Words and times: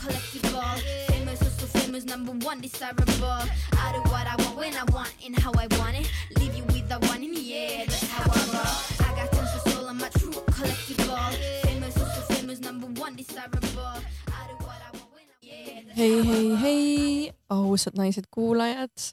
collectible. 0.00 0.80
Famous, 1.08 1.42
also 1.42 1.66
famous, 1.78 2.04
number 2.04 2.32
one, 2.46 2.60
desirable. 2.60 3.44
I 3.84 3.92
do 3.92 4.00
what 4.10 4.26
I 4.26 4.34
want 4.42 4.56
when 4.56 4.74
I 4.74 4.84
want 4.92 5.12
and 5.24 5.38
how 5.38 5.52
I 5.52 5.66
want 5.78 5.96
it. 6.00 6.10
Leave 6.38 6.54
you 6.54 6.64
with 6.72 6.88
the 6.88 6.98
one 7.12 7.22
in 7.22 7.32
the 7.34 7.54
air, 7.54 7.84
that's 7.86 8.08
how 8.08 8.24
I 8.24 8.40
roll. 8.54 8.76
I 9.06 9.10
got 9.18 9.32
tons 9.32 9.52
of 9.56 9.72
soul, 9.72 9.88
I'm 9.88 10.00
a 10.00 10.08
true 10.18 10.32
collectible. 10.56 11.32
Famous, 11.62 11.96
also 12.00 12.20
famous, 12.34 12.60
number 12.60 12.88
one, 13.00 13.16
desirable. 13.16 14.00
I 14.32 14.40
do 14.48 14.54
what 14.64 14.80
I 14.80 14.90
want 14.96 15.10
when 15.14 15.26
I 15.28 15.36
yeah, 15.44 15.94
hei, 15.94 16.22
hei, 16.24 16.48
hei, 16.64 17.32
ausad 17.48 17.94
naised-kuulajad. 18.00 19.12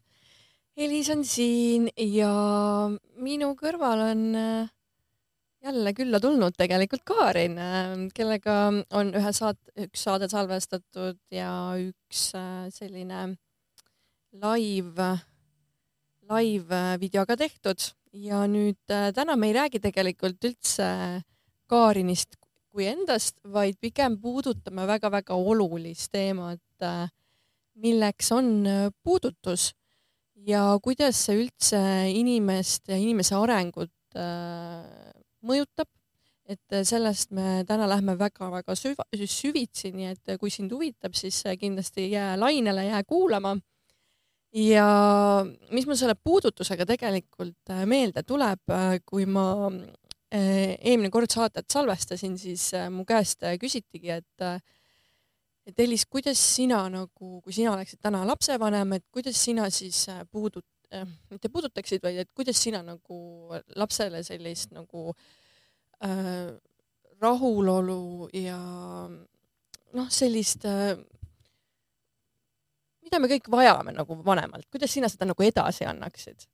Elis 0.77 1.09
on 1.09 1.23
siin 1.25 1.88
ja 1.97 2.31
minu 3.17 3.55
kõrval 3.57 4.04
on 4.11 4.19
äh, 4.38 4.67
jälle 5.63 5.93
külla 5.93 6.19
tulnud 6.21 6.55
tegelikult 6.57 7.03
Kaarin, 7.07 7.57
kellega 8.15 8.57
on 8.95 9.13
ühe 9.17 9.33
saat-, 9.35 9.71
üks 9.87 10.05
saade 10.07 10.29
salvestatud 10.31 11.20
ja 11.34 11.52
üks 11.81 12.29
äh, 12.38 12.67
selline 12.73 13.38
live, 14.38 15.09
live 16.29 16.75
äh, 16.75 16.99
videoga 17.01 17.38
tehtud. 17.39 17.89
Ja 18.17 18.45
nüüd 18.49 18.93
äh, 18.93 19.09
täna 19.15 19.35
me 19.35 19.51
ei 19.51 19.57
räägi 19.57 19.81
tegelikult 19.84 20.45
üldse 20.48 20.91
Kaarinist 21.67 22.37
kui 22.71 22.85
endast, 22.87 23.39
vaid 23.41 23.79
pigem 23.81 24.20
puudutame 24.21 24.85
väga-väga 24.85 25.34
olulist 25.34 26.12
teemat, 26.13 26.62
milleks 27.81 28.29
on 28.35 28.51
puudutus 29.01 29.71
ja 30.48 30.62
kuidas 30.84 31.20
see 31.26 31.41
üldse 31.41 31.79
inimest 32.13 32.87
ja 32.91 32.98
inimese 33.01 33.35
arengut 33.35 33.91
äh, 34.15 35.06
mõjutab. 35.46 35.90
et 36.48 36.72
äh, 36.72 36.86
sellest 36.88 37.34
me 37.36 37.66
täna 37.68 37.90
lähme 37.91 38.14
väga-väga 38.16 38.72
süva-, 38.80 39.04
süvitsi, 39.12 39.90
nii 39.91 40.05
et 40.13 40.30
äh, 40.32 40.38
kui 40.40 40.48
sind 40.50 40.72
huvitab, 40.72 41.12
siis 41.12 41.41
äh, 41.44 41.58
kindlasti 41.60 42.05
jää 42.08 42.38
lainele, 42.40 42.85
jää 42.85 43.04
kuulama. 43.04 43.57
ja 44.55 44.88
mis 45.71 45.85
mul 45.85 45.99
selle 45.99 46.16
puudutusega 46.16 46.85
tegelikult 46.88 47.74
meelde 47.85 48.24
tuleb, 48.24 48.63
kui 49.05 49.26
ma 49.27 49.68
eelmine 50.32 51.12
kord 51.12 51.29
saadet 51.29 51.68
salvestasin, 51.70 52.38
siis 52.40 52.72
mu 52.90 53.04
käest 53.05 53.44
küsitigi, 53.60 54.10
et 54.16 54.63
et 55.68 55.79
Elis, 55.84 56.05
kuidas 56.07 56.40
sina 56.40 56.85
nagu, 56.90 57.41
kui 57.44 57.54
sina 57.54 57.74
oleksid 57.76 57.99
täna 57.99 58.24
lapsevanem, 58.26 58.94
et 58.96 59.05
kuidas 59.12 59.35
sina 59.35 59.70
siis 59.70 60.05
puudut- 60.32 60.76
äh,, 60.93 61.07
mitte 61.32 61.52
puudutaksid, 61.54 62.04
vaid 62.04 62.24
et 62.24 62.32
kuidas 62.35 62.60
sina 62.62 62.84
nagu 62.85 63.20
lapsele 63.76 64.24
sellist 64.24 64.74
nagu 64.75 65.12
äh, 66.03 66.50
rahulolu 67.22 68.29
ja 68.35 68.59
noh, 69.07 70.09
sellist 70.13 70.66
äh,, 70.69 70.96
mida 73.07 73.19
me 73.19 73.31
kõik 73.31 73.50
vajame 73.52 73.96
nagu 73.96 74.19
vanemalt, 74.25 74.68
kuidas 74.72 74.94
sina 74.94 75.09
seda 75.12 75.29
nagu 75.29 75.44
edasi 75.44 75.88
annaksid? 75.88 76.47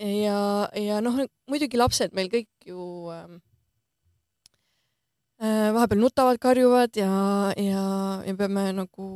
ja, 0.00 0.40
ja 0.74 1.00
noh, 1.04 1.20
muidugi 1.50 1.78
lapsed 1.80 2.14
meil 2.16 2.30
kõik 2.32 2.48
ju 2.66 2.82
äh, 3.12 3.38
äh, 5.44 5.70
vahepeal 5.76 6.00
nutavad, 6.00 6.40
karjuvad 6.40 6.96
ja, 6.96 7.12
ja, 7.56 7.84
ja 8.24 8.36
peame 8.38 8.70
nagu 8.76 9.08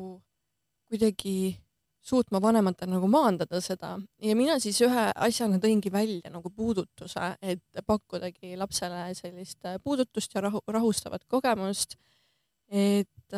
kuidagi 0.90 1.56
suutma 2.04 2.40
vanematena 2.42 2.98
nagu 2.98 3.08
maandada 3.08 3.60
seda 3.64 3.94
ja 4.22 4.36
mina 4.36 4.58
siis 4.60 4.80
ühe 4.84 5.04
asjana 5.26 5.58
tõingi 5.62 5.92
välja 5.92 6.32
nagu 6.32 6.50
puudutuse, 6.52 7.30
et 7.40 7.84
pakkudagi 7.86 8.58
lapsele 8.60 9.06
sellist 9.16 9.64
äh, 9.64 9.78
puudutust 9.82 10.34
ja 10.36 10.44
rahu, 10.44 10.60
rahustavat 10.68 11.24
kogemust. 11.28 11.96
et, 12.68 13.36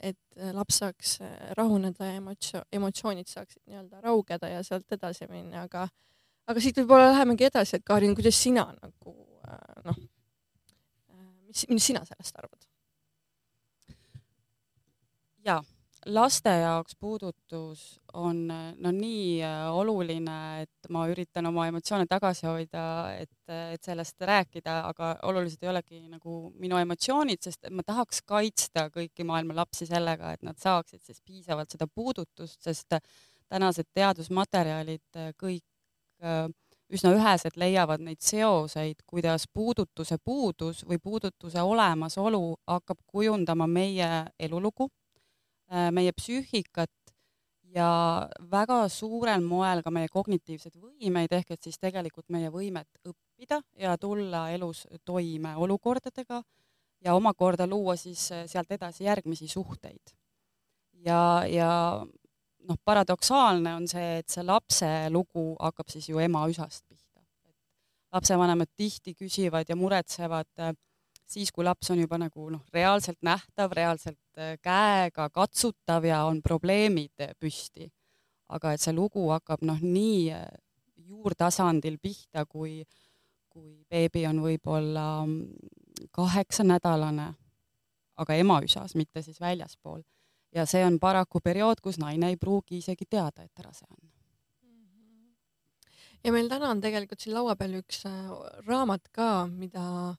et 0.00 0.52
laps 0.52 0.80
saaks 0.80 1.18
äh, 1.20 1.32
rahuneda 1.56 2.08
ja 2.08 2.18
emotsioon, 2.20 2.64
emotsioonid 2.72 3.28
saaksid 3.28 3.62
nii-öelda 3.66 4.00
raugeda 4.00 4.48
ja 4.48 4.62
sealt 4.64 4.92
edasi 4.92 5.28
minna, 5.30 5.66
aga, 5.68 5.86
aga 6.48 6.60
siit 6.60 6.80
võib-olla 6.80 7.10
lähemegi 7.12 7.48
edasi, 7.48 7.76
et 7.76 7.84
Karin, 7.84 8.14
kuidas 8.16 8.40
sina 8.40 8.66
nagu 8.72 9.16
äh, 9.48 9.84
noh, 9.84 10.00
mis, 11.48 11.66
mis 11.68 11.92
sina 11.92 12.04
sellest 12.08 12.40
arvad? 12.40 12.68
ja 15.44 15.60
laste 16.06 16.50
jaoks 16.60 16.96
puudutus 17.00 18.00
on 18.14 18.46
no 18.48 18.90
nii 18.92 19.42
äh, 19.42 19.66
oluline, 19.72 20.62
et 20.62 20.88
ma 20.92 21.06
üritan 21.10 21.46
oma 21.48 21.66
emotsioone 21.70 22.06
tagasi 22.10 22.46
hoida, 22.46 22.84
et, 23.18 23.52
et 23.74 23.82
sellest 23.82 24.20
rääkida, 24.20 24.78
aga 24.90 25.14
olulised 25.30 25.62
ei 25.64 25.70
olegi 25.72 26.00
nagu 26.08 26.38
minu 26.60 26.78
emotsioonid, 26.80 27.42
sest 27.44 27.70
ma 27.70 27.84
tahaks 27.86 28.22
kaitsta 28.26 28.88
kõiki 28.94 29.26
maailma 29.26 29.56
lapsi 29.62 29.88
sellega, 29.88 30.34
et 30.34 30.44
nad 30.46 30.58
saaksid 30.60 31.02
siis 31.04 31.22
piisavalt 31.24 31.72
seda 31.74 31.88
puudutust, 31.88 32.60
sest 32.62 32.98
tänased 33.48 33.88
teadusmaterjalid 33.94 35.20
äh, 35.20 35.32
kõik 35.40 35.64
äh, 36.22 36.46
üsna 36.94 37.14
üheselt 37.16 37.56
leiavad 37.60 38.02
neid 38.04 38.20
seoseid, 38.22 39.00
kuidas 39.06 39.46
puudutuse 39.52 40.18
puudus 40.22 40.84
või 40.86 41.00
puudutuse 41.02 41.62
olemasolu 41.62 42.58
hakkab 42.68 43.00
kujundama 43.06 43.66
meie 43.66 44.10
elulugu, 44.38 44.90
meie 45.92 46.12
psüühikat 46.12 46.92
ja 47.74 47.88
väga 48.50 48.84
suurel 48.92 49.42
moel 49.42 49.82
ka 49.82 49.90
meie 49.94 50.08
kognitiivseid 50.12 50.76
võimeid 50.78 51.32
ehk 51.34 51.54
et 51.56 51.62
siis 51.66 51.78
tegelikult 51.80 52.28
meie 52.30 52.50
võimet 52.54 52.88
õppida 53.02 53.60
ja 53.80 53.96
tulla 53.98 54.48
elus 54.54 54.84
toime 55.04 55.56
olukordadega 55.56 56.42
ja 57.04 57.14
omakorda 57.14 57.66
luua 57.66 57.96
siis 58.00 58.28
sealt 58.46 58.70
edasi 58.72 59.04
järgmisi 59.04 59.48
suhteid. 59.48 60.14
ja, 61.04 61.44
ja 61.50 61.70
noh, 62.68 62.78
paradoksaalne 62.84 63.74
on 63.74 63.88
see, 63.88 64.20
et 64.22 64.30
see 64.30 64.44
lapse 64.46 64.90
lugu 65.12 65.52
hakkab 65.60 65.90
siis 65.92 66.08
ju 66.08 66.22
ema-üsast 66.22 66.84
pihta. 66.88 67.20
lapsevanemad 68.14 68.70
tihti 68.76 69.14
küsivad 69.18 69.68
ja 69.68 69.76
muretsevad 69.76 70.50
äh, 70.60 70.72
siis, 71.26 71.52
kui 71.52 71.64
laps 71.64 71.90
on 71.92 72.02
juba 72.02 72.18
nagu 72.20 72.48
noh, 72.52 72.62
reaalselt 72.74 73.20
nähtav, 73.24 73.72
reaalselt 73.76 74.20
äh, 74.38 74.56
käega 74.62 75.28
katsutav 75.32 76.04
ja 76.08 76.24
on 76.28 76.42
probleemid 76.42 77.24
äh, 77.24 77.34
püsti. 77.40 77.90
aga 78.54 78.74
et 78.74 78.82
see 78.82 78.92
lugu 78.92 79.24
hakkab 79.32 79.64
noh, 79.64 79.80
nii 79.80 80.30
äh, 80.36 80.44
juurtasandil 81.08 81.96
pihta, 81.98 82.44
kui, 82.46 82.82
kui 83.48 83.84
beebi 83.90 84.26
on 84.28 84.42
võib-olla 84.44 85.24
mm, 85.24 86.10
kaheksanädalane, 86.14 87.28
aga 88.20 88.36
emaüsas, 88.38 88.94
mitte 88.94 89.22
siis 89.22 89.40
väljaspool. 89.40 90.02
ja 90.54 90.66
see 90.66 90.84
on 90.86 91.00
paraku 91.00 91.40
periood, 91.40 91.80
kus 91.82 91.98
naine 91.98 92.28
ei 92.30 92.36
pruugi 92.36 92.78
isegi 92.78 93.06
teada, 93.10 93.42
et 93.42 93.64
rase 93.64 93.86
on. 93.90 94.10
ja 96.24 96.32
meil 96.32 96.48
täna 96.48 96.70
on 96.70 96.80
tegelikult 96.80 97.20
siin 97.20 97.34
laua 97.34 97.56
peal 97.56 97.80
üks 97.80 98.04
raamat 98.66 99.08
ka, 99.12 99.46
mida, 99.48 100.14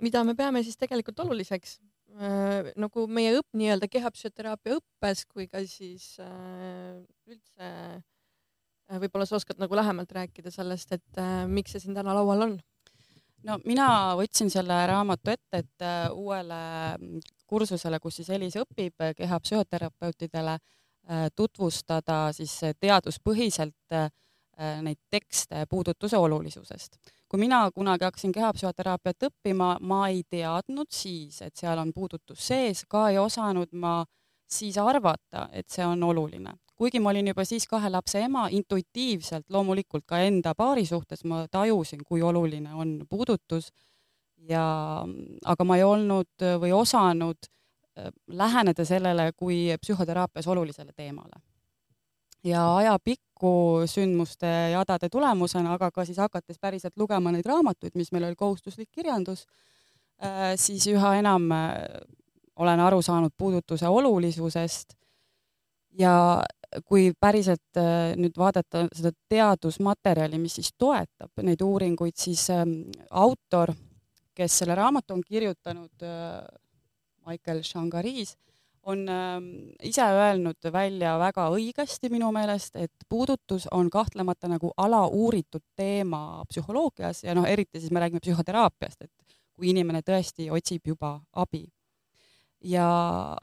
mida 0.00 0.24
me 0.24 0.34
peame 0.38 0.62
siis 0.66 0.78
tegelikult 0.80 1.20
oluliseks 1.24 1.78
äh, 2.18 2.72
nagu 2.76 3.06
meie 3.06 3.36
õpp 3.38 3.58
nii-öelda 3.58 3.88
kehapsühhoteraapia 3.92 4.78
õppes 4.80 5.24
kui 5.30 5.48
ka 5.50 5.62
siis 5.68 6.14
äh, 6.22 7.00
üldse 7.28 7.66
äh, 7.68 9.00
võib-olla 9.02 9.26
sa 9.28 9.38
oskad 9.40 9.60
nagu 9.62 9.76
lähemalt 9.76 10.12
rääkida 10.12 10.52
sellest, 10.54 10.96
et 10.96 11.20
äh, 11.22 11.44
miks 11.50 11.74
see 11.74 11.86
siin 11.86 11.96
täna 11.98 12.14
laual 12.16 12.48
on? 12.48 12.56
no 13.46 13.58
mina 13.66 13.88
võtsin 14.18 14.50
selle 14.52 14.78
raamatu 14.90 15.32
ette, 15.34 15.62
et 15.62 15.84
äh, 15.84 16.06
uuele 16.12 16.60
mm, 16.96 17.24
kursusele, 17.46 18.00
kus 18.02 18.20
siis 18.20 18.30
Elis 18.34 18.56
õpib 18.60 19.02
äh, 19.04 19.14
kehapsühhoterapeutidele 19.18 20.56
äh, 20.56 21.26
tutvustada 21.36 22.26
siis 22.36 22.56
äh, 22.66 22.74
teaduspõhiselt 22.80 23.94
äh, 23.94 24.08
neid 24.56 24.98
tekste 25.10 25.66
puudutuse 25.70 26.16
olulisusest. 26.16 26.96
kui 27.28 27.40
mina 27.40 27.70
kunagi 27.74 28.04
hakkasin 28.04 28.32
kehapsühhoteraapiat 28.32 29.26
õppima, 29.28 29.76
ma 29.80 30.08
ei 30.08 30.22
teadnud 30.30 30.86
siis, 30.90 31.42
et 31.42 31.56
seal 31.56 31.78
on 31.78 31.92
puudutus 31.92 32.46
sees, 32.46 32.84
ka 32.88 33.08
ei 33.10 33.18
osanud 33.18 33.72
ma 33.72 34.04
siis 34.46 34.78
arvata, 34.78 35.48
et 35.52 35.68
see 35.68 35.86
on 35.86 36.02
oluline. 36.02 36.54
kuigi 36.76 37.00
ma 37.00 37.10
olin 37.10 37.28
juba 37.32 37.44
siis 37.44 37.66
kahe 37.66 37.88
lapse 37.90 38.20
ema, 38.20 38.48
intuitiivselt 38.52 39.46
loomulikult 39.50 40.04
ka 40.06 40.18
enda 40.20 40.54
paari 40.54 40.84
suhtes 40.86 41.24
ma 41.24 41.46
tajusin, 41.48 42.04
kui 42.04 42.22
oluline 42.22 42.74
on 42.74 42.98
puudutus 43.08 43.70
ja 44.48 44.64
aga 45.44 45.64
ma 45.64 45.76
ei 45.76 45.84
olnud 45.84 46.46
või 46.60 46.72
osanud 46.76 47.48
äh, 47.98 48.10
läheneda 48.28 48.84
sellele 48.84 49.30
kui 49.36 49.72
psühhoteraapias 49.80 50.46
olulisele 50.46 50.92
teemale. 50.92 51.40
ja 52.44 52.76
ajapikku 52.76 53.25
sündmuste 53.86 54.48
jadade 54.72 55.08
tulemusena, 55.12 55.74
aga 55.76 55.90
ka 55.90 56.04
siis 56.04 56.18
hakates 56.18 56.58
päriselt 56.58 56.96
lugema 56.96 57.32
neid 57.32 57.46
raamatuid, 57.46 57.94
mis 57.94 58.12
meil 58.12 58.24
oli 58.28 58.36
kohustuslik 58.38 58.88
kirjandus, 58.90 59.44
siis 60.56 60.86
üha 60.88 61.16
enam 61.20 61.50
äh, 61.52 61.74
olen 62.56 62.80
aru 62.80 63.02
saanud 63.02 63.34
puudutuse 63.36 63.88
olulisusest. 63.88 64.94
Ja 65.98 66.42
kui 66.84 67.12
päriselt 67.20 67.78
äh, 67.80 68.12
nüüd 68.16 68.36
vaadata 68.36 68.86
seda 68.92 69.12
teadusmaterjali, 69.28 70.38
mis 70.40 70.58
siis 70.58 70.72
toetab 70.78 71.44
neid 71.44 71.62
uuringuid, 71.64 72.16
siis 72.20 72.48
ähm, 72.52 72.82
autor, 73.10 73.72
kes 74.36 74.58
selle 74.60 74.74
raamatu 74.76 75.14
on 75.14 75.22
kirjutanud, 75.24 76.04
Michael 77.26 77.62
Shangaris, 77.64 78.34
on 78.86 79.08
äh, 79.08 79.42
ise 79.82 80.02
öelnud 80.02 80.68
välja 80.72 81.16
väga 81.18 81.48
õigesti 81.54 82.10
minu 82.10 82.30
meelest, 82.34 82.76
et 82.78 82.92
puudutus 83.08 83.66
on 83.74 83.90
kahtlemata 83.90 84.48
nagu 84.50 84.70
alauuritud 84.76 85.64
teema 85.76 86.44
psühholoogias 86.50 87.24
ja 87.26 87.34
noh, 87.34 87.46
eriti 87.50 87.80
siis 87.80 87.90
me 87.90 88.02
räägime 88.02 88.22
psühhoteraapiast, 88.22 89.02
et 89.02 89.38
kui 89.56 89.72
inimene 89.72 90.04
tõesti 90.06 90.50
otsib 90.52 90.86
juba 90.92 91.16
abi. 91.32 91.64
ja 92.66 92.86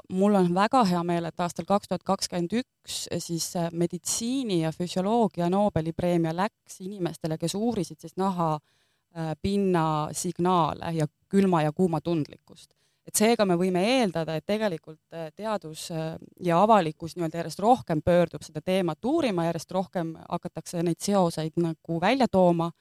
mul 0.09 0.35
on 0.35 0.53
väga 0.55 0.83
hea 0.89 1.03
meel, 1.03 1.25
et 1.25 1.39
aastal 1.39 1.65
kaks 1.65 1.87
tuhat 1.87 2.03
kakskümmend 2.03 2.55
üks 2.59 3.03
siis 3.19 3.51
meditsiini 3.71 4.61
ja 4.61 4.71
füsioloogia 4.71 5.49
Nobeli 5.49 5.93
preemia 5.93 6.33
läks 6.35 6.79
inimestele, 6.81 7.37
kes 7.37 7.55
uurisid 7.55 7.99
siis 7.99 8.15
naha 8.17 8.55
äh, 8.55 9.35
pinna 9.41 10.07
signaale 10.11 10.95
ja 10.95 11.07
külma 11.29 11.61
ja 11.63 11.71
kuuma 11.71 12.01
tundlikkust 12.01 12.71
et 13.07 13.15
seega 13.19 13.45
me 13.45 13.57
võime 13.59 13.83
eeldada, 13.97 14.37
et 14.37 14.45
tegelikult 14.47 15.15
äh, 15.15 15.29
teadus 15.35 15.89
äh, 15.91 16.15
ja 16.43 16.61
avalikkus 16.63 17.17
nii-öelda 17.17 17.41
järjest 17.41 17.63
rohkem 17.63 18.01
pöördub 18.05 18.45
seda 18.45 18.61
teemat 18.61 19.05
uurima, 19.05 19.47
järjest 19.49 19.71
rohkem 19.75 20.15
hakatakse 20.29 20.83
neid 20.83 21.01
seoseid 21.03 21.59
nagu 21.61 21.99
välja 22.01 22.27
tooma, 22.31 22.71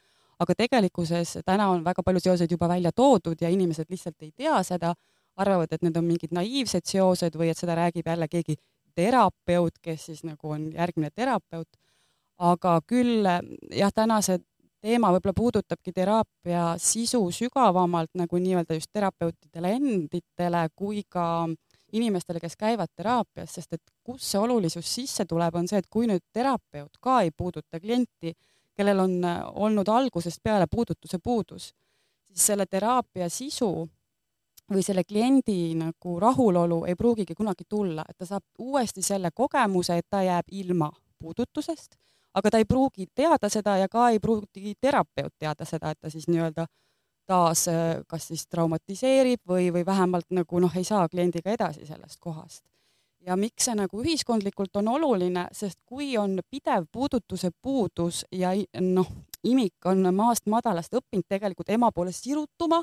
aga 0.42 0.54
tegelikkuses 0.58 1.38
täna 1.46 1.70
on 1.70 1.82
väga 1.84 2.02
palju 2.06 2.22
seoseid 2.22 2.50
juba 2.50 2.68
välja 2.70 2.92
toodud 2.92 3.40
ja 3.40 3.50
inimesed 3.50 3.90
lihtsalt 3.90 4.22
ei 4.22 4.32
tea 4.36 4.62
seda, 4.66 4.94
arvavad, 5.36 5.72
et 5.72 5.82
need 5.82 5.96
on 5.96 6.04
mingid 6.04 6.34
naiivsed 6.36 6.86
seosed 6.86 7.36
või 7.38 7.50
et 7.52 7.58
seda 7.58 7.76
räägib 7.78 8.06
jälle 8.06 8.28
keegi 8.28 8.58
terapeut, 8.94 9.78
kes 9.82 10.10
siis 10.10 10.24
nagu 10.28 10.52
on 10.52 10.72
järgmine 10.72 11.10
terapeut. 11.14 11.68
aga 12.42 12.80
küll 12.86 13.22
jah, 13.70 13.92
tänased 13.94 14.42
teema 14.82 15.12
võib-olla 15.14 15.34
puudutabki 15.36 15.92
teraapia 15.94 16.72
sisu 16.82 17.20
sügavamalt 17.34 18.10
nagu 18.18 18.40
nii-öelda 18.42 18.76
just 18.76 18.90
terapeutidele 18.92 19.76
enditele 19.78 20.66
kui 20.76 21.04
ka 21.08 21.48
inimestele, 21.92 22.40
kes 22.40 22.56
käivad 22.56 22.90
teraapias, 22.96 23.54
sest 23.54 23.76
et 23.76 23.82
kus 24.04 24.24
see 24.32 24.40
olulisus 24.40 24.88
sisse 24.88 25.26
tuleb, 25.28 25.54
on 25.60 25.68
see, 25.68 25.82
et 25.82 25.88
kui 25.92 26.08
nüüd 26.08 26.24
terapeut 26.32 26.96
ka 27.00 27.20
ei 27.22 27.30
puuduta 27.36 27.80
klienti, 27.80 28.32
kellel 28.76 29.02
on 29.04 29.18
äh, 29.28 29.40
olnud 29.66 29.88
algusest 29.88 30.40
peale 30.42 30.66
puudutuse 30.70 31.20
puudus, 31.22 31.72
siis 32.28 32.46
selle 32.52 32.66
teraapia 32.66 33.28
sisu 33.28 33.70
või 34.72 34.84
selle 34.84 35.04
kliendi 35.04 35.74
nagu 35.76 36.16
rahulolu 36.20 36.84
ei 36.88 36.96
pruugigi 36.96 37.36
kunagi 37.36 37.68
tulla, 37.68 38.06
et 38.08 38.16
ta 38.16 38.26
saab 38.26 38.44
uuesti 38.58 39.04
selle 39.04 39.30
kogemuse, 39.34 39.98
et 40.00 40.08
ta 40.08 40.22
jääb 40.24 40.48
ilma 40.62 40.88
puudutusest 41.20 41.98
aga 42.34 42.50
ta 42.50 42.58
ei 42.58 42.64
pruugi 42.64 43.06
teada 43.14 43.48
seda 43.52 43.76
ja 43.76 43.88
ka 43.88 44.08
ei 44.10 44.20
pruugi 44.20 44.74
terapeut 44.80 45.34
teada 45.38 45.64
seda, 45.68 45.90
et 45.90 46.00
ta 46.00 46.10
siis 46.10 46.28
nii-öelda 46.28 46.66
taas 47.26 47.68
äh, 47.68 48.02
kas 48.08 48.28
siis 48.28 48.46
traumatiseerib 48.50 49.40
või, 49.48 49.70
või 49.72 49.86
vähemalt 49.86 50.30
nagu 50.30 50.60
noh, 50.60 50.76
ei 50.76 50.84
saa 50.84 51.08
kliendiga 51.08 51.52
edasi 51.54 51.86
sellest 51.86 52.20
kohast. 52.20 52.64
ja 53.22 53.36
miks 53.38 53.68
see 53.68 53.76
nagu 53.78 54.00
ühiskondlikult 54.02 54.76
on 54.80 54.88
oluline, 54.96 55.44
sest 55.54 55.78
kui 55.86 56.16
on 56.18 56.40
pidev 56.50 56.88
puudutuse 56.92 57.52
puudus 57.62 58.24
ja 58.32 58.50
noh, 58.80 59.12
imik 59.46 59.86
on 59.86 60.08
maast 60.14 60.48
madalast 60.50 60.94
õppinud 60.98 61.28
tegelikult 61.28 61.70
ema 61.70 61.92
poole 61.92 62.12
sirutuma, 62.12 62.82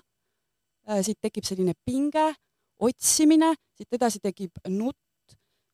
äh, 0.88 1.02
siit 1.04 1.20
tekib 1.22 1.44
selline 1.44 1.76
pinge, 1.86 2.32
otsimine, 2.80 3.54
siit 3.76 4.00
edasi 4.00 4.24
tekib 4.24 4.64
nutt, 4.70 4.98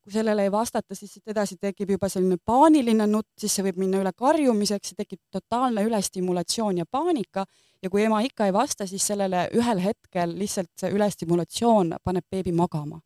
kui 0.06 0.12
sellele 0.14 0.44
ei 0.46 0.52
vastata, 0.52 0.94
siis 0.94 1.16
siit 1.16 1.32
edasi 1.32 1.56
tekib 1.58 1.90
juba 1.90 2.06
selline 2.08 2.36
paaniline 2.38 3.08
nutt, 3.10 3.32
siis 3.40 3.56
see 3.56 3.64
võib 3.66 3.80
minna 3.82 3.98
üle 3.98 4.12
karjumiseks, 4.14 4.94
tekib 4.94 5.18
totaalne 5.34 5.82
ülestimulatsioon 5.82 6.78
ja 6.78 6.86
paanika 6.86 7.42
ja 7.82 7.90
kui 7.90 8.04
ema 8.04 8.20
ikka 8.22 8.46
ei 8.46 8.54
vasta, 8.54 8.86
siis 8.86 9.02
sellele 9.10 9.48
ühel 9.58 9.82
hetkel 9.82 10.36
lihtsalt 10.38 10.70
see 10.78 10.92
ülestimulatsioon 10.94 11.96
paneb 12.04 12.26
beebi 12.30 12.54
magama. 12.54 13.00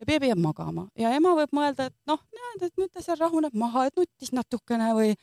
ja 0.00 0.06
beebi 0.06 0.30
jääb 0.30 0.38
magama 0.40 0.86
ja 0.96 1.10
ema 1.18 1.34
võib 1.36 1.50
mõelda, 1.52 1.90
et 1.90 1.96
noh, 2.06 2.22
näed, 2.38 2.62
et 2.62 2.78
nüüd 2.78 2.92
ta 2.94 3.02
seal 3.02 3.18
rahuneb 3.18 3.54
maha, 3.54 3.88
et 3.90 3.98
nuttis 3.98 4.30
natukene 4.32 4.94
või 4.94 5.16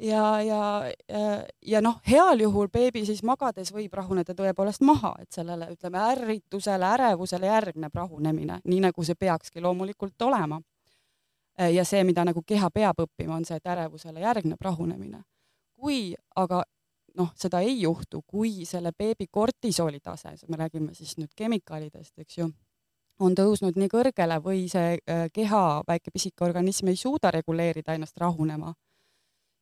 ja, 0.00 0.42
ja, 0.42 0.84
ja, 1.08 1.44
ja 1.62 1.80
noh, 1.80 2.00
heal 2.08 2.40
juhul 2.40 2.68
beebi 2.72 3.04
siis 3.06 3.22
magades 3.26 3.72
võib 3.74 3.92
rahuneda 3.94 4.34
tõepoolest 4.36 4.84
maha, 4.86 5.14
et 5.20 5.32
sellele 5.32 5.70
ütleme 5.74 6.00
ärritusele, 6.12 6.86
ärevusele 6.96 7.50
järgneb 7.50 7.94
rahunemine, 7.94 8.60
nii 8.64 8.80
nagu 8.86 9.04
see 9.04 9.18
peakski 9.18 9.60
loomulikult 9.60 10.22
olema. 10.22 10.60
ja 11.60 11.84
see, 11.84 12.04
mida 12.04 12.24
nagu 12.24 12.40
keha 12.46 12.70
peab 12.70 13.02
õppima, 13.02 13.36
on 13.36 13.44
see, 13.44 13.56
et 13.56 13.66
ärevusele 13.66 14.20
järgneb 14.20 14.60
rahunemine. 14.60 15.22
kui 15.80 16.14
aga 16.36 16.62
noh, 17.16 17.32
seda 17.36 17.60
ei 17.60 17.80
juhtu, 17.80 18.22
kui 18.26 18.64
selle 18.64 18.92
beebi 18.92 19.26
kortisooli 19.26 20.00
tase, 20.00 20.34
me 20.48 20.56
räägime 20.56 20.94
siis 20.94 21.16
nüüd 21.18 21.32
kemikaalidest, 21.36 22.18
eks 22.18 22.38
ju, 22.38 22.50
on 23.20 23.34
tõusnud 23.34 23.76
nii 23.76 23.88
kõrgele 23.88 24.38
või 24.44 24.68
see 24.68 24.96
äh, 24.96 25.26
keha, 25.32 25.82
väike 25.88 26.10
pisike 26.10 26.44
organism 26.44 26.88
ei 26.88 26.96
suuda 26.96 27.30
reguleerida 27.30 27.94
ennast 27.94 28.16
rahunema 28.16 28.72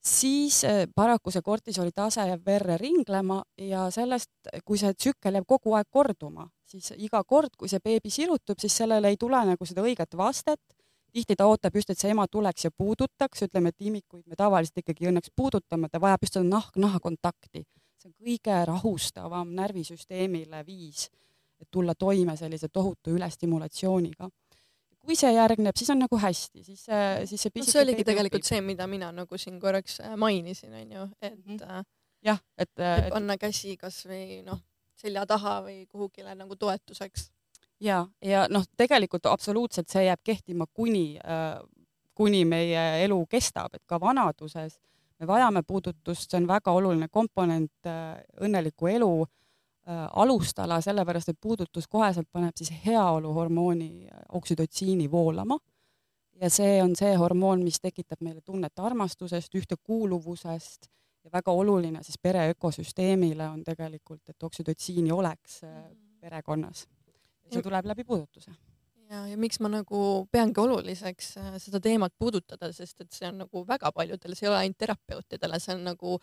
siis 0.05 0.65
eh, 0.65 0.87
paraku 0.95 1.31
see 1.31 1.43
kortisoli 1.43 1.93
tase 1.95 2.27
jääb 2.29 2.45
verre 2.47 2.77
ringlema 2.79 3.43
ja 3.59 3.89
sellest, 3.91 4.31
kui 4.65 4.79
see 4.79 4.95
tsükkel 4.95 5.39
jääb 5.39 5.47
kogu 5.49 5.75
aeg 5.79 5.89
korduma, 5.91 6.49
siis 6.67 6.93
iga 6.97 7.23
kord, 7.25 7.57
kui 7.59 7.69
see 7.69 7.83
beebi 7.85 8.11
sirutub, 8.11 8.59
siis 8.61 8.77
sellele 8.83 9.13
ei 9.13 9.17
tule 9.21 9.41
nagu 9.53 9.67
seda 9.67 9.85
õiget 9.85 10.17
vastet. 10.17 10.61
tihti 11.13 11.35
ta 11.37 11.47
ootab 11.49 11.75
just, 11.75 11.91
et 11.91 11.99
see 11.99 12.11
ema 12.13 12.27
tuleks 12.29 12.65
ja 12.65 12.71
puudutaks, 12.71 13.43
ütleme, 13.43 13.69
et 13.73 13.81
imikuid 13.81 14.27
me 14.27 14.37
tavaliselt 14.37 14.79
ikkagi 14.79 15.09
õnneks 15.09 15.33
puudutame, 15.37 15.89
ta 15.89 16.01
vajab 16.01 16.23
just 16.23 16.37
seda 16.37 16.45
nahk-naha 16.45 17.01
kontakti. 17.01 17.65
see 17.99 18.11
on 18.11 18.15
kõige 18.15 18.65
rahustavam 18.67 19.55
närvisüsteemile 19.55 20.67
viis, 20.67 21.09
et 21.59 21.67
tulla 21.71 21.95
toime 21.95 22.37
sellise 22.37 22.69
tohutu 22.69 23.11
ülestimulatsiooniga 23.17 24.29
kui 25.09 25.17
see 25.17 25.31
järgneb, 25.33 25.77
siis 25.79 25.89
on 25.95 26.03
nagu 26.05 26.19
hästi, 26.21 26.63
siis 26.67 26.83
see, 26.85 27.05
siis 27.31 27.47
see 27.47 27.53
pisike 27.55 27.71
no, 27.71 27.73
see 27.73 27.85
oligi 27.87 28.05
tegelikult 28.05 28.43
õpib. 28.43 28.51
see, 28.51 28.65
mida 28.65 28.87
mina 28.91 29.09
nagu 29.15 29.41
siin 29.41 29.57
korraks 29.63 30.03
äh, 30.05 30.17
mainisin, 30.21 30.75
onju, 30.83 31.07
et 31.23 31.39
mm 31.39 31.57
-hmm. 31.57 31.87
jah, 32.29 32.43
et, 32.59 32.69
et 32.77 32.85
äh, 32.85 33.09
panna 33.15 33.39
käsi 33.41 33.77
kasvõi 33.81 34.43
noh, 34.45 34.61
selja 34.99 35.25
taha 35.27 35.63
või 35.65 35.87
kuhugile 35.87 36.35
nagu 36.35 36.57
toetuseks. 36.57 37.31
ja, 37.81 38.07
ja 38.23 38.47
noh, 38.51 38.67
tegelikult 38.77 39.27
absoluutselt 39.27 39.89
see 39.89 40.05
jääb 40.05 40.21
kehtima 40.25 40.67
kuni 40.67 41.19
äh,, 41.25 41.57
kuni 42.15 42.45
meie 42.45 43.05
elu 43.05 43.27
kestab, 43.27 43.75
et 43.75 43.85
ka 43.87 44.01
vanaduses 44.01 44.79
me 45.19 45.27
vajame 45.27 45.63
puudutust, 45.63 46.31
see 46.31 46.39
on 46.39 46.47
väga 46.49 46.73
oluline 46.73 47.09
komponent 47.09 47.87
äh, 47.87 48.21
õnneliku 48.41 48.91
elu 48.93 49.27
alustala, 49.89 50.81
sellepärast 50.85 51.33
et 51.33 51.41
puudutus 51.41 51.89
koheselt 51.89 52.29
paneb 52.33 52.57
siis 52.57 52.73
heaoluhormooni 52.87 54.07
äh, 54.07 54.21
oksüdotsiini 54.29 55.11
voolama. 55.11 55.59
ja 56.41 56.51
see 56.51 56.83
on 56.83 56.95
see 56.97 57.17
hormoon, 57.19 57.65
mis 57.67 57.81
tekitab 57.81 58.21
meile 58.23 58.41
tunnet 58.41 58.79
armastusest, 58.79 59.55
ühtekuuluvusest 59.55 60.87
ja 61.25 61.31
väga 61.33 61.53
oluline 61.53 62.03
siis 62.03 62.19
pere 62.23 62.49
ökosüsteemile 62.51 63.49
on 63.49 63.65
tegelikult, 63.65 64.23
et 64.29 64.43
oksüdotsiini 64.43 65.13
oleks 65.13 65.63
äh, 65.65 65.71
mhm. 65.71 66.19
perekonnas. 66.21 66.87
see 67.53 67.63
tuleb 67.63 67.87
läbi 67.87 68.05
puudutuse 68.05 68.53
ja, 69.11 69.25
ja 69.27 69.39
miks 69.41 69.61
ma 69.65 69.71
nagu 69.73 70.03
peangi 70.33 70.61
oluliseks 70.61 71.31
seda 71.65 71.81
teemat 71.81 72.15
puudutada, 72.19 72.71
sest 72.73 73.01
et 73.05 73.13
see 73.13 73.29
on 73.31 73.43
nagu 73.45 73.65
väga 73.69 73.93
paljudele, 73.95 74.37
see 74.37 74.47
ei 74.47 74.53
ole 74.53 74.61
ainult 74.63 74.79
terapeutidele, 74.85 75.61
see 75.63 75.75
on 75.77 75.85
nagu 75.93 76.19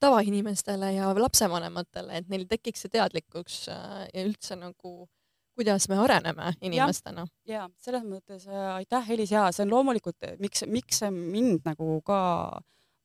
tavainimestele 0.00 0.92
ja 0.96 1.10
lapsevanematele, 1.16 2.20
et 2.20 2.28
neil 2.32 2.46
tekiks 2.50 2.84
see 2.84 2.92
teadlikkus 2.96 3.66
äh, 3.72 4.06
ja 4.12 4.24
üldse 4.26 4.58
nagu 4.58 5.08
kuidas 5.56 5.88
me 5.88 5.96
areneme 5.96 6.52
inimestena. 6.60 7.26
ja, 7.48 7.64
selles 7.80 8.04
mõttes 8.04 8.44
äh, 8.48 8.74
aitäh, 8.76 9.10
Elis, 9.10 9.32
ja 9.32 9.48
see 9.52 9.64
on 9.64 9.72
loomulikult, 9.72 10.28
miks, 10.40 10.66
miks 10.68 11.00
see 11.02 11.12
mind 11.12 11.64
nagu 11.68 12.00
ka 12.06 12.18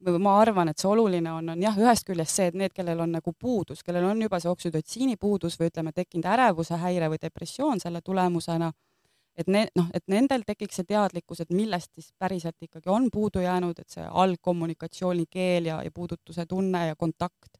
ma 0.02 0.36
arvan, 0.42 0.72
et 0.72 0.82
see 0.82 0.90
oluline 0.90 1.32
on, 1.32 1.52
on 1.54 1.62
jah, 1.62 1.78
ühest 1.78 2.08
küljest 2.08 2.38
see, 2.38 2.50
et 2.50 2.58
need, 2.58 2.74
kellel 2.74 3.04
on 3.04 3.12
nagu 3.16 3.34
puudus, 3.38 3.84
kellel 3.86 4.08
on 4.10 4.22
juba 4.26 4.40
see 4.42 4.50
oksüdotsiini 4.52 5.18
puudus 5.22 5.60
või 5.60 5.70
ütleme, 5.70 5.94
tekkinud 5.96 6.28
ärevuse 6.34 6.80
häire 6.82 7.10
või 7.12 7.22
depressioon 7.22 7.80
selle 7.84 8.02
tulemusena 8.02 8.72
et 9.38 9.48
ne-, 9.48 9.68
noh, 9.76 9.88
et 9.94 10.04
nendel 10.12 10.44
tekiks 10.48 10.82
see 10.82 10.88
teadlikkus, 10.90 11.42
et 11.44 11.54
millest 11.56 11.92
siis 11.96 12.12
päriselt 12.20 12.58
ikkagi 12.62 12.90
on 12.92 13.10
puudu 13.14 13.44
jäänud, 13.44 13.80
et 13.80 13.90
see 13.90 14.04
algkommunikatsioonikeel 14.24 15.72
ja, 15.72 15.82
ja 15.84 15.92
puudutuse 15.92 16.46
tunne 16.46 16.88
ja 16.88 16.96
kontakt. 16.96 17.58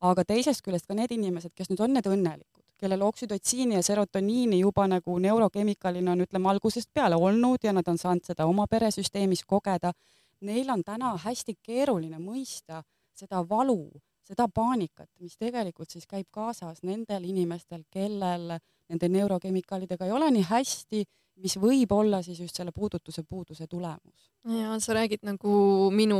aga 0.00 0.24
teisest 0.28 0.60
küljest 0.62 0.86
ka 0.86 0.94
need 0.94 1.10
inimesed, 1.10 1.50
kes 1.56 1.70
nüüd 1.70 1.80
on 1.80 1.94
need 1.96 2.06
õnnelikud, 2.06 2.62
kellel 2.78 3.02
oksüdotsiini 3.02 3.78
ja 3.78 3.82
serotoniini 3.82 4.58
juba 4.60 4.84
nagu 4.86 5.16
neurokemikaalina 5.18 6.12
on, 6.12 6.20
ütleme, 6.26 6.50
algusest 6.52 6.90
peale 6.94 7.16
olnud 7.16 7.64
ja 7.64 7.72
nad 7.72 7.88
on 7.88 7.98
saanud 7.98 8.28
seda 8.28 8.46
oma 8.46 8.66
peresüsteemis 8.70 9.42
kogeda, 9.48 9.94
neil 10.44 10.70
on 10.70 10.84
täna 10.84 11.14
hästi 11.24 11.56
keeruline 11.62 12.20
mõista 12.20 12.82
seda 13.16 13.40
valu, 13.48 13.88
seda 14.26 14.48
paanikat, 14.52 15.08
mis 15.22 15.36
tegelikult 15.38 15.92
siis 15.92 16.06
käib 16.10 16.26
kaasas 16.34 16.82
nendel 16.86 17.24
inimestel, 17.28 17.84
kellel 17.92 18.56
nende 18.90 19.10
neurokemikaalidega 19.12 20.06
ei 20.06 20.14
ole 20.14 20.30
nii 20.34 20.46
hästi, 20.50 21.02
mis 21.42 21.56
võib 21.60 21.92
olla 21.92 22.22
siis 22.24 22.40
just 22.40 22.56
selle 22.56 22.72
puudutuse 22.74 23.22
puuduse 23.28 23.66
tulemus. 23.66 24.30
ja 24.44 24.78
sa 24.80 24.96
räägid 24.96 25.26
nagu 25.26 25.90
minu 25.94 26.18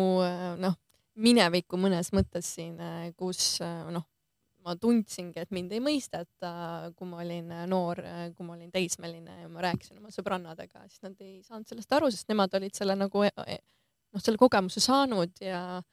noh, 0.61 0.77
minevikku 1.17 1.81
mõnes 1.81 2.13
mõttes 2.13 2.53
siin, 2.59 2.77
kus 3.17 3.59
noh, 3.63 4.05
ma 4.67 4.75
tundsingi, 4.81 5.41
et 5.41 5.53
mind 5.55 5.73
ei 5.77 5.83
mõisteta, 5.83 6.53
kui 6.99 7.09
ma 7.09 7.23
olin 7.23 7.53
noor, 7.71 8.03
kui 8.37 8.47
ma 8.47 8.57
olin 8.57 8.71
teismeline 8.75 9.43
ja 9.45 9.51
ma 9.51 9.63
rääkisin 9.69 10.01
oma 10.01 10.11
sõbrannadega, 10.15 10.85
siis 10.91 11.05
nad 11.07 11.21
ei 11.23 11.39
saanud 11.47 11.71
sellest 11.71 11.97
aru, 11.97 12.11
sest 12.13 12.29
nemad 12.33 12.55
olid 12.59 12.75
selle 12.77 12.99
nagu 12.99 13.25
noh, 13.27 14.23
selle 14.23 14.41
kogemuse 14.41 14.83
saanud 14.83 15.39
ja 15.45 15.61
noh, 15.79 15.93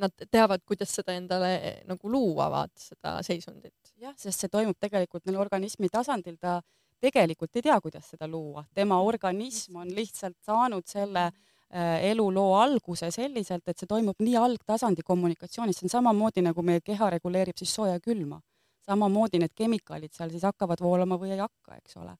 nad 0.00 0.12
teavad, 0.30 0.62
kuidas 0.66 0.92
seda 0.98 1.14
endale 1.16 1.82
nagu 1.88 2.10
luua, 2.12 2.50
vaata 2.52 2.82
seda 2.82 3.16
seisundit. 3.26 3.74
jah, 3.96 4.14
sest 4.18 4.44
see 4.44 4.52
toimub 4.52 4.76
tegelikult 4.80 5.24
neil 5.26 5.40
organismi 5.40 5.88
tasandil, 5.92 6.36
ta 6.40 6.60
tegelikult 7.00 7.56
ei 7.56 7.66
tea, 7.68 7.80
kuidas 7.80 8.08
seda 8.14 8.28
luua, 8.28 8.64
tema 8.74 9.00
organism 9.04 9.82
on 9.82 9.92
lihtsalt 9.94 10.36
saanud 10.44 10.86
selle 10.88 11.30
Äh, 11.74 12.04
eluloo 12.10 12.54
alguse 12.54 13.08
selliselt, 13.10 13.64
et 13.66 13.80
see 13.80 13.88
toimub 13.90 14.20
nii 14.22 14.36
algtasandi 14.38 15.02
kommunikatsioonis, 15.02 15.80
see 15.80 15.88
on 15.88 15.92
samamoodi 15.96 16.44
nagu 16.46 16.62
meie 16.62 16.78
keha 16.78 17.08
reguleerib 17.16 17.58
siis 17.58 17.72
sooja 17.74 17.96
ja 17.96 18.02
külma. 18.04 18.38
samamoodi 18.86 19.40
need 19.42 19.50
kemikaalid 19.50 20.12
seal 20.14 20.30
siis 20.30 20.44
hakkavad 20.46 20.78
voolama 20.78 21.18
või 21.18 21.32
ei 21.34 21.40
hakka, 21.42 21.80
eks 21.80 21.96
ole. 21.98 22.14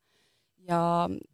Ja, 0.68 0.80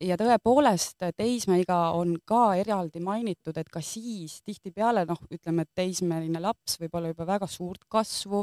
ja 0.00 0.16
tõepoolest 0.20 1.04
teismeiga 1.16 1.78
on 1.96 2.16
ka 2.28 2.54
eraldi 2.60 3.02
mainitud, 3.04 3.56
et 3.58 3.70
ka 3.72 3.82
siis 3.84 4.40
tihtipeale 4.46 5.04
noh, 5.08 5.20
ütleme, 5.32 5.64
et 5.66 5.72
teismeline 5.82 6.42
laps 6.42 6.78
võib 6.82 6.98
olla 6.98 7.12
juba 7.12 7.26
väga 7.34 7.48
suurt 7.50 7.86
kasvu, 7.88 8.42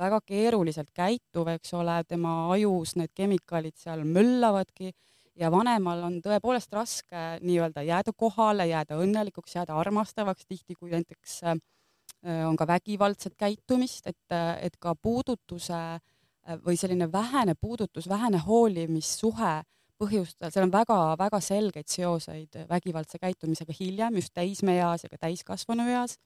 väga 0.00 0.20
keeruliselt 0.26 0.92
käituv, 0.94 1.50
eks 1.56 1.74
ole, 1.74 2.00
tema 2.08 2.34
ajus 2.54 2.94
need 2.96 3.12
kemikaalid 3.16 3.76
seal 3.78 4.04
möllavadki 4.06 4.92
ja 5.40 5.50
vanemal 5.52 6.04
on 6.06 6.20
tõepoolest 6.24 6.72
raske 6.74 7.24
nii-öelda 7.42 7.84
jääda 7.86 8.14
kohale, 8.16 8.68
jääda 8.70 9.00
õnnelikuks, 9.02 9.56
jääda 9.56 9.76
armastavaks, 9.80 10.46
tihti 10.46 10.76
kui 10.76 10.92
näiteks 10.94 11.40
äh, 11.50 11.58
on 12.46 12.56
ka 12.56 12.66
vägivaldset 12.68 13.36
käitumist, 13.38 14.06
et, 14.06 14.36
et 14.60 14.76
ka 14.78 14.94
puudutuse 14.94 15.74
äh, 15.74 16.00
või 16.64 16.76
selline 16.78 17.10
vähene 17.12 17.56
puudutus, 17.60 18.08
vähene 18.08 18.42
hoolimissuhe 18.46 19.60
põhjustada, 20.00 20.50
seal 20.52 20.66
on 20.66 20.72
väga-väga 20.74 21.40
selgeid 21.44 21.88
seoseid 21.90 22.62
vägivaldse 22.68 23.20
käitumisega 23.20 23.76
hiljem, 23.76 24.18
just 24.20 24.34
täismeeas 24.34 25.04
ja 25.04 25.12
ka 25.12 25.20
täiskasvanueas. 25.26 26.18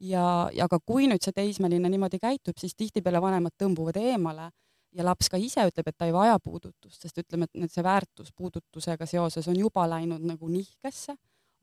ja, 0.00 0.48
ja 0.54 0.68
ka 0.70 0.78
kui 0.86 1.08
nüüd 1.10 1.24
see 1.24 1.34
teismeline 1.34 1.90
niimoodi 1.90 2.20
käitub, 2.22 2.58
siis 2.60 2.76
tihtipeale 2.78 3.20
vanemad 3.22 3.56
tõmbuvad 3.58 3.96
eemale 3.98 4.50
ja 4.94 5.04
laps 5.04 5.28
ka 5.32 5.40
ise 5.40 5.64
ütleb, 5.68 5.88
et 5.88 5.96
ta 5.98 6.06
ei 6.06 6.14
vaja 6.14 6.38
puudutust, 6.42 7.00
sest 7.02 7.18
ütleme, 7.24 7.48
et 7.54 7.72
see 7.72 7.84
väärtus 7.84 8.30
puudutusega 8.36 9.06
seoses 9.06 9.48
on 9.50 9.58
juba 9.58 9.88
läinud 9.90 10.22
nagu 10.24 10.48
nihkesse, 10.52 11.16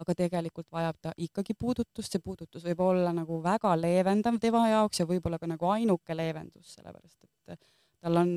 aga 0.04 0.16
tegelikult 0.18 0.68
vajab 0.72 1.00
ta 1.02 1.14
ikkagi 1.18 1.56
puudutust, 1.56 2.12
see 2.12 2.24
puudutus 2.24 2.66
võib 2.68 2.84
olla 2.84 3.14
nagu 3.16 3.40
väga 3.44 3.72
leevendav 3.80 4.42
tema 4.44 4.66
jaoks 4.70 5.00
ja 5.00 5.08
võib-olla 5.08 5.40
ka 5.40 5.48
nagu 5.48 5.72
ainuke 5.72 6.18
leevendus, 6.18 6.76
sellepärast 6.76 7.24
et 7.24 7.60
tal 8.06 8.22
on 8.22 8.34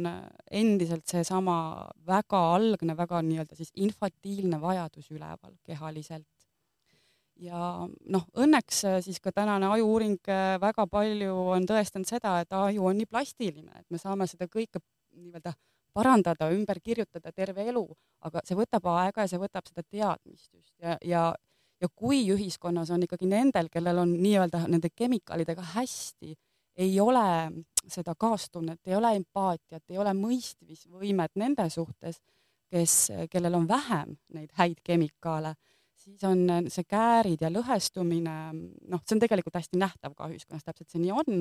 endiselt 0.51 1.05
seesama 1.11 1.55
väga 2.09 2.41
algne, 2.55 2.97
väga 2.97 3.21
nii-öelda 3.27 3.57
siis 3.59 3.73
infantiilne 3.77 4.61
vajadus 4.63 5.11
üleval 5.13 5.57
kehaliselt. 5.67 6.27
Ja 7.39 7.87
noh, 7.87 8.25
õnneks 8.35 8.81
äh, 8.89 9.01
siis 9.05 9.21
ka 9.23 9.31
tänane 9.31 9.69
ajuuuring 9.77 10.17
äh, 10.33 10.57
väga 10.59 10.89
palju 10.91 11.35
on 11.55 11.69
tõestanud 11.69 12.09
seda, 12.09 12.41
et 12.43 12.55
aju 12.57 12.89
on 12.91 12.99
nii 12.99 13.07
plastiline, 13.07 13.71
et 13.79 13.87
me 13.95 14.01
saame 14.01 14.27
seda 14.27 14.49
kõike 14.51 14.81
nii-öelda 15.15 15.53
parandada, 15.95 16.49
ümber 16.55 16.81
kirjutada 16.83 17.31
terve 17.33 17.69
elu, 17.71 17.85
aga 18.27 18.43
see 18.49 18.59
võtab 18.59 18.89
aega 18.95 19.27
ja 19.27 19.31
see 19.31 19.43
võtab 19.43 19.69
seda 19.71 19.85
teadmist 19.85 20.51
just. 20.51 20.75
Ja, 20.83 20.97
ja 21.05 21.23
ja 21.79 21.89
kui 21.95 22.25
ühiskonnas 22.33 22.91
on 22.91 23.05
ikkagi 23.07 23.29
nendel, 23.31 23.69
kellel 23.71 24.01
on 24.03 24.17
nii-öelda 24.19 24.65
nende 24.67 24.91
kemikaalidega 24.91 25.63
hästi, 25.77 26.35
ei 26.79 27.01
ole 27.01 27.25
seda 27.89 28.15
kaastunnet, 28.15 28.81
ei 28.87 28.95
ole 28.95 29.15
empaatiat, 29.19 29.83
ei 29.91 29.99
ole 29.99 30.13
mõistmisvõimet 30.15 31.35
nende 31.41 31.67
suhtes, 31.73 32.21
kes, 32.71 33.11
kellel 33.31 33.57
on 33.59 33.67
vähem 33.69 34.15
neid 34.35 34.53
häid 34.59 34.83
kemikaale 34.85 35.55
siis 36.09 36.25
on 36.25 36.69
see 36.73 36.87
käärid 36.89 37.43
ja 37.45 37.51
lõhestumine, 37.53 38.37
noh, 38.89 39.03
see 39.05 39.17
on 39.17 39.23
tegelikult 39.23 39.59
hästi 39.59 39.81
nähtav 39.81 40.15
ka 40.17 40.29
ühiskonnas, 40.31 40.65
täpselt 40.67 40.93
see 40.93 41.03
nii 41.03 41.13
on 41.15 41.33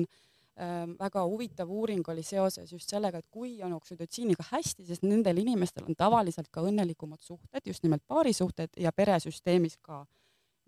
ähm,. 0.58 0.96
väga 0.98 1.22
huvitav 1.30 1.70
uuring 1.70 2.08
oli 2.10 2.24
seoses 2.26 2.72
just 2.72 2.90
sellega, 2.90 3.22
et 3.22 3.28
kui 3.30 3.58
on 3.62 3.76
oksüdotsiiniga 3.78 4.48
hästi, 4.50 4.86
sest 4.88 5.06
nendel 5.06 5.38
inimestel 5.44 5.86
on 5.88 5.96
tavaliselt 5.98 6.50
ka 6.50 6.64
õnnelikumad 6.66 7.22
suhted, 7.22 7.62
just 7.66 7.86
nimelt 7.86 8.02
paarisuhted 8.06 8.76
ja 8.76 8.92
peresüsteemis 8.92 9.78
ka. 9.82 10.04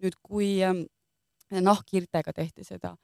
nüüd, 0.01 0.15
kui 0.23 0.63
ähm, 0.65 0.87
nahkhiirtega 1.51 2.33
tehti 2.33 2.65
seda 2.65 2.95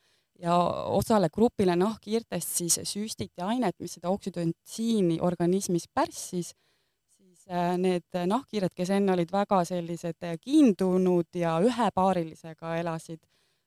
ja 0.42 0.56
osale 0.92 1.28
grupile 1.32 1.76
nahkhiirtest 1.76 2.56
siis 2.58 2.80
süstiti 2.84 3.42
ainet, 3.42 3.76
mis 3.80 3.96
seda 3.96 4.10
oksüdotsiini 4.12 5.18
organismis 5.24 5.88
pärssis 5.94 6.52
Äh, 7.46 7.76
need 7.78 8.16
nahkhiired, 8.26 8.72
kes 8.74 8.90
enne 8.90 9.12
olid 9.14 9.30
väga 9.30 9.60
sellised 9.68 10.24
äh, 10.26 10.34
kiindunud 10.42 11.36
ja 11.38 11.52
ühepaarilisega 11.62 12.72
elasid, 12.80 13.20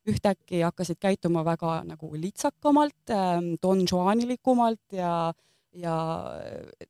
ühtäkki 0.10 0.60
hakkasid 0.66 1.00
käituma 1.00 1.46
väga 1.48 1.78
nagu 1.88 2.10
litsakamalt, 2.12 3.14
ähm, 3.16 3.54
donžuaanilikumalt 3.64 4.98
ja, 5.00 5.14
ja 5.72 5.96
äh, 6.44 6.90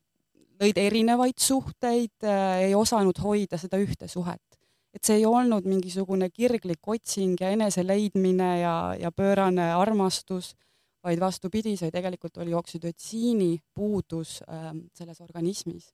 lõid 0.63 0.81
erinevaid 0.81 1.38
suhteid, 1.38 2.25
ei 2.25 2.74
osanud 2.75 3.21
hoida 3.21 3.62
seda 3.62 3.77
ühte 3.77 4.09
suhet. 4.09 4.49
Et 4.93 5.05
see 5.05 5.19
ei 5.19 5.25
olnud 5.29 5.67
mingisugune 5.69 6.31
kirglik 6.34 6.88
otsing 6.88 7.38
ja 7.41 7.51
enese 7.53 7.86
leidmine 7.86 8.50
ja, 8.62 8.75
ja 9.00 9.12
pöörane 9.12 9.72
armastus, 9.75 10.55
vaid 11.03 11.19
vastupidi, 11.22 11.75
see 11.79 11.91
tegelikult 11.93 12.38
oli 12.41 12.53
oksüdotsiini 12.58 13.53
puudus 13.74 14.39
ähm, 14.50 14.88
selles 14.98 15.22
organismis 15.22 15.93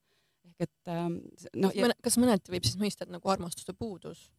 ehk 0.55 0.67
et 0.67 0.91
ähm, 0.91 1.19
noh. 1.59 1.73
kas 2.03 2.17
mõneti 2.21 2.53
võib 2.53 2.65
siis 2.67 2.79
mõista, 2.79 3.05
et 3.05 3.13
nagu 3.13 3.31
armastuse 3.31 3.75
puudus? 3.77 4.29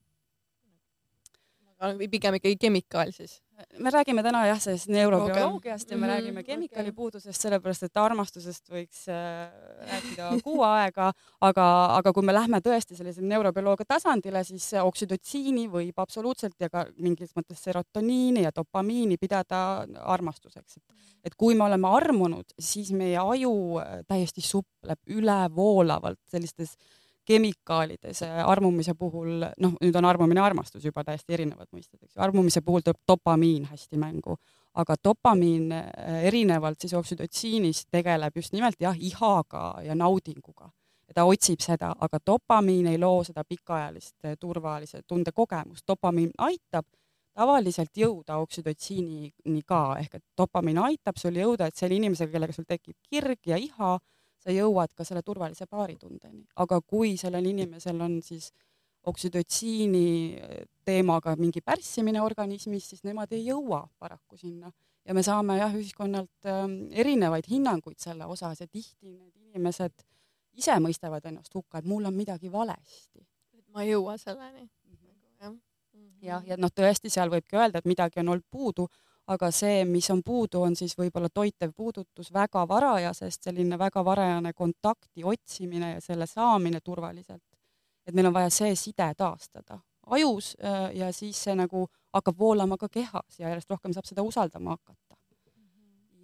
Pigem 2.10 2.38
ikkagi 2.38 2.56
kemikaal 2.60 3.12
siis? 3.12 3.40
me 3.78 3.90
räägime 3.90 4.22
täna 4.22 4.42
jah, 4.46 4.58
sellest 4.60 4.88
neurobioloogiast 4.92 5.90
ja 5.90 5.96
me 5.96 6.06
mm 6.06 6.10
-hmm. 6.10 6.14
räägime 6.14 6.42
kemikaali 6.42 6.88
okay. 6.88 6.96
puudusest, 6.96 7.40
sellepärast 7.40 7.82
et 7.82 7.96
armastusest 7.96 8.68
võiks 8.70 9.06
äh, 9.08 9.52
rääkida 9.90 10.30
kuu 10.44 10.62
aega, 10.62 11.12
aga, 11.40 11.96
aga 11.96 12.12
kui 12.12 12.22
me 12.22 12.34
lähme 12.34 12.60
tõesti 12.60 12.96
sellise 12.96 13.22
neurobioloogia 13.22 13.86
tasandile, 13.88 14.44
siis 14.44 14.70
oksüdotsiini 14.82 15.68
võib 15.70 15.96
absoluutselt 15.96 16.54
ja 16.60 16.68
ka 16.70 16.86
mingis 16.98 17.32
mõttes 17.36 17.62
serotoniini 17.62 18.42
ja 18.42 18.50
dopamiini 18.56 19.16
pidada 19.16 19.86
armastuseks, 20.02 20.76
et 20.76 20.84
et 21.24 21.34
kui 21.34 21.54
me 21.54 21.64
oleme 21.64 21.88
armunud, 21.88 22.44
siis 22.58 22.92
meie 22.92 23.18
aju 23.18 23.78
äh, 23.78 24.04
täiesti 24.08 24.40
supleb 24.40 24.98
ülevoolavalt 25.06 26.20
sellistes 26.28 26.76
äh, 26.76 27.05
kemikaalides 27.26 28.22
armumise 28.44 28.94
puhul, 28.98 29.44
noh, 29.62 29.74
nüüd 29.82 29.96
on 29.98 30.06
armumine 30.08 30.40
ja 30.40 30.46
armastus 30.46 30.84
juba 30.84 31.04
täiesti 31.04 31.34
erinevad 31.36 31.68
mõisted, 31.74 31.98
eks 32.02 32.14
ju, 32.14 32.22
armumise 32.22 32.62
puhul 32.64 32.84
tuleb 32.86 33.02
dopamiin 33.08 33.66
hästi 33.70 34.00
mängu, 34.00 34.36
aga 34.80 34.96
dopamiin 35.04 35.72
eh, 35.72 36.26
erinevalt 36.30 36.80
siis 36.80 36.94
oksüdotsiinist 36.98 37.88
tegeleb 37.90 38.36
just 38.36 38.54
nimelt 38.56 38.80
jah, 38.80 38.96
ihaga 38.98 39.80
ja 39.84 39.94
naudinguga. 39.94 40.70
ta 41.14 41.24
otsib 41.24 41.60
seda, 41.62 41.94
aga 42.00 42.18
dopamiin 42.26 42.86
ei 42.90 42.98
loo 42.98 43.22
seda 43.24 43.44
pikaajalist 43.44 44.24
eh, 44.24 44.36
turvalise 44.40 45.00
tunde 45.06 45.32
kogemust, 45.32 45.86
dopamiin 45.88 46.30
aitab 46.38 46.86
tavaliselt 47.36 47.92
jõuda 47.96 48.38
oksüdotsiinini 48.42 49.62
ka, 49.66 49.96
ehk 50.00 50.18
et 50.18 50.24
dopamiin 50.38 50.78
aitab 50.88 51.16
sul 51.20 51.36
jõuda, 51.36 51.68
et 51.68 51.76
selle 51.76 51.96
inimesega, 51.96 52.32
kellega 52.32 52.56
sul 52.56 52.68
tekib 52.68 52.96
kirg 53.10 53.40
ja 53.46 53.58
iha, 53.60 53.96
sa 54.46 54.54
jõuad 54.54 54.94
ka 54.94 55.04
selle 55.04 55.24
turvalise 55.26 55.66
paaritundeni, 55.66 56.44
aga 56.62 56.78
kui 56.80 57.16
sellel 57.18 57.50
inimesel 57.50 58.00
on 58.00 58.20
siis 58.22 58.52
oksüdotsiini 59.06 60.06
teemaga 60.86 61.34
mingi 61.38 61.62
pärssimine 61.62 62.22
organismis, 62.22 62.88
siis 62.90 63.04
nemad 63.06 63.32
ei 63.34 63.44
jõua 63.46 63.84
paraku 63.98 64.38
sinna 64.38 64.70
ja 65.06 65.14
me 65.14 65.22
saame 65.26 65.58
jah, 65.60 65.74
ühiskonnalt 65.74 66.50
äh, 66.50 66.64
erinevaid 67.02 67.46
hinnanguid 67.50 67.98
selle 68.02 68.26
osas 68.26 68.62
ja 68.62 68.66
tihti 68.66 69.12
need 69.12 69.32
inimesed 69.48 70.06
ise 70.56 70.76
mõistavad 70.82 71.26
ennast 71.28 71.54
hukka, 71.54 71.80
et 71.80 71.88
mul 71.88 72.08
on 72.08 72.16
midagi 72.16 72.50
valesti. 72.52 73.26
ma 73.74 73.84
ei 73.84 73.92
jõua 73.92 74.16
selleni 74.18 74.64
mm. 74.64 74.96
-hmm. 74.96 75.42
jah, 75.42 75.56
ja, 76.22 76.42
ja 76.46 76.56
noh, 76.56 76.72
tõesti 76.72 77.12
seal 77.12 77.30
võibki 77.30 77.58
öelda, 77.58 77.78
et 77.78 77.90
midagi 77.90 78.20
on 78.20 78.34
olnud 78.34 78.46
puudu, 78.50 78.88
aga 79.26 79.50
see, 79.50 79.84
mis 79.84 80.08
on 80.10 80.22
puudu, 80.22 80.62
on 80.62 80.76
siis 80.78 80.94
võib-olla 80.98 81.28
toitev 81.34 81.72
puudutus 81.76 82.30
väga 82.32 82.62
varajasest, 82.68 83.48
selline 83.48 83.78
väga 83.78 84.04
varajane 84.04 84.52
kontakti 84.52 85.24
otsimine 85.24 85.96
ja 85.96 86.00
selle 86.00 86.26
saamine 86.26 86.80
turvaliselt. 86.80 87.42
et 88.06 88.14
meil 88.14 88.26
on 88.26 88.34
vaja 88.34 88.50
see 88.50 88.74
side 88.78 89.14
taastada 89.18 89.80
ajus 90.06 90.56
äh, 90.64 90.96
ja 90.96 91.12
siis 91.12 91.38
see 91.44 91.54
nagu 91.58 91.86
hakkab 92.14 92.38
voolama 92.38 92.78
ka 92.78 92.88
kehas 92.88 93.40
ja 93.40 93.48
järjest 93.48 93.70
rohkem 93.70 93.94
saab 93.94 94.06
seda 94.06 94.22
usaldama 94.22 94.76
hakata. 94.76 95.16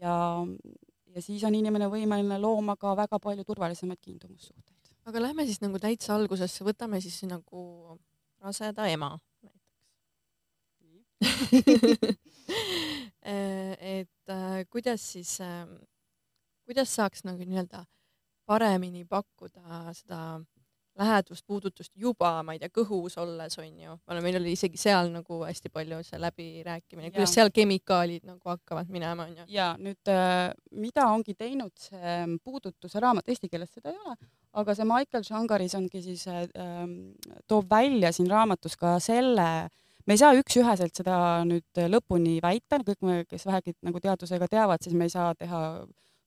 ja, 0.01 0.15
ja 1.15 1.23
siis 1.23 1.45
on 1.45 1.55
inimene 1.55 1.89
võimeline 1.91 2.39
looma 2.39 2.77
ka 2.77 2.95
väga 2.97 3.19
palju 3.19 3.45
turvalisemaid 3.45 3.99
kiindumussuhteid. 4.01 4.95
aga 5.05 5.23
lähme 5.27 5.47
siis 5.47 5.61
nagu 5.61 5.79
täitsa 5.83 6.15
algusesse, 6.15 6.65
võtame 6.65 7.01
siis 7.01 7.23
nagu 7.27 7.99
raseda 8.41 8.87
ema 8.87 9.17
et 13.23 14.31
äh, 14.31 14.65
kuidas 14.71 15.13
siis, 15.13 15.41
ähm, 15.41 15.77
kuidas 16.67 16.95
saaks 16.95 17.25
nagu 17.25 17.45
nii-öelda 17.45 17.85
paremini 18.47 19.05
pakkuda 19.09 19.93
seda 19.95 20.41
lähedust, 20.99 21.45
puudutust 21.47 21.93
juba, 21.97 22.35
ma 22.45 22.53
ei 22.53 22.61
tea, 22.61 22.71
kõhus 22.73 23.15
olles 23.21 23.57
on 23.61 23.71
ju, 23.81 23.95
meil 24.21 24.37
oli 24.37 24.53
isegi 24.57 24.81
seal 24.81 25.09
nagu 25.13 25.41
hästi 25.47 25.71
palju 25.73 26.03
see 26.05 26.21
läbirääkimine, 26.21 27.13
kuidas 27.15 27.33
seal 27.33 27.53
kemikaalid 27.55 28.27
nagu 28.29 28.53
hakkavad 28.53 28.91
minema 28.93 29.27
on 29.29 29.39
ju. 29.41 29.47
ja 29.55 29.73
nüüd, 29.81 30.03
äh, 30.13 30.51
mida 30.77 31.07
ongi 31.09 31.35
teinud 31.39 31.73
see 31.81 32.17
puudutuse 32.45 33.01
raamat, 33.01 33.33
eesti 33.33 33.49
keeles 33.53 33.73
seda 33.73 33.93
ei 33.93 34.01
ole, 34.05 34.17
aga 34.61 34.77
see 34.77 34.89
Michael 34.89 35.25
Shangaris 35.29 35.77
ongi 35.79 36.05
siis 36.05 36.27
äh,, 36.29 36.45
toob 37.49 37.71
välja 37.73 38.13
siin 38.13 38.29
raamatus 38.31 38.77
ka 38.77 38.99
selle, 39.01 39.49
me 40.07 40.15
ei 40.15 40.21
saa 40.21 40.35
üks-üheselt 40.39 40.95
seda 40.97 41.17
nüüd 41.49 41.83
lõpuni 41.89 42.39
väita, 42.43 42.81
kõik 42.87 43.03
me, 43.07 43.19
kes 43.29 43.47
vähegi 43.47 43.77
nagu 43.87 44.01
teadusega 44.03 44.49
teavad, 44.51 44.83
siis 44.83 44.97
me 44.99 45.07
ei 45.09 45.15
saa 45.15 45.35
teha 45.39 45.63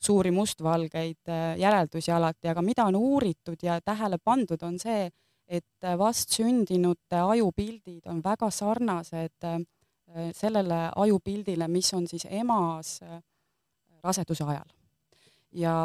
suuri 0.06 0.32
mustvalgeid 0.32 1.30
äh, 1.30 1.58
järeldusi 1.60 2.12
alati, 2.12 2.50
aga 2.52 2.62
mida 2.62 2.86
on 2.90 2.98
uuritud 3.00 3.62
ja 3.64 3.80
tähele 3.82 4.20
pandud, 4.24 4.62
on 4.64 4.78
see, 4.80 5.10
et 5.48 5.86
äh, 5.88 5.98
vastsündinute 5.98 7.22
ajupildid 7.22 8.06
on 8.12 8.22
väga 8.24 8.50
sarnased 8.52 9.50
äh, 9.50 9.60
sellele 10.34 10.90
ajupildile, 10.96 11.68
mis 11.68 11.94
on 11.94 12.08
siis 12.08 12.28
emas 12.30 13.00
raseduse 14.04 14.44
ajal. 14.44 14.75
Ja 15.56 15.76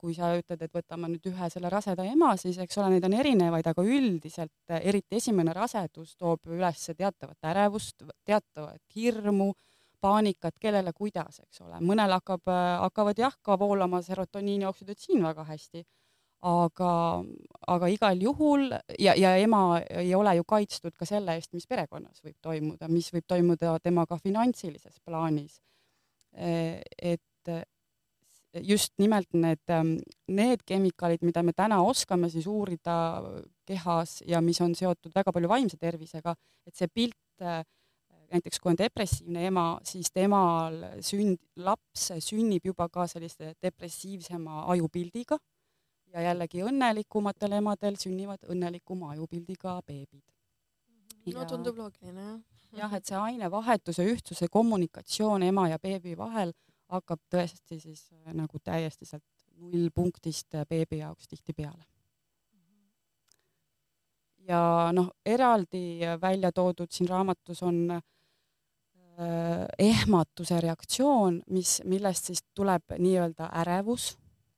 kui 0.00 0.14
sa 0.16 0.32
ütled, 0.38 0.62
et 0.64 0.74
võtame 0.74 1.10
nüüd 1.12 1.26
ühe 1.30 1.48
selle 1.52 1.70
raseda 1.72 2.04
ema, 2.08 2.32
siis 2.40 2.58
eks 2.62 2.78
ole, 2.80 2.94
neid 2.94 3.06
on 3.06 3.14
erinevaid, 3.14 3.66
aga 3.70 3.84
üldiselt 3.86 4.74
eriti 4.80 5.20
esimene 5.20 5.54
rasedus 5.56 6.16
toob 6.18 6.50
üles 6.50 6.82
teatavat 6.98 7.50
ärevust, 7.52 8.04
teatavat 8.26 8.82
hirmu 8.96 9.52
paanikat, 10.00 10.56
kellele 10.60 10.92
kuidas, 10.96 11.42
eks 11.44 11.62
ole, 11.62 11.78
mõnel 11.84 12.16
hakkab, 12.16 12.48
hakkavad 12.86 13.18
jah 13.20 13.34
ka 13.44 13.58
voolama 13.60 14.00
serotoniini 14.02 14.66
oksüdotsiin 14.66 15.22
väga 15.22 15.44
hästi, 15.46 15.84
aga, 16.50 16.92
aga 17.68 17.90
igal 17.92 18.22
juhul 18.24 18.70
ja, 18.98 19.14
ja 19.14 19.34
ema 19.36 19.80
ei 19.84 20.14
ole 20.16 20.38
ju 20.38 20.46
kaitstud 20.48 20.96
ka 20.96 21.08
selle 21.08 21.36
eest, 21.36 21.52
mis 21.52 21.68
perekonnas 21.68 22.24
võib 22.24 22.38
toimuda, 22.42 22.88
mis 22.88 23.12
võib 23.12 23.28
toimuda 23.28 23.76
temaga 23.84 24.18
finantsilises 24.18 24.98
plaanis. 25.04 25.60
et 26.32 27.50
just 28.66 28.92
nimelt 28.98 29.28
need, 29.32 29.62
need 30.28 30.62
kemikaalid, 30.66 31.22
mida 31.22 31.42
me 31.46 31.52
täna 31.56 31.80
oskame 31.86 32.30
siis 32.32 32.48
uurida 32.50 32.96
kehas 33.66 34.20
ja 34.26 34.40
mis 34.42 34.60
on 34.60 34.74
seotud 34.74 35.14
väga 35.14 35.32
palju 35.32 35.48
vaimse 35.48 35.78
tervisega, 35.78 36.34
et 36.66 36.74
see 36.74 36.90
pilt 36.90 37.44
näiteks 38.30 38.60
kui 38.60 38.70
on 38.72 38.78
depressiivne 38.78 39.46
ema, 39.48 39.64
siis 39.86 40.10
temal 40.14 40.76
sünd, 41.04 41.40
laps 41.64 42.10
sünnib 42.24 42.66
juba 42.66 42.88
ka 42.92 43.06
sellise 43.10 43.54
depressiivsema 43.62 44.64
ajupildiga 44.74 45.38
ja 46.14 46.24
jällegi 46.28 46.64
õnnelikumatel 46.66 47.58
emadel 47.60 47.98
sünnivad 48.00 48.46
õnnelikuma 48.50 49.12
ajupildiga 49.16 49.78
beebid. 49.86 50.24
no 51.34 51.44
tundub 51.44 51.78
loogiline 51.78 52.22
jah. 52.22 52.40
jah, 52.82 52.94
et 52.98 53.06
see 53.06 53.18
ainevahetuse 53.18 54.06
ühtsuse 54.14 54.48
kommunikatsioon 54.50 55.42
ema 55.50 55.68
ja 55.68 55.78
beebi 55.78 56.16
vahel 56.18 56.54
hakkab 56.90 57.22
tõesti 57.30 57.80
siis 57.80 58.08
äh, 58.12 58.34
nagu 58.34 58.58
täiesti 58.64 59.06
sealt 59.06 59.24
nullpunktist 59.56 60.54
äh, 60.54 60.66
beebi 60.68 61.00
jaoks 61.02 61.28
tihtipeale. 61.28 61.84
Ja 64.48 64.90
noh, 64.92 65.12
eraldi 65.26 66.00
välja 66.20 66.50
toodud 66.52 66.90
siin 66.90 67.08
raamatus 67.08 67.62
on 67.62 67.82
äh, 67.90 68.02
Äh, 69.20 69.66
ehmatuse 69.78 70.60
reaktsioon, 70.60 71.42
mis, 71.52 71.82
millest 71.84 72.30
siis 72.30 72.40
tuleb 72.56 72.94
nii-öelda 72.96 73.50
ärevus 73.60 74.14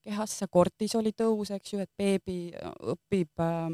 kehasse, 0.06 0.46
kortisoli 0.46 1.10
tõus, 1.18 1.50
eks 1.56 1.72
ju, 1.72 1.80
et 1.82 1.90
beebi 1.98 2.52
õpib 2.92 3.42
äh, 3.42 3.72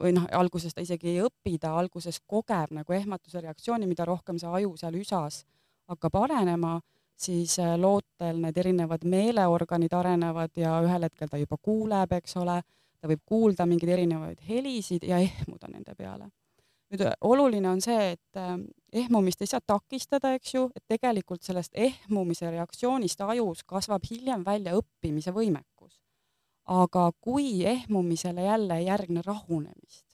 või 0.00 0.10
noh, 0.16 0.26
alguses 0.34 0.74
ta 0.74 0.82
isegi 0.82 1.12
ei 1.12 1.20
õpi, 1.22 1.54
ta 1.62 1.76
alguses 1.78 2.18
kogeb 2.26 2.72
nagu 2.74 2.96
ehmatuse 2.98 3.44
reaktsiooni, 3.44 3.86
mida 3.86 4.08
rohkem 4.08 4.40
see 4.42 4.50
aju 4.58 4.74
seal 4.80 4.98
üsas 4.98 5.44
hakkab 5.86 6.18
arenema, 6.24 6.80
siis 7.16 7.58
äh, 7.58 7.74
lootel 7.80 8.40
need 8.42 8.56
erinevad 8.60 9.04
meeleorganid 9.08 9.92
arenevad 9.96 10.56
ja 10.60 10.78
ühel 10.84 11.08
hetkel 11.08 11.30
ta 11.32 11.40
juba 11.40 11.58
kuuleb, 11.62 12.12
eks 12.18 12.36
ole, 12.42 12.60
ta 13.00 13.08
võib 13.10 13.22
kuulda 13.24 13.66
mingeid 13.68 13.92
erinevaid 13.96 14.42
helisid 14.48 15.06
ja 15.08 15.20
ehmuda 15.24 15.70
nende 15.72 15.94
peale 15.96 16.28
nüüd 16.92 17.02
äh, 17.02 17.14
oluline 17.26 17.70
on 17.70 17.80
see, 17.82 18.12
et 18.14 18.38
äh, 18.40 18.52
ehmumist 19.02 19.40
ei 19.42 19.50
saa 19.50 19.62
takistada, 19.66 20.34
eks 20.36 20.54
ju, 20.54 20.66
et 20.76 20.84
tegelikult 20.88 21.42
sellest 21.42 21.72
ehmumise 21.74 22.50
reaktsioonist 22.52 23.24
ajus 23.26 23.64
kasvab 23.66 24.04
hiljem 24.10 24.44
välja 24.46 24.76
õppimise 24.78 25.34
võimekus. 25.34 26.02
aga 26.66 27.12
kui 27.22 27.62
ehmumisele 27.64 28.42
jälle 28.42 28.76
ei 28.80 28.86
järgne 28.88 29.20
rahunemist, 29.22 30.04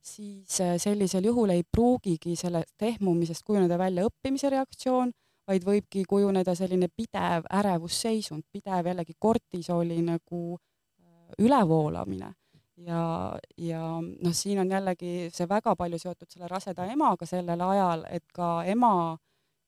siis 0.00 0.56
sellisel 0.80 1.24
juhul 1.28 1.50
ei 1.52 1.62
pruugigi 1.62 2.32
sellest 2.36 2.82
ehmumisest 2.82 3.44
kujuneda 3.44 3.76
välja 3.78 4.06
õppimise 4.08 4.48
reaktsioon, 4.50 5.12
vaid 5.50 5.64
võibki 5.66 6.04
kujuneda 6.08 6.54
selline 6.54 6.88
pidev 6.94 7.48
ärevusseisund, 7.60 8.46
pidev 8.52 8.86
jällegi 8.86 9.16
kortisoli 9.18 9.98
nagu 10.06 10.58
ülevoolamine 11.38 12.30
ja, 12.86 13.38
ja 13.56 13.80
noh, 14.00 14.34
siin 14.34 14.60
on 14.62 14.70
jällegi 14.70 15.30
see 15.34 15.48
väga 15.48 15.74
palju 15.78 15.98
seotud 16.00 16.30
selle 16.30 16.48
raseda 16.50 16.86
emaga 16.92 17.26
sellel 17.28 17.64
ajal, 17.66 18.04
et 18.10 18.26
ka 18.34 18.50
ema, 18.68 18.92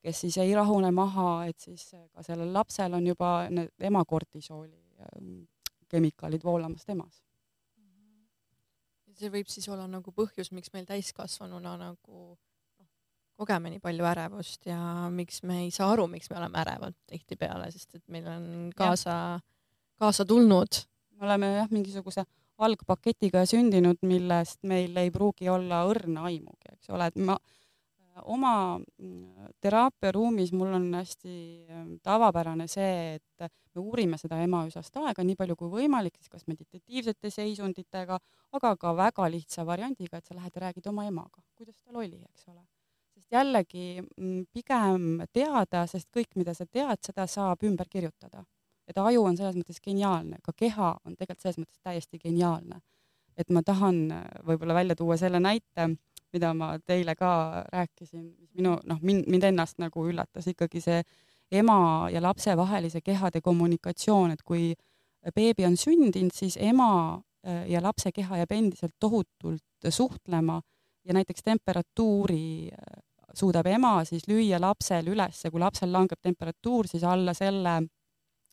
kes 0.02 0.22
siis 0.24 0.38
ei 0.42 0.54
rahune 0.56 0.90
maha, 0.94 1.46
et 1.50 1.58
siis 1.60 1.90
ka 2.12 2.24
sellel 2.26 2.52
lapsel 2.54 2.94
on 2.98 3.06
juba 3.06 3.32
need 3.50 3.88
ema 3.90 4.04
kortisooli 4.08 4.78
ähm, 5.06 5.42
kemikaalid 5.88 6.44
voolamas 6.44 6.86
temas. 6.88 7.22
see 9.12 9.28
võib 9.30 9.46
siis 9.46 9.68
olla 9.68 9.84
nagu 9.86 10.10
põhjus, 10.10 10.48
miks 10.56 10.72
meil 10.74 10.86
täiskasvanuna 10.88 11.76
nagu 11.78 12.36
kogeme 13.38 13.72
nii 13.72 13.80
palju 13.82 14.06
ärevust 14.12 14.68
ja 14.68 15.08
miks 15.10 15.42
me 15.48 15.62
ei 15.64 15.70
saa 15.74 15.90
aru, 15.94 16.06
miks 16.10 16.30
me 16.30 16.38
oleme 16.40 16.60
ärevad 16.62 16.96
tihtipeale, 17.10 17.70
sest 17.74 17.98
et 17.98 18.04
meil 18.12 18.28
on 18.28 18.46
kaasa, 18.76 19.40
kaasa 20.00 20.26
tulnud. 20.28 20.84
me 21.16 21.26
oleme 21.26 21.54
jah, 21.56 21.70
mingisuguse 21.70 22.24
algpaketiga 22.62 23.42
sündinud, 23.48 23.98
millest 24.06 24.60
meil 24.68 24.96
ei 25.00 25.10
pruugi 25.10 25.48
olla 25.50 25.82
õrna 25.90 26.28
aimugi, 26.30 26.76
eks 26.76 26.92
ole, 26.94 27.08
et 27.10 27.18
ma 27.18 27.38
oma 28.28 28.78
mm, 28.78 29.52
teraapiaruumis 29.64 30.52
mul 30.52 30.74
on 30.76 30.88
hästi 30.94 31.34
mm, 31.68 31.98
tavapärane 32.04 32.66
see, 32.68 33.16
et 33.16 33.48
me 33.74 33.80
uurime 33.82 34.18
seda 34.20 34.38
emaüsast 34.44 34.96
aega 35.00 35.24
nii 35.24 35.38
palju 35.38 35.56
kui 35.58 35.70
võimalik, 35.72 36.18
siis 36.20 36.32
kas 36.32 36.46
meditatiivsete 36.50 37.32
seisunditega, 37.32 38.18
aga 38.58 38.74
ka 38.76 38.92
väga 38.98 39.28
lihtsa 39.32 39.64
variandiga, 39.68 40.20
et 40.20 40.28
sa 40.28 40.36
lähed 40.36 40.52
ja 40.54 40.66
räägid 40.66 40.92
oma 40.92 41.06
emaga, 41.08 41.42
kuidas 41.56 41.78
tal 41.80 42.02
oli, 42.04 42.20
eks 42.28 42.48
ole. 42.52 42.60
Jällegi 43.32 44.02
mm, 44.02 44.46
pigem 44.52 45.22
teada, 45.32 45.86
sest 45.86 46.08
kõik, 46.14 46.34
mida 46.36 46.54
sa 46.54 46.66
tead, 46.66 47.00
seda 47.04 47.26
saab 47.26 47.64
ümber 47.64 47.88
kirjutada 47.88 48.44
et 48.88 48.98
aju 48.98 49.26
on 49.28 49.36
selles 49.38 49.56
mõttes 49.58 49.80
geniaalne, 49.82 50.38
ka 50.44 50.54
keha 50.56 50.94
on 51.06 51.16
tegelikult 51.16 51.44
selles 51.44 51.60
mõttes 51.60 51.80
täiesti 51.82 52.20
geniaalne. 52.22 52.80
et 53.36 53.48
ma 53.48 53.62
tahan 53.64 54.10
äh, 54.12 54.24
võib-olla 54.44 54.74
välja 54.76 54.94
tuua 54.96 55.16
selle 55.16 55.38
näite, 55.40 55.86
mida 56.36 56.50
ma 56.54 56.74
teile 56.84 57.14
ka 57.16 57.64
rääkisin, 57.72 58.26
mis 58.42 58.50
minu 58.58 58.74
noh, 58.84 58.98
mind, 59.00 59.24
mind 59.32 59.46
ennast 59.48 59.78
nagu 59.80 60.04
üllatas 60.04 60.50
ikkagi 60.52 60.82
see 60.84 60.98
ema 61.50 62.10
ja 62.12 62.20
lapse 62.20 62.52
vahelise 62.56 63.00
kehade 63.00 63.40
kommunikatsioon, 63.40 64.34
et 64.36 64.42
kui 64.44 64.74
beebi 65.34 65.64
on 65.64 65.78
sündinud, 65.80 66.34
siis 66.36 66.58
ema 66.60 66.90
äh, 67.46 67.64
ja 67.72 67.80
lapse 67.80 68.12
keha 68.12 68.42
jääb 68.42 68.52
endiselt 68.52 68.94
tohutult 69.00 69.88
suhtlema 69.88 70.60
ja 71.04 71.16
näiteks 71.16 71.42
temperatuuri 71.42 72.68
äh, 72.68 73.00
suudab 73.34 73.66
ema 73.66 74.04
siis 74.04 74.26
lüüa 74.28 74.60
lapsel 74.60 75.08
ülesse, 75.08 75.50
kui 75.50 75.60
lapsel 75.60 75.92
langeb 75.92 76.20
temperatuur 76.22 76.88
siis 76.90 77.04
alla 77.04 77.34
selle 77.34 77.80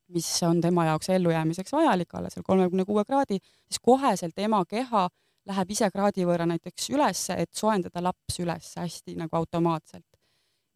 mis 0.09 0.43
on 0.43 0.61
tema 0.61 0.85
jaoks 0.85 1.09
ellujäämiseks 1.09 1.71
vajalik, 1.71 2.13
alla 2.13 2.29
seal 2.29 2.43
kolmekümne 2.45 2.85
kuue 2.85 3.03
kraadi, 3.05 3.37
siis 3.67 3.81
koheselt 3.81 4.39
ema 4.39 4.63
keha 4.65 5.07
läheb 5.49 5.73
ise 5.73 5.89
kraadi 5.93 6.25
võrra 6.27 6.47
näiteks 6.49 6.89
ülesse, 6.93 7.37
et 7.37 7.53
soojendada 7.55 8.03
laps 8.03 8.39
üles 8.41 8.73
hästi 8.77 9.15
nagu 9.19 9.37
automaatselt. 9.37 10.05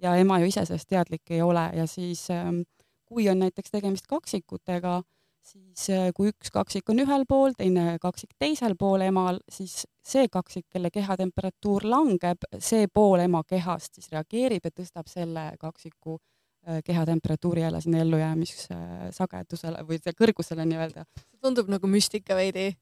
ja 0.04 0.16
ema 0.20 0.40
ju 0.40 0.50
ise 0.50 0.66
sellest 0.66 0.90
teadlik 0.90 1.32
ei 1.32 1.42
ole 1.42 1.70
ja 1.78 1.86
siis 1.88 2.26
ähm, 2.32 2.62
kui 3.06 3.30
on 3.30 3.40
näiteks 3.40 3.72
tegemist 3.72 4.08
kaksikutega, 4.08 5.02
siis 5.44 5.90
äh, 5.94 6.10
kui 6.16 6.32
üks 6.32 6.52
kaksik 6.52 6.90
on 6.90 7.04
ühel 7.04 7.26
pool, 7.30 7.56
teine 7.58 7.98
kaksik 8.02 8.34
teisel 8.40 8.78
pool 8.80 9.04
emal, 9.06 9.40
siis 9.52 9.84
see 10.04 10.28
kaksik, 10.32 10.68
kelle 10.72 10.92
kehatemperatuur 10.92 11.86
langeb, 11.88 12.46
see 12.60 12.88
pool 12.88 13.24
ema 13.24 13.44
kehast 13.48 14.00
siis 14.00 14.12
reageerib 14.12 14.66
ja 14.66 14.72
tõstab 14.72 15.12
selle 15.12 15.52
kaksiku 15.60 16.20
Äh, 16.68 16.80
kehatemperatuuri 16.84 17.62
jälle 17.62 17.82
sinna 17.82 17.98
ellujäämissagedusele 18.00 19.82
või 19.88 19.98
kõrgusele 20.16 20.64
nii-öelda. 20.66 21.04
tundub 21.42 21.68
nagu 21.68 21.88
müstika 21.88 22.36
veidi. 22.36 22.78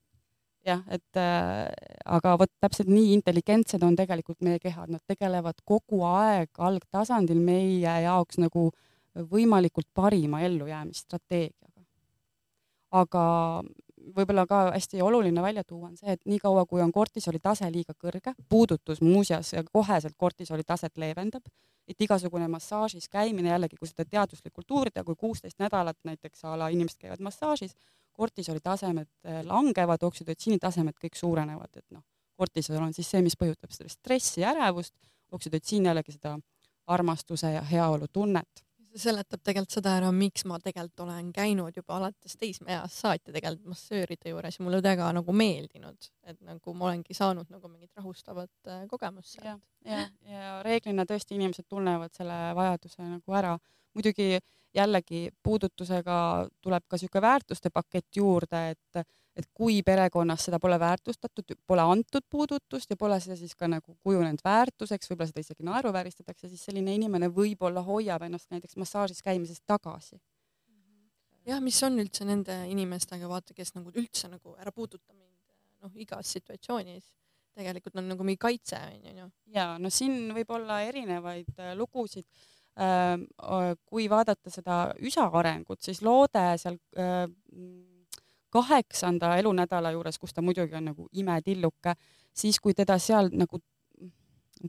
jah, 0.66 0.84
et 0.88 1.18
äh, 1.18 1.66
aga 2.06 2.36
vot 2.38 2.52
täpselt 2.62 2.92
nii 2.94 3.14
intelligentsed 3.14 3.82
on 3.84 3.96
tegelikult 3.96 4.42
meie 4.46 4.60
kehad, 4.60 4.92
nad 4.94 5.02
tegelevad 5.08 5.66
kogu 5.66 6.04
aeg 6.06 6.50
algtasandil 6.58 7.42
meie 7.42 7.96
jaoks 8.04 8.38
nagu 8.38 8.70
võimalikult 9.16 9.90
parima 9.94 10.42
ellujäämisstrateegiaga. 10.42 11.71
Aga 12.92 13.24
võib-olla 14.16 14.46
ka 14.50 14.62
hästi 14.76 15.02
oluline 15.02 15.42
välja 15.42 15.64
tuua 15.64 15.90
on 15.90 15.98
see, 15.98 16.16
et 16.16 16.22
niikaua, 16.26 16.66
kui 16.66 16.82
on 16.82 16.92
kortisoli 16.92 17.40
tase 17.40 17.70
liiga 17.72 17.94
kõrge, 17.94 18.34
puudutus 18.50 19.02
muuseas 19.02 19.54
koheselt 19.72 20.16
kortisoli 20.18 20.64
taset 20.68 20.98
leevendab, 20.98 21.46
et 21.88 22.02
igasugune 22.02 22.48
massaažis 22.52 23.10
käimine 23.10 23.52
jällegi, 23.52 23.78
kui 23.80 23.90
seda 23.90 24.06
teaduslikult 24.06 24.72
uurida, 24.72 25.04
kui 25.04 25.16
kuusteist 25.16 25.60
nädalat 25.60 25.98
näiteks 26.08 26.46
a 26.46 26.56
la 26.58 26.70
inimesed 26.74 27.00
käivad 27.02 27.24
massaažis, 27.24 27.76
kortisoli 28.12 28.60
tasemed 28.64 29.08
eh, 29.24 29.42
langevad, 29.48 30.04
oksüdotsiini 30.04 30.60
tasemed 30.60 30.98
kõik 31.02 31.18
suurenevad, 31.20 31.72
et 31.78 31.86
noh, 31.92 32.04
kortisol 32.38 32.82
on 32.82 32.94
siis 32.94 33.10
see, 33.12 33.22
mis 33.22 33.38
põhjutab 33.40 33.74
seda 33.76 33.90
stressi, 33.90 34.44
ärevust, 34.46 34.96
oksüdotsiin 35.32 35.88
jällegi 35.90 36.18
seda 36.18 36.36
armastuse 36.92 37.54
ja 37.54 37.62
heaolu 37.62 38.08
tunnet 38.12 38.66
see 38.92 39.02
seletab 39.06 39.42
tegelikult 39.44 39.76
seda 39.78 39.94
ära, 40.00 40.12
miks 40.16 40.46
ma 40.50 40.58
tegelikult 40.60 41.04
olen 41.06 41.32
käinud 41.36 41.76
juba 41.78 41.98
alates 41.98 42.36
teismeeast 42.40 43.04
saati 43.04 43.34
tegelikult 43.34 43.74
massööride 43.74 44.34
juures 44.34 44.58
ja 44.60 44.66
mulle 44.66 44.82
väga 44.84 45.10
nagu 45.16 45.36
meeldinud, 45.36 46.10
et 46.28 46.40
nagu 46.46 46.74
ma 46.78 46.90
olengi 46.90 47.16
saanud 47.18 47.52
nagu 47.54 47.72
mingit 47.72 47.92
rahustavat 47.98 48.52
äh, 48.68 48.84
kogemust 48.92 49.38
sealt. 49.38 49.64
ja, 49.86 50.02
ja, 50.28 50.42
ja 50.42 50.56
reeglina 50.68 51.06
tõesti 51.10 51.38
inimesed 51.38 51.70
tunnevad 51.70 52.14
selle 52.18 52.40
vajaduse 52.58 53.06
nagu 53.06 53.38
ära. 53.38 53.58
muidugi 53.94 54.40
jällegi 54.76 55.30
puudutusega 55.44 56.48
tuleb 56.64 56.84
ka 56.88 56.96
niisugune 56.96 57.22
väärtuste 57.22 57.70
pakett 57.70 58.16
juurde, 58.16 58.70
et 58.72 59.06
et 59.36 59.48
kui 59.56 59.80
perekonnas 59.86 60.48
seda 60.48 60.60
pole 60.60 60.80
väärtustatud, 60.80 61.54
pole 61.68 61.86
antud 61.94 62.26
puudutust 62.30 62.90
ja 62.92 62.98
pole 63.00 63.20
see 63.24 63.38
siis 63.40 63.56
ka 63.56 63.70
nagu 63.72 63.96
kujunenud 64.04 64.44
väärtuseks, 64.44 65.12
võib-olla 65.12 65.30
seda 65.32 65.46
isegi 65.46 65.68
naeruvääristatakse, 65.68 66.50
siis 66.52 66.66
selline 66.68 66.96
inimene 66.98 67.32
võib-olla 67.32 67.84
hoiab 67.88 68.28
ennast 68.28 68.52
näiteks 68.52 68.76
massaažis 68.82 69.24
käimisest 69.24 69.64
tagasi. 69.66 70.20
jah, 71.48 71.62
mis 71.64 71.80
on 71.84 72.00
üldse 72.04 72.28
nende 72.28 72.58
inimestega, 72.70 73.30
vaata, 73.30 73.56
kes 73.58 73.74
nagu 73.76 73.94
üldse 73.96 74.30
nagu 74.30 74.56
ära 74.60 74.72
puuduta 74.72 75.14
mind 75.14 75.40
noh, 75.82 75.96
igas 75.96 76.36
situatsioonis 76.36 77.08
tegelikult 77.58 78.00
on 78.00 78.10
nagu 78.12 78.26
mingi 78.26 78.40
kaitse 78.42 78.80
onju 78.80 79.14
ju. 79.18 79.28
ja 79.56 79.68
no 79.82 79.92
siin 79.94 80.32
võib 80.36 80.52
olla 80.56 80.82
erinevaid 80.88 81.52
äh, 81.60 81.74
lugusid 81.78 82.26
äh,. 82.80 83.76
kui 83.86 84.08
vaadata 84.10 84.54
seda 84.54 84.82
üsa 85.00 85.28
arengut, 85.42 85.82
siis 85.84 86.02
loode 86.06 86.46
seal 86.62 86.80
äh, 86.96 87.26
kaheksanda 88.52 89.36
elunädala 89.40 89.92
juures, 89.92 90.20
kus 90.20 90.34
ta 90.34 90.42
muidugi 90.42 90.76
on 90.76 90.92
nagu 90.92 91.08
imetilluke, 91.12 91.96
siis 92.34 92.60
kui 92.60 92.74
teda 92.78 92.98
seal 93.00 93.32
nagu 93.34 93.60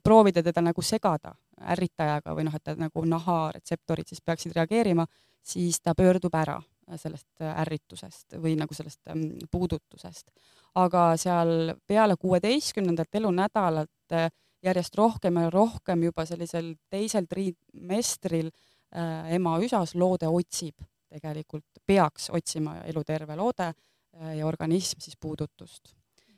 proovida 0.03 0.42
teda 0.42 0.62
nagu 0.62 0.83
segada 0.83 1.35
ärritajaga 1.75 2.35
või 2.35 2.47
noh, 2.49 2.55
et 2.57 2.64
ta 2.64 2.75
nagu 2.79 3.05
naharetseptorid 3.07 4.09
siis 4.09 4.23
peaksid 4.25 4.55
reageerima, 4.57 5.07
siis 5.42 5.81
ta 5.81 5.95
pöördub 5.95 6.35
ära 6.35 6.61
sellest 6.99 7.45
ärritusest 7.47 8.37
või 8.42 8.57
nagu 8.59 8.75
sellest 8.75 9.01
mm, 9.14 9.49
puudutusest. 9.51 10.31
aga 10.75 11.16
seal 11.16 11.75
peale 11.87 12.16
kuueteistkümnendat 12.16 13.14
elunädalat 13.14 14.16
järjest 14.62 14.95
rohkem 14.95 15.37
ja 15.37 15.51
rohkem 15.51 16.03
juba 16.03 16.27
sellisel 16.27 16.75
teisel 16.90 17.27
trimestril 17.31 18.51
äh, 18.51 19.35
ema 19.35 19.59
üsas 19.61 19.95
loode 19.95 20.29
otsib 20.29 20.83
tegelikult 21.12 21.83
peaks 21.87 22.31
otsima 22.33 22.79
eluterve 22.88 23.37
loode 23.37 23.68
äh, 23.68 24.37
ja 24.38 24.46
organism 24.46 25.01
siis 25.01 25.16
puudutust. 25.20 25.94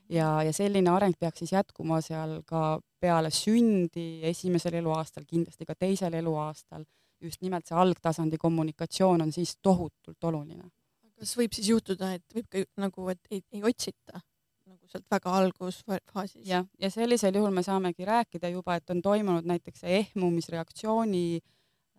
ja, 0.09 0.43
ja 0.43 0.53
selline 0.53 0.91
areng 0.91 1.17
peaks 1.19 1.39
siis 1.39 1.53
jätkuma 1.53 2.01
seal 2.05 2.41
ka 2.47 2.81
peale 3.01 3.31
sündi, 3.31 4.21
esimesel 4.25 4.81
eluaastal, 4.81 5.25
kindlasti 5.29 5.65
ka 5.65 5.75
teisel 5.75 6.15
eluaastal. 6.21 6.85
just 7.21 7.41
nimelt 7.41 7.67
see 7.67 7.77
algtasandi 7.79 8.37
kommunikatsioon 8.37 9.23
on 9.23 9.33
siis 9.33 9.57
tohutult 9.63 10.25
oluline. 10.25 10.71
kas 11.19 11.37
võib 11.39 11.57
siis 11.57 11.69
juhtuda, 11.69 12.15
et 12.15 12.25
võib 12.35 12.49
ka 12.51 12.65
nagu, 12.77 13.09
et 13.09 13.21
ei, 13.31 13.43
ei 13.53 13.63
otsita? 13.65 14.21
nagu 14.67 14.89
sealt 14.89 15.05
väga 15.11 15.35
algusfaasis. 15.41 16.45
jah, 16.49 16.65
ja 16.81 16.91
sellisel 16.91 17.37
juhul 17.37 17.53
me 17.55 17.63
saamegi 17.63 18.05
rääkida 18.05 18.49
juba, 18.53 18.77
et 18.77 18.91
on 18.91 19.03
toimunud 19.03 19.47
näiteks 19.49 19.85
ehmumisreaktsiooni 19.85 21.27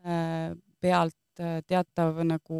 äh, 0.05 0.55
pealt 0.81 1.17
Äh, 1.35 1.61
teatav 1.67 2.21
nagu 2.23 2.59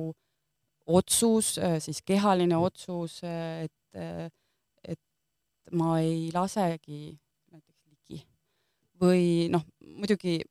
otsus, 0.85 1.57
äh, 1.57 1.77
siis 1.79 2.01
kehaline 2.03 2.57
otsus, 2.59 3.21
äh, 3.23 3.63
et, 3.63 4.31
et 4.83 4.99
ma 5.71 5.99
ei 6.01 6.27
lasegi 6.33 7.15
näiteks 7.53 7.85
ligi. 7.88 8.19
või 8.99 9.47
noh, 9.51 9.63
muidugi 9.95 10.41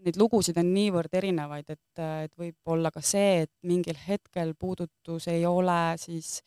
neid 0.00 0.16
lugusid 0.16 0.56
on 0.56 0.72
niivõrd 0.72 1.12
erinevaid, 1.12 1.68
et, 1.68 2.00
et 2.24 2.32
võib 2.40 2.72
olla 2.72 2.90
ka 2.94 3.02
see, 3.04 3.44
et 3.44 3.52
mingil 3.68 4.00
hetkel 4.06 4.54
puudutus 4.56 5.28
ei 5.28 5.44
ole 5.44 5.98
siis 6.00 6.38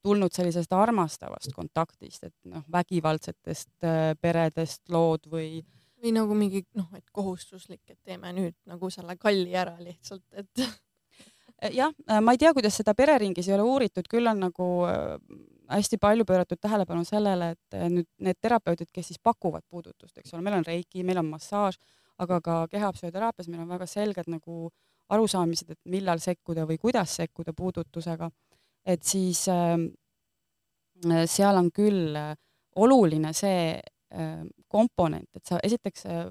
tulnud 0.00 0.32
sellisest 0.32 0.72
armastavast 0.72 1.52
kontaktist, 1.52 2.24
et 2.24 2.36
noh, 2.48 2.64
vägivaldsetest 2.72 3.84
peredest 4.22 4.88
lood 4.88 5.28
või 5.28 5.60
või 6.06 6.14
nagu 6.14 6.36
mingi 6.38 6.62
noh, 6.78 6.88
et 6.96 7.06
kohustuslik, 7.14 7.82
et 7.90 7.98
teeme 8.04 8.30
nüüd 8.36 8.54
nagu 8.70 8.90
selle 8.92 9.16
kalli 9.18 9.54
ära 9.56 9.74
lihtsalt, 9.80 10.24
et 10.38 10.62
jah, 11.80 11.92
äh, 12.08 12.22
ma 12.22 12.34
ei 12.34 12.40
tea, 12.40 12.52
kuidas 12.54 12.78
seda 12.78 12.94
pereringis 12.94 13.48
ei 13.48 13.56
ole 13.56 13.66
uuritud, 13.66 14.06
küll 14.10 14.30
on 14.30 14.44
nagu 14.46 14.68
äh, 14.86 15.16
hästi 15.72 15.98
palju 16.02 16.26
pööratud 16.28 16.60
tähelepanu 16.62 17.04
sellele, 17.08 17.52
et 17.56 17.78
äh, 17.78 17.88
nüüd 17.92 18.08
need 18.22 18.38
terapeudid, 18.40 18.90
kes 18.94 19.12
siis 19.12 19.22
pakuvad 19.22 19.66
puudutust, 19.68 20.16
eks 20.18 20.34
ole, 20.34 20.44
meil 20.46 20.60
on 20.60 20.66
reiki, 20.66 21.04
meil 21.06 21.22
on 21.22 21.30
massaaž, 21.32 21.80
aga 22.22 22.40
ka 22.40 22.60
kehapsühhoteraapias 22.72 23.50
meil 23.50 23.64
on 23.64 23.72
väga 23.74 23.88
selged 23.90 24.30
nagu 24.32 24.70
arusaamised, 25.12 25.74
et 25.74 25.80
millal 25.90 26.22
sekkuda 26.22 26.64
või 26.66 26.78
kuidas 26.82 27.18
sekkuda 27.18 27.54
puudutusega. 27.56 28.30
et 28.86 29.02
siis 29.02 29.48
äh, 29.50 29.74
seal 31.26 31.58
on 31.58 31.68
küll 31.74 32.14
oluline 32.76 33.32
see, 33.34 33.80
Äh, 34.14 34.44
komponent, 34.76 35.28
et 35.36 35.48
sa 35.48 35.60
esiteks 35.64 36.06
äh, 36.06 36.26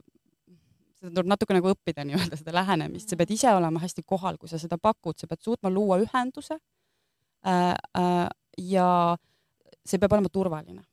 seda 1.06 1.14
tuleb 1.20 1.32
natuke 1.34 1.56
nagu 1.56 1.72
õppida 1.74 2.06
nii-öelda 2.08 2.40
seda 2.40 2.54
lähenemist, 2.56 3.12
sa 3.12 3.20
pead 3.20 3.34
ise 3.36 3.54
olema 3.54 3.82
hästi 3.84 4.06
kohal, 4.08 4.40
kui 4.42 4.52
sa 4.52 4.60
seda 4.62 4.80
pakud, 4.82 5.18
sa 5.20 5.30
pead 5.30 5.44
suutma 5.46 5.72
luua 5.74 6.00
ühenduse 6.04 6.58
äh, 6.58 7.74
äh, 7.74 8.28
ja 8.72 8.90
see 9.86 10.02
peab 10.02 10.16
olema 10.18 10.32
turvaline. 10.34 10.84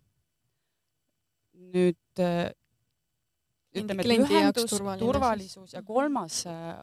nüüd 1.73 2.21
äh, 2.21 2.51
ütleme, 3.73 4.05
et 4.05 4.27
ühendus, 4.27 4.75
turvalisus 5.01 5.73
ja 5.73 5.81
kolmas 5.87 6.43
äh, 6.51 6.77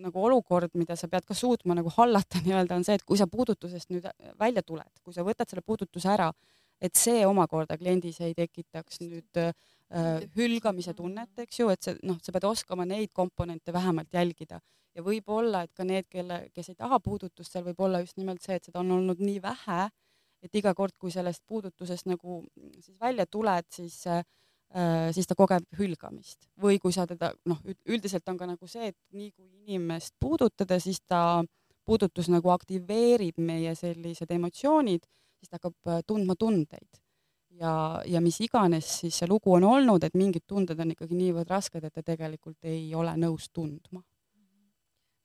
nagu 0.00 0.24
olukord, 0.26 0.74
mida 0.76 0.96
sa 0.98 1.08
pead 1.08 1.24
ka 1.28 1.36
suutma 1.36 1.76
nagu 1.78 1.92
hallata 1.96 2.42
nii-öelda 2.44 2.76
on 2.76 2.84
see, 2.84 2.98
et 3.00 3.06
kui 3.06 3.20
sa 3.20 3.28
puudutusest 3.30 3.92
nüüd 3.94 4.08
välja 4.40 4.64
tuled, 4.66 4.90
kui 5.04 5.16
sa 5.16 5.24
võtad 5.24 5.48
selle 5.48 5.64
puudutuse 5.64 6.10
ära, 6.12 6.30
et 6.80 6.96
see 6.96 7.24
omakorda 7.28 7.78
kliendis 7.80 8.20
ei 8.24 8.36
tekitaks 8.36 9.00
nüüd 9.04 9.40
äh, 9.40 9.54
hülgamise 10.36 10.94
tunnet, 10.94 11.32
eks 11.42 11.58
ju, 11.58 11.68
et 11.72 11.82
see 11.82 11.96
noh, 12.06 12.18
sa 12.22 12.30
pead 12.34 12.46
oskama 12.46 12.84
neid 12.86 13.10
komponente 13.14 13.72
vähemalt 13.74 14.12
jälgida 14.14 14.60
ja 14.94 15.02
võib-olla, 15.06 15.64
et 15.66 15.72
ka 15.74 15.86
need, 15.86 16.06
kelle, 16.10 16.44
kes 16.54 16.72
ei 16.72 16.78
taha 16.78 17.00
puudutust, 17.02 17.50
seal 17.52 17.64
võib 17.66 17.80
olla 17.86 18.00
just 18.02 18.18
nimelt 18.18 18.42
see, 18.42 18.58
et 18.58 18.68
seda 18.68 18.82
on 18.82 18.90
olnud 18.96 19.22
nii 19.22 19.40
vähe, 19.42 19.88
et 20.42 20.60
iga 20.62 20.74
kord, 20.74 20.94
kui 20.98 21.10
sellest 21.14 21.42
puudutusest 21.46 22.06
nagu 22.10 22.40
siis 22.78 22.96
välja 23.00 23.26
tuled, 23.26 23.66
siis 23.74 24.02
äh, 24.10 24.22
siis 25.10 25.26
ta 25.26 25.34
kogeb 25.34 25.66
hülgamist 25.78 26.46
või 26.62 26.78
kui 26.78 26.94
sa 26.94 27.02
teda 27.10 27.32
noh, 27.50 27.58
üldiselt 27.90 28.28
on 28.30 28.38
ka 28.38 28.46
nagu 28.46 28.70
see, 28.70 28.92
et 28.92 28.98
nii 29.10 29.32
kui 29.34 29.48
inimest 29.66 30.14
puudutada, 30.22 30.78
siis 30.78 31.02
ta 31.02 31.42
puudutus 31.84 32.30
nagu 32.30 32.52
aktiveerib 32.54 33.42
meie 33.42 33.74
sellised 33.74 34.30
emotsioonid 34.30 35.08
siis 35.40 35.50
ta 35.50 35.58
hakkab 35.58 35.88
äh, 35.88 36.02
tundma 36.06 36.36
tundeid. 36.38 37.00
Ja, 37.60 37.72
ja 38.06 38.20
mis 38.24 38.40
iganes 38.44 38.88
siis 39.02 39.18
see 39.20 39.28
lugu 39.30 39.54
on 39.56 39.66
olnud, 39.68 40.04
et 40.04 40.16
mingid 40.18 40.46
tunded 40.48 40.78
on 40.80 40.94
ikkagi 40.94 41.18
niivõrd 41.18 41.50
rasked, 41.52 41.84
et 41.84 41.94
ta 41.94 42.04
tegelikult 42.06 42.58
ei 42.68 42.88
ole 42.94 43.14
nõus 43.20 43.50
tundma. 43.52 44.02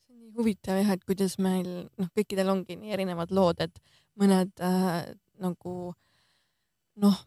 see 0.06 0.16
on 0.16 0.24
nii 0.24 0.34
huvitav 0.40 0.82
jah, 0.82 0.96
et 0.96 1.06
kuidas 1.06 1.38
meil 1.40 1.70
noh, 1.86 2.10
kõikidel 2.18 2.52
ongi 2.52 2.80
nii 2.80 2.98
erinevad 2.98 3.32
lood, 3.36 3.64
et 3.64 3.80
mõned 4.20 4.52
äh, 4.64 5.06
nagu 5.44 5.78
noh, 7.04 7.24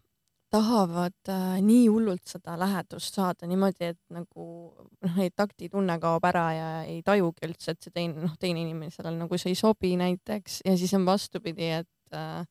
tahavad 0.52 1.28
äh, 1.28 1.58
nii 1.64 1.88
hullult 1.88 2.24
seda 2.28 2.56
lähedust 2.60 3.16
saada 3.18 3.48
niimoodi, 3.48 3.92
et 3.92 4.00
nagu 4.12 4.44
noh, 5.04 5.18
ei 5.20 5.32
taktitunne 5.36 5.98
kaob 6.00 6.24
ära 6.28 6.46
ja 6.56 6.68
ei 6.88 7.02
tajugi 7.04 7.48
üldse, 7.48 7.74
et 7.74 7.84
see 7.84 7.94
teine, 7.94 8.24
noh, 8.24 8.36
teine 8.40 8.64
inimene 8.64 8.92
sellele 8.94 9.24
nagu 9.24 9.40
see 9.40 9.52
ei 9.52 9.58
sobi 9.58 9.94
näiteks 10.00 10.62
ja 10.64 10.76
siis 10.80 10.94
on 10.96 11.04
vastupidi, 11.08 11.72
et 11.82 12.16
äh, 12.16 12.46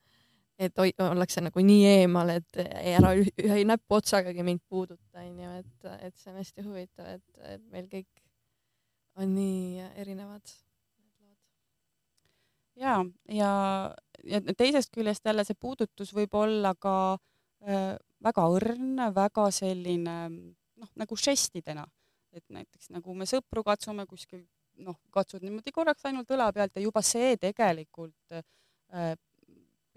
et 0.57 0.79
ollakse 0.81 1.41
nagu 1.45 1.61
nii 1.63 1.83
eemal, 2.01 2.31
et 2.39 2.61
ära 2.95 3.13
ühe 3.17 3.59
näpuotsagagi 3.69 4.45
mind 4.45 4.63
puuduta, 4.69 5.21
onju, 5.21 5.51
et, 5.61 5.89
et 6.07 6.15
see 6.17 6.31
on 6.31 6.39
hästi 6.41 6.65
huvitav, 6.65 7.11
et, 7.17 7.43
et 7.53 7.67
meil 7.73 7.89
kõik 7.91 8.23
on 9.17 9.35
nii 9.35 9.85
erinevad. 10.01 10.55
ja, 12.77 12.97
ja, 13.33 13.51
ja 14.23 14.41
teisest 14.57 14.93
küljest 14.93 15.25
jälle 15.25 15.45
see 15.45 15.57
puudutus 15.59 16.13
võib 16.13 16.33
olla 16.37 16.73
ka 16.75 16.97
äh, 17.13 17.95
väga 18.23 18.49
õrn, 18.57 18.99
väga 19.13 19.49
selline 19.53 20.17
noh, 20.29 20.91
nagu 20.97 21.17
žestidena, 21.17 21.85
et 22.33 22.45
näiteks 22.49 22.91
nagu 22.93 23.13
me 23.17 23.25
sõpru 23.29 23.63
katsume 23.65 24.05
kuskil 24.09 24.45
noh, 24.85 24.97
katsud 25.13 25.41
niimoodi 25.45 25.73
korraks 25.73 26.05
ainult 26.05 26.29
õla 26.33 26.51
pealt 26.53 26.77
ja 26.77 26.83
juba 26.83 27.01
see 27.05 27.35
tegelikult 27.41 28.37
äh, 28.37 29.15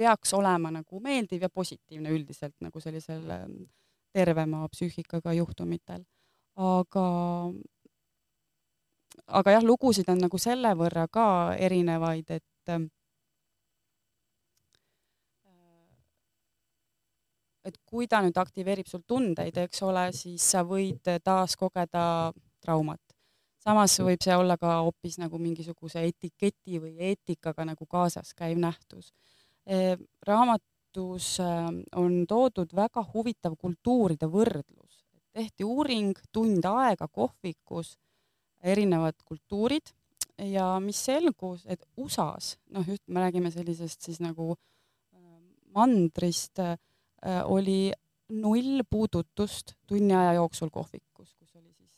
peaks 0.01 0.33
olema 0.37 0.73
nagu 0.73 1.01
meeldiv 1.05 1.45
ja 1.45 1.51
positiivne 1.53 2.13
üldiselt 2.15 2.57
nagu 2.65 2.81
sellisel 2.81 3.27
ähm, 3.35 3.59
tervema 4.13 4.65
psüühikaga 4.73 5.35
juhtumitel. 5.37 6.05
aga, 6.61 7.05
aga 9.41 9.53
jah, 9.57 9.65
lugusid 9.65 10.09
on 10.13 10.25
nagu 10.25 10.39
selle 10.39 10.73
võrra 10.77 11.07
ka 11.13 11.27
erinevaid, 11.69 12.33
et 12.41 12.73
ähm, 12.75 12.89
et 17.65 17.77
kui 17.87 18.09
ta 18.09 18.21
nüüd 18.25 18.39
aktiveerib 18.41 18.89
sul 18.89 19.03
tundeid, 19.07 19.57
eks 19.65 19.83
ole, 19.87 20.09
siis 20.17 20.45
sa 20.55 20.65
võid 20.67 21.07
taas 21.25 21.57
kogeda 21.61 22.33
traumat. 22.65 23.01
samas 23.61 23.99
võib 24.01 24.23
see 24.25 24.37
olla 24.37 24.57
ka 24.57 24.79
hoopis 24.81 25.19
nagu 25.21 25.39
mingisuguse 25.39 26.01
etiketi 26.09 26.81
või 26.81 26.95
eetikaga 27.11 27.67
nagu 27.69 27.87
kaasas 27.87 28.33
käiv 28.35 28.59
nähtus. 28.59 29.13
E, 29.71 29.97
raamatus 30.27 31.27
ähm, 31.41 31.83
on 31.95 32.25
toodud 32.27 32.73
väga 32.75 33.05
huvitav 33.13 33.55
kultuuride 33.59 34.27
võrdlus. 34.27 35.05
tehti 35.31 35.63
uuring 35.63 36.17
tund 36.35 36.65
aega 36.67 37.07
kohvikus, 37.07 37.93
erinevad 38.67 39.15
kultuurid 39.25 39.93
ja 40.43 40.65
mis 40.83 40.99
selgus, 41.07 41.63
et 41.71 41.87
USA-s, 41.97 42.57
noh, 42.75 42.83
just 42.89 43.05
me 43.07 43.23
räägime 43.23 43.53
sellisest 43.55 44.03
siis 44.03 44.19
nagu 44.21 44.57
ähm, 45.15 45.53
mandrist 45.71 46.59
oli 47.45 47.93
null 48.33 48.83
puudutust 48.91 49.77
tunni 49.87 50.17
aja 50.17 50.35
jooksul 50.41 50.71
kohvikus, 50.75 51.31
kus 51.39 51.55
oli 51.55 51.71
siis 51.77 51.95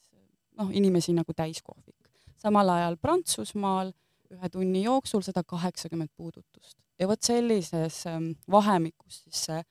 noh, 0.61 0.69
inimesi 0.69 1.17
nagu 1.17 1.33
täiskohvik. 1.33 2.13
samal 2.37 2.69
ajal 2.77 3.01
Prantsusmaal 3.01 3.95
ühe 4.35 4.49
tunni 4.53 4.85
jooksul 4.85 5.25
sada 5.25 5.41
kaheksakümmend 5.47 6.13
puudutust 6.17 6.82
ja 6.99 7.09
vot 7.09 7.23
sellises 7.23 8.07
ähm, 8.07 8.33
vahemikus 8.51 9.23
siis 9.25 9.45
see 9.49 9.63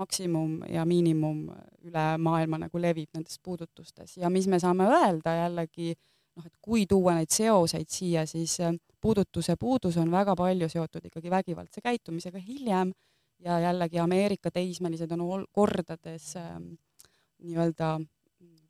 maksimum 0.00 0.60
ja 0.70 0.84
miinimum 0.88 1.42
üle 1.84 2.04
maailma 2.18 2.62
nagu 2.62 2.80
levib 2.80 3.10
nendes 3.14 3.36
puudutustes 3.42 4.16
ja 4.16 4.30
mis 4.30 4.46
me 4.48 4.60
saame 4.62 4.86
öelda 4.88 5.34
jällegi 5.42 5.92
noh, 6.36 6.46
et 6.46 6.54
kui 6.62 6.86
tuua 6.88 7.16
neid 7.18 7.32
seoseid 7.34 7.90
siia, 7.90 8.24
siis 8.26 8.56
äh, 8.64 8.74
puudutuse 9.00 9.56
puudus 9.60 9.98
on 10.00 10.10
väga 10.12 10.36
palju 10.36 10.68
seotud 10.68 11.10
ikkagi 11.10 11.30
vägivaldse 11.30 11.82
käitumisega 11.84 12.38
hiljem 12.38 12.92
ja 13.44 13.58
jällegi 13.60 13.98
Ameerika 13.98 14.50
teismelised 14.50 15.12
on 15.16 15.46
kordades 15.52 16.34
ähm, 16.36 16.72
nii-öelda 17.40 17.98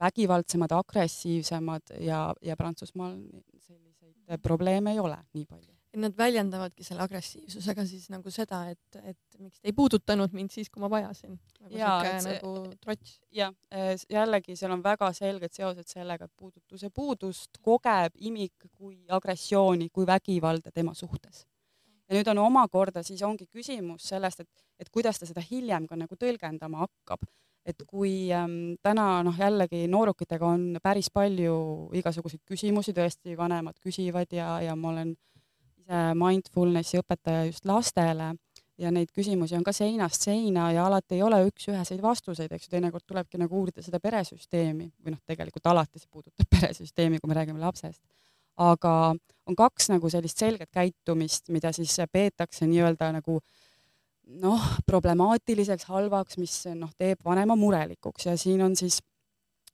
vägivaldsemad, 0.01 0.73
agressiivsemad 0.73 1.83
ja, 2.01 2.35
ja 2.43 2.57
Prantsusmaal 2.57 3.17
selliseid 3.59 4.39
probleeme 4.43 4.93
ei 4.93 4.99
ole 4.99 5.19
nii 5.35 5.45
palju. 5.47 5.80
Nad 5.98 6.14
väljendavadki 6.14 6.85
selle 6.87 7.03
agressiivsusega 7.03 7.83
siis 7.83 8.05
nagu 8.12 8.31
seda, 8.31 8.61
et, 8.70 8.98
et 9.03 9.38
miks 9.42 9.59
te 9.59 9.72
ei 9.72 9.74
puudutanud 9.74 10.31
mind 10.38 10.55
siis, 10.55 10.70
kui 10.70 10.83
ma 10.85 10.90
vajasin. 10.92 11.35
nagu 11.61 11.72
sihuke 11.74 12.12
nagu 12.29 12.53
trots. 12.85 13.16
jah, 13.35 13.55
äh, 13.74 13.96
jällegi 14.07 14.55
seal 14.57 14.76
on 14.76 14.85
väga 14.85 15.11
selged 15.16 15.57
seosed 15.57 15.90
sellega, 15.90 16.31
et 16.31 16.37
puudutuse 16.38 16.92
puudust 16.94 17.59
kogeb 17.61 18.14
imik 18.31 18.70
kui 18.70 19.00
agressiooni, 19.09 19.90
kui 19.90 20.07
vägivalda 20.07 20.70
tema 20.70 20.94
suhtes 20.94 21.42
ja 22.11 22.18
nüüd 22.18 22.31
on 22.33 22.42
omakorda 22.42 23.05
siis 23.07 23.22
ongi 23.22 23.46
küsimus 23.46 24.09
sellest, 24.11 24.42
et, 24.42 24.64
et 24.83 24.90
kuidas 24.90 25.20
ta 25.20 25.29
seda 25.29 25.42
hiljem 25.44 25.87
ka 25.87 25.98
nagu 25.98 26.18
tõlgendama 26.18 26.85
hakkab. 26.87 27.29
et 27.68 27.83
kui 27.87 28.33
ähm, 28.33 28.74
täna 28.83 29.20
noh, 29.22 29.37
jällegi 29.37 29.85
noorukitega 29.92 30.46
on 30.48 30.79
päris 30.83 31.11
palju 31.12 31.90
igasuguseid 31.94 32.40
küsimusi, 32.48 32.94
tõesti 32.96 33.37
vanemad 33.37 33.76
küsivad 33.85 34.33
ja, 34.33 34.55
ja 34.64 34.74
ma 34.74 34.88
olen 34.94 35.12
ise 35.12 35.39
mindfulnessi 35.90 37.00
õpetaja 37.00 37.48
just 37.48 37.66
lastele. 37.68 38.33
Ja 38.81 38.88
neid 38.88 39.11
küsimusi 39.12 39.59
on 39.59 39.64
ka 39.64 39.74
seinast 39.76 40.22
seina 40.24 40.70
ja 40.72 40.87
alati 40.88 41.18
ei 41.18 41.22
ole 41.22 41.42
üks-üheseid 41.50 42.00
vastuseid, 42.00 42.53
eks 42.57 42.64
ju, 42.64 42.70
teinekord 42.72 43.05
tulebki 43.05 43.37
nagu 43.40 43.59
uurida 43.59 43.85
seda 43.85 44.00
peresüsteemi. 44.00 44.87
Või 45.05 45.12
noh, 45.12 45.20
tegelikult 45.29 45.68
alati 45.68 46.00
see 46.00 46.09
puudutab 46.09 46.48
peresüsteemi, 46.55 47.20
kui 47.20 47.29
me 47.29 47.37
räägime 47.37 47.61
lapsest. 47.61 48.00
Aga 48.61 48.94
on 49.48 49.59
kaks 49.59 49.90
nagu 49.92 50.09
sellist 50.12 50.40
selget 50.40 50.70
käitumist, 50.72 51.50
mida 51.53 51.74
siis 51.76 51.98
peetakse 52.12 52.68
nii-öelda 52.70 53.11
nagu 53.18 53.40
noh, 54.40 54.66
problemaatiliseks, 54.87 55.88
halvaks, 55.90 56.38
mis 56.40 56.57
noh, 56.79 56.92
teeb 56.98 57.20
vanema 57.26 57.57
murelikuks. 57.59 58.31
Ja 58.31 58.37
siin 58.40 58.62
on 58.64 58.76
siis, 58.79 59.00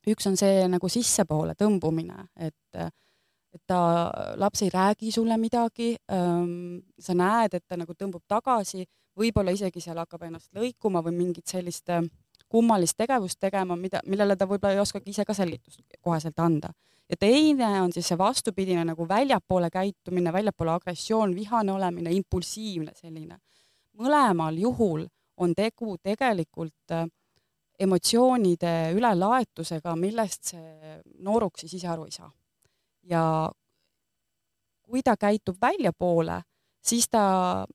üks 0.07 0.27
on 0.27 0.35
see 0.39 0.65
nagu 0.71 0.89
sissepoole 0.91 1.55
tõmbumine, 1.59 2.27
et 2.35 2.81
et 3.57 3.63
ta, 3.67 3.81
laps 4.39 4.63
ei 4.65 4.71
räägi 4.73 5.11
sulle 5.11 5.37
midagi 5.41 5.95
ähm,, 6.13 6.79
sa 6.99 7.17
näed, 7.17 7.57
et 7.57 7.65
ta 7.67 7.77
nagu 7.79 7.97
tõmbub 7.97 8.23
tagasi, 8.29 8.85
võib-olla 9.17 9.53
isegi 9.55 9.81
seal 9.83 9.99
hakkab 10.01 10.27
ennast 10.29 10.53
lõikuma 10.55 11.01
või 11.05 11.17
mingit 11.17 11.49
sellist 11.49 11.89
äh, 11.93 12.05
kummalist 12.47 12.97
tegevust 12.97 13.39
tegema, 13.39 13.75
mida, 13.75 14.01
millele 14.05 14.37
ta 14.37 14.47
võib-olla 14.47 14.77
ei 14.77 14.83
oskagi 14.83 15.11
ise 15.11 15.25
ka 15.27 15.35
selgitust 15.35 15.99
koheselt 16.01 16.39
anda 16.39 16.71
ja 17.09 17.17
teine 17.19 17.81
on 17.81 17.93
siis 17.93 18.07
see 18.11 18.17
vastupidine 18.19 18.83
nagu 18.87 19.07
väljapoole 19.07 19.69
käitumine, 19.71 20.33
väljapoole 20.33 20.73
agressioon, 20.75 21.35
vihane 21.35 21.71
olemine, 21.73 22.11
impulsiivne 22.11 22.91
selline. 22.95 23.39
mõlemal 23.97 24.57
juhul 24.61 25.07
on 25.37 25.53
tegu 25.55 25.95
tegelikult 26.03 26.91
äh, 26.93 27.07
emotsioonide 27.79 28.91
ülelaetusega, 28.97 29.95
millest 29.95 30.51
see 30.53 30.97
nooruk 31.25 31.57
siis 31.57 31.73
ise 31.79 31.87
aru 31.89 32.05
ei 32.05 32.13
saa. 32.13 32.29
Ja 33.09 33.23
kui 34.87 35.03
ta 35.03 35.17
käitub 35.19 35.57
väljapoole, 35.61 36.41
siis 36.83 37.09
ta, 37.11 37.65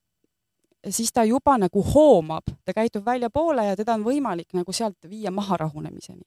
siis 0.88 1.12
ta 1.12 1.25
juba 1.25 1.59
nagu 1.61 1.83
hoomab, 1.95 2.49
ta 2.64 2.73
käitub 2.73 3.05
väljapoole 3.05 3.66
ja 3.66 3.77
teda 3.77 3.95
on 3.99 4.07
võimalik 4.07 4.55
nagu 4.57 4.73
sealt 4.73 5.09
viia 5.09 5.31
maha 5.31 5.57
rahunemiseni. 5.66 6.23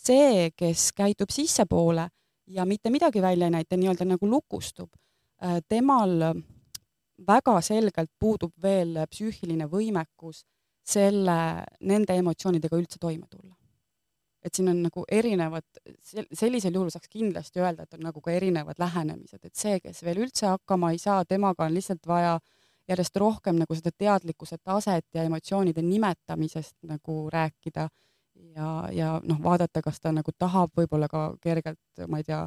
see, 0.00 0.50
kes 0.56 0.92
käitub 0.96 1.28
sissepoole 1.28 2.06
ja 2.46 2.64
mitte 2.64 2.90
midagi 2.90 3.22
välja 3.22 3.46
ei 3.46 3.50
näita, 3.50 3.76
nii-öelda 3.76 4.04
nagu 4.04 4.26
lukustub, 4.26 4.88
äh, 5.44 5.58
temal 5.68 6.14
väga 7.26 7.60
selgelt 7.60 8.10
puudub 8.18 8.52
veel 8.62 8.96
psüühiline 9.10 9.68
võimekus 9.68 10.44
selle, 10.86 11.64
nende 11.80 12.16
emotsioonidega 12.16 12.76
üldse 12.76 12.98
toime 12.98 13.26
tulla. 13.28 13.59
Et 14.44 14.54
siin 14.54 14.70
on 14.72 14.78
nagu 14.82 15.04
erinevad, 15.12 15.66
sellisel 16.32 16.74
juhul 16.74 16.90
saaks 16.92 17.10
kindlasti 17.12 17.60
öelda, 17.60 17.84
et 17.84 17.98
on 17.98 18.06
nagu 18.08 18.22
ka 18.24 18.32
erinevad 18.32 18.78
lähenemised, 18.80 19.42
et 19.44 19.54
see, 19.56 19.80
kes 19.84 20.02
veel 20.06 20.22
üldse 20.24 20.48
hakkama 20.48 20.92
ei 20.94 20.98
saa, 21.02 21.24
temaga 21.28 21.66
on 21.66 21.76
lihtsalt 21.76 22.06
vaja 22.08 22.38
järjest 22.90 23.16
rohkem 23.22 23.58
nagu 23.60 23.76
seda 23.76 23.92
teadlikkuse 23.92 24.58
taset 24.64 25.06
ja 25.14 25.22
emotsioonide 25.28 25.82
nimetamisest 25.82 26.76
nagu 26.88 27.22
rääkida 27.30 27.88
ja, 28.56 28.70
ja 28.92 29.12
noh, 29.24 29.38
vaadata, 29.42 29.82
kas 29.84 30.00
ta 30.00 30.12
nagu 30.14 30.32
tahab 30.38 30.72
võib-olla 30.76 31.08
ka 31.10 31.30
kergelt, 31.42 31.80
ma 32.08 32.20
ei 32.20 32.26
tea, 32.26 32.40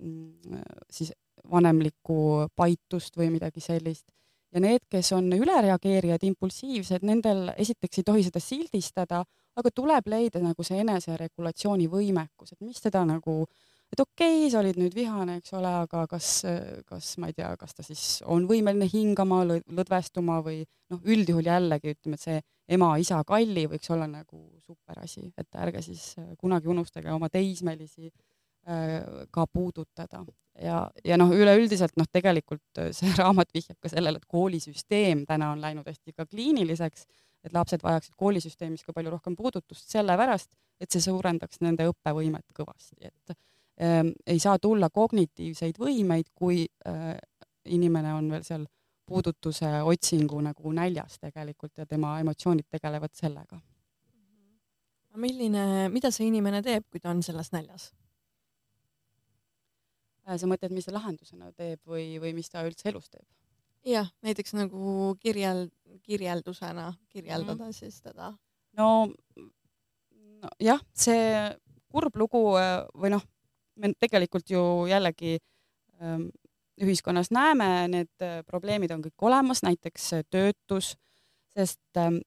mm, 0.00 0.62
siis 0.90 1.12
vanemlikku 1.48 2.48
paitust 2.56 3.16
või 3.16 3.30
midagi 3.34 3.62
sellist. 3.64 4.06
ja 4.52 4.62
need, 4.64 4.80
kes 4.88 5.10
on 5.12 5.26
ülereageerijad, 5.36 6.22
impulsiivsed, 6.24 7.02
nendel 7.04 7.50
esiteks 7.56 8.00
ei 8.00 8.04
tohi 8.04 8.22
seda 8.24 8.40
sildistada, 8.40 9.18
aga 9.58 9.72
tuleb 9.74 10.10
leida 10.10 10.42
nagu 10.42 10.66
see 10.66 10.78
eneseregulatsiooni 10.84 11.88
võimekus, 11.90 12.54
et 12.54 12.60
mis 12.64 12.80
teda 12.84 13.04
nagu 13.08 13.40
et 13.92 14.00
okei 14.00 14.42
okay,, 14.44 14.50
sa 14.52 14.60
olid 14.60 14.78
nüüd 14.80 14.94
vihane, 14.96 15.38
eks 15.40 15.54
ole, 15.56 15.70
aga 15.84 16.04
kas, 16.10 16.42
kas 16.88 17.14
ma 17.18 17.30
ei 17.30 17.36
tea, 17.36 17.50
kas 17.60 17.74
ta 17.76 17.84
siis 17.86 18.20
on 18.28 18.46
võimeline 18.48 18.88
hingama, 18.92 19.40
lõdvestuma 19.48 20.42
või 20.44 20.60
noh, 20.92 21.00
üldjuhul 21.04 21.48
jällegi 21.48 21.94
ütleme, 21.96 22.18
et 22.18 22.24
see 22.26 22.40
ema-isa 22.76 23.20
kalli 23.28 23.66
võiks 23.70 23.90
olla 23.94 24.08
nagu 24.10 24.42
super 24.64 25.00
asi, 25.02 25.28
et 25.38 25.60
ärge 25.60 25.82
siis 25.84 26.10
äh, 26.20 26.34
kunagi 26.40 26.68
unustage 26.68 27.12
oma 27.12 27.30
teismelisi 27.32 28.10
äh, 28.10 29.24
ka 29.32 29.46
puudutada. 29.52 30.24
Ja, 30.58 30.82
ja 31.06 31.16
noh, 31.20 31.30
üleüldiselt 31.32 31.94
noh, 31.96 32.08
tegelikult 32.12 32.82
äh, 32.82 32.90
see 32.96 33.12
raamat 33.20 33.52
vihjab 33.54 33.78
ka 33.80 33.92
sellele, 33.92 34.20
et 34.20 34.28
koolisüsteem 34.28 35.24
täna 35.28 35.52
on 35.54 35.64
läinud 35.64 35.88
hästi 35.88 36.16
ka 36.16 36.28
kliiniliseks, 36.28 37.06
et 37.44 37.54
lapsed 37.54 37.82
vajaksid 37.82 38.16
koolisüsteemis 38.18 38.84
ka 38.86 38.92
palju 38.92 39.12
rohkem 39.14 39.36
puudutust 39.36 39.90
sellepärast, 39.92 40.50
et 40.80 40.90
see 40.90 41.02
suurendaks 41.04 41.62
nende 41.64 41.86
õppevõimet 41.90 42.46
kõvasti, 42.56 42.98
et 43.10 43.34
ähm, 43.82 44.12
ei 44.26 44.40
saa 44.42 44.58
tulla 44.62 44.90
kognitiivseid 44.94 45.78
võimeid, 45.80 46.32
kui 46.34 46.64
äh, 46.86 47.14
inimene 47.64 48.14
on 48.14 48.30
veel 48.32 48.44
seal 48.46 48.66
puudutuse 49.08 49.70
otsingu 49.88 50.40
nagu 50.44 50.72
näljas 50.72 51.16
tegelikult 51.22 51.78
ja 51.78 51.86
tema 51.86 52.18
emotsioonid 52.20 52.68
tegelevad 52.70 53.14
sellega. 53.16 53.60
milline, 55.18 55.88
mida 55.90 56.12
see 56.14 56.28
inimene 56.28 56.60
teeb, 56.62 56.84
kui 56.90 57.00
ta 57.02 57.10
on 57.10 57.22
selles 57.26 57.48
näljas? 57.50 57.88
Äh, 60.28 60.36
sa 60.38 60.46
mõtled, 60.46 60.74
mis 60.76 60.86
ta 60.86 60.94
lahendusena 60.94 61.50
teeb 61.56 61.80
või, 61.88 62.20
või 62.22 62.34
mis 62.36 62.50
ta 62.52 62.62
üldse 62.66 62.90
elus 62.92 63.08
teeb? 63.10 63.26
Jah, 63.86 64.10
näiteks 64.22 64.54
nagu 64.54 65.14
kirjel, 65.20 65.68
kirjeldusena 66.02 66.92
kirjeldada 67.08 67.64
mm 67.64 67.68
-hmm. 67.68 67.72
siis 67.72 68.02
teda. 68.02 68.34
no, 68.76 69.08
no 70.42 70.48
jah, 70.60 70.80
see 70.94 71.56
kurb 71.88 72.16
lugu 72.16 72.56
äh, 72.56 72.84
või 72.94 73.10
noh, 73.10 73.24
me 73.76 73.92
tegelikult 73.98 74.50
ju 74.50 74.86
jällegi 74.86 75.38
ähm, 76.02 76.28
ühiskonnas 76.80 77.30
näeme, 77.30 77.88
need 77.88 78.22
äh, 78.22 78.42
probleemid 78.46 78.90
on 78.90 79.02
kõik 79.02 79.26
olemas, 79.30 79.62
näiteks 79.62 80.12
äh, 80.12 80.24
töötus, 80.30 80.96
sest 81.54 81.80
ähm, 81.96 82.20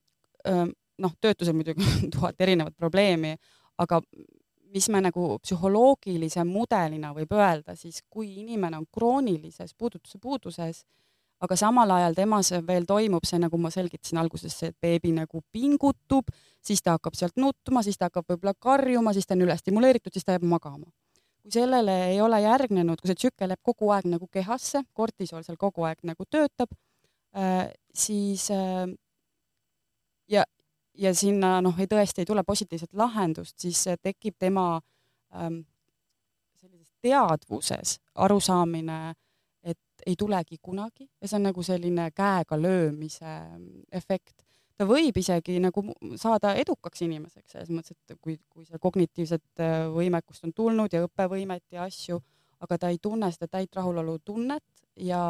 ähm, 0.48 0.74
noh, 0.98 1.16
töötusel 1.22 1.56
muidugi 1.56 1.86
on 1.86 2.12
tuhat 2.16 2.42
erinevat 2.42 2.76
probleemi, 2.78 3.36
aga 3.78 4.02
mis 4.72 4.88
me 4.90 5.02
nagu 5.04 5.36
psühholoogilise 5.44 6.44
mudelina 6.48 7.12
võib 7.16 7.34
öelda, 7.36 7.76
siis 7.76 8.02
kui 8.10 8.30
inimene 8.42 8.80
on 8.80 8.88
kroonilises 8.94 9.76
puudutuse 9.78 10.20
puuduses, 10.22 10.86
aga 11.42 11.58
samal 11.58 11.92
ajal 11.96 12.16
temas 12.18 12.52
veel 12.68 12.86
toimub 12.90 13.26
see, 13.26 13.40
nagu 13.42 13.58
ma 13.62 13.72
selgitasin 13.74 14.20
alguses, 14.22 14.56
see, 14.62 14.74
beebi 14.82 15.14
nagu 15.16 15.42
pingutub, 15.54 16.30
siis 16.62 16.84
ta 16.86 16.96
hakkab 16.98 17.18
sealt 17.18 17.40
nutma, 17.42 17.82
siis 17.86 17.98
ta 17.98 18.12
hakkab 18.12 18.28
võib-olla 18.30 18.54
karjuma, 18.60 19.14
siis 19.18 19.28
ta 19.28 19.36
on 19.38 19.48
ülestimuleeritud, 19.48 20.14
siis 20.14 20.28
ta 20.28 20.38
jääb 20.38 20.46
magama. 20.50 20.92
kui 21.42 21.52
sellele 21.52 21.96
ei 22.12 22.20
ole 22.22 22.38
järgnenud, 22.42 23.02
kui 23.02 23.10
see 23.10 23.18
tsükkel 23.18 23.50
jääb 23.50 23.62
kogu 23.66 23.90
aeg 23.90 24.06
nagu 24.06 24.28
kehasse, 24.30 24.84
kortisool 24.94 25.42
seal 25.42 25.58
kogu 25.58 25.88
aeg 25.90 26.04
nagu 26.06 26.26
töötab, 26.30 26.70
äh, 27.34 27.72
siis 27.94 28.46
äh, 28.54 28.86
ja, 30.30 30.46
ja 30.94 31.16
sinna 31.18 31.58
noh, 31.66 31.80
ei 31.82 31.90
tõesti 31.90 32.22
ei 32.22 32.30
tule 32.30 32.44
positiivset 32.46 32.94
lahendust, 32.94 33.58
siis 33.58 33.82
tekib 34.04 34.38
tema 34.38 34.76
ähm, 35.34 35.64
sellises 36.62 36.94
teadvuses 37.02 37.98
arusaamine 38.14 39.02
äh, 39.10 39.16
ei 40.06 40.16
tulegi 40.18 40.58
kunagi 40.62 41.08
ja 41.22 41.28
see 41.28 41.38
on 41.40 41.48
nagu 41.50 41.64
selline 41.64 42.10
käega 42.16 42.58
löömise 42.60 43.36
efekt. 43.92 44.44
ta 44.78 44.88
võib 44.90 45.18
isegi 45.18 45.60
nagu 45.62 45.84
saada 46.18 46.56
edukaks 46.58 47.04
inimeseks 47.06 47.54
selles 47.54 47.70
mõttes, 47.70 47.98
et 47.98 48.18
kui, 48.22 48.40
kui 48.50 48.66
seal 48.66 48.82
kognitiivset 48.82 49.62
äh, 49.62 49.86
võimekust 49.94 50.48
on 50.48 50.54
tulnud 50.58 50.94
ja 50.94 51.04
õppevõimet 51.06 51.64
ja 51.72 51.86
asju, 51.86 52.22
aga 52.62 52.78
ta 52.78 52.90
ei 52.90 52.98
tunne 53.02 53.30
seda 53.32 53.48
täit 53.48 53.76
rahulolu 53.76 54.18
tunnet 54.26 54.64
ja, 54.96 55.22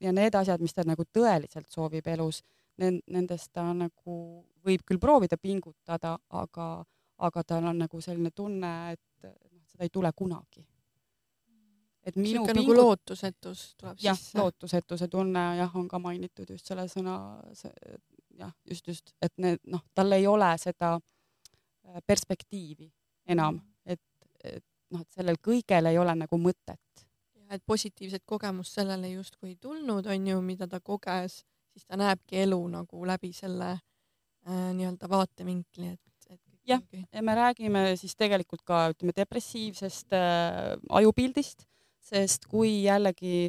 ja 0.00 0.12
need 0.12 0.34
asjad, 0.34 0.62
mis 0.62 0.74
ta 0.74 0.84
nagu 0.86 1.06
tõeliselt 1.12 1.70
soovib 1.70 2.06
elus, 2.10 2.42
nendest 2.78 3.52
ta 3.52 3.70
nagu 3.72 4.20
võib 4.66 4.82
küll 4.84 5.00
proovida 5.00 5.38
pingutada, 5.40 6.16
aga, 6.28 6.70
aga 7.16 7.44
tal 7.44 7.70
on 7.70 7.84
nagu 7.86 8.00
selline 8.02 8.34
tunne, 8.34 8.72
et 8.96 9.28
noh, 9.30 9.62
seda 9.70 9.86
ei 9.86 9.92
tule 9.92 10.10
kunagi 10.16 10.66
et 12.06 12.16
minu 12.16 12.44
pingut... 12.44 12.60
nagu 12.60 12.76
lootusetus 12.76 13.62
tuleb 13.80 13.98
jah, 14.02 14.18
sisse. 14.18 14.38
lootusetuse 14.38 15.08
tunne 15.12 15.44
jah, 15.58 15.74
on 15.78 15.88
ka 15.90 16.00
mainitud 16.02 16.52
just 16.54 16.70
selle 16.70 16.86
sõna, 16.90 17.16
jah, 18.38 18.52
just, 18.70 18.86
just, 18.86 19.12
et 19.22 19.34
need 19.42 19.60
noh, 19.72 19.82
tal 19.94 20.14
ei 20.16 20.26
ole 20.30 20.52
seda 20.62 20.94
äh, 20.96 22.00
perspektiivi 22.06 22.88
enam, 23.34 23.58
et, 23.84 24.02
et 24.44 24.64
noh, 24.94 25.02
et 25.02 25.18
sellel 25.18 25.40
kõigel 25.42 25.90
ei 25.90 25.98
ole 25.98 26.14
nagu 26.22 26.40
mõtet. 26.40 27.06
ja 27.34 27.58
et 27.58 27.66
positiivset 27.66 28.24
kogemust 28.26 28.78
sellele 28.78 29.10
justkui 29.16 29.54
ei 29.54 29.60
tulnud, 29.60 30.06
on 30.06 30.32
ju, 30.32 30.40
mida 30.42 30.70
ta 30.70 30.80
koges, 30.80 31.42
siis 31.74 31.86
ta 31.86 31.98
näebki 31.98 32.42
elu 32.46 32.60
nagu 32.78 33.06
läbi 33.06 33.32
selle 33.34 33.74
äh, 33.74 34.68
nii-öelda 34.78 35.10
vaatevinkli, 35.10 35.94
et, 35.96 36.30
et 36.30 36.42
jah, 36.70 36.82
ja 37.12 37.22
me 37.22 37.34
räägime 37.34 37.88
siis 37.98 38.14
tegelikult 38.14 38.62
ka 38.62 38.90
ütleme 38.94 39.14
depressiivsest 39.16 40.14
äh, 40.14 40.76
ajupildist 41.02 41.66
sest 42.06 42.46
kui 42.50 42.84
jällegi 42.84 43.48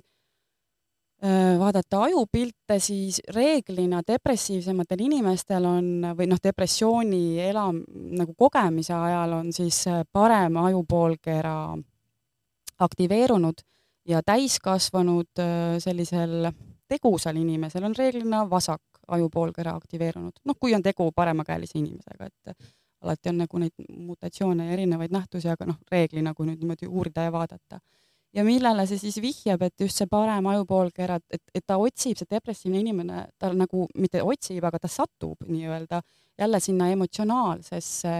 äh, 1.24 1.60
vaadata 1.60 2.02
ajupilte, 2.08 2.80
siis 2.80 3.22
reeglina 3.34 4.02
depressiivsematel 4.08 5.04
inimestel 5.08 5.67
on 5.70 5.89
või 6.17 6.30
noh, 6.32 6.41
depressiooni 6.43 7.39
elam- 7.46 7.84
nagu 8.17 8.34
kogemise 8.38 8.96
ajal 8.98 9.38
on 9.41 9.54
siis 9.54 9.84
äh, 9.91 10.04
parem 10.12 10.58
ajupoolkera 10.63 11.58
aktiveerunud 12.88 13.62
ja 14.08 14.22
täiskasvanud 14.26 15.43
äh, 15.43 15.78
sellisel 15.84 16.52
tegusal 16.88 17.36
inimesel 17.36 17.84
on 17.84 17.96
reeglina 17.98 18.46
vasak 18.50 18.82
ajupoolkera 19.08 19.76
aktiveerunud, 19.76 20.41
noh, 20.46 20.56
kui 20.60 20.74
on 20.76 20.84
tegu 20.84 21.12
paremakäelise 21.15 21.80
inimesega, 21.80 22.28
et 22.28 22.58
alati 23.02 23.30
on 23.30 23.38
nagu 23.43 23.62
neid 23.62 23.86
mutatsioone 23.88 24.65
ja 24.67 24.74
erinevaid 24.76 25.13
nähtusi, 25.15 25.48
aga 25.52 25.67
noh, 25.70 25.78
reeglina, 25.91 26.34
kui 26.36 26.48
nüüd 26.50 26.60
niimoodi 26.60 26.89
uurida 26.89 27.28
ja 27.28 27.32
vaadata 27.32 27.80
ja 28.38 28.43
millele 28.45 28.86
see 28.86 29.00
siis 29.02 29.17
vihjab, 29.21 29.63
et 29.65 29.82
just 29.82 29.97
see 29.97 30.10
parem 30.10 30.45
ajupoolkera, 30.52 31.17
et, 31.34 31.41
et 31.56 31.65
ta 31.65 31.80
otsib, 31.82 32.17
see 32.19 32.30
depressiivne 32.30 32.82
inimene, 32.84 33.23
ta 33.39 33.50
nagu 33.54 33.88
mitte 33.97 34.21
otsib, 34.21 34.62
aga 34.67 34.84
ta 34.84 34.91
satub 34.91 35.47
nii-öelda 35.47 36.02
jälle 36.38 36.60
sinna 36.62 36.91
emotsionaalsesse 36.93 38.13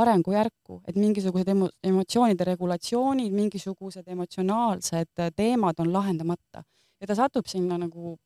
arengujärku, 0.00 0.80
et 0.88 0.96
mingisugused 0.98 1.48
emo 1.52 1.68
emotsioonide 1.84 2.46
regulatsioonid, 2.48 3.34
mingisugused 3.34 4.08
emotsionaalsed 4.10 5.26
teemad 5.36 5.82
on 5.84 5.92
lahendamata. 5.92 6.64
Ja 7.00 7.06
ta 7.06 7.14
satub 7.14 7.46
sinna 7.46 7.78
nagu 7.78 8.16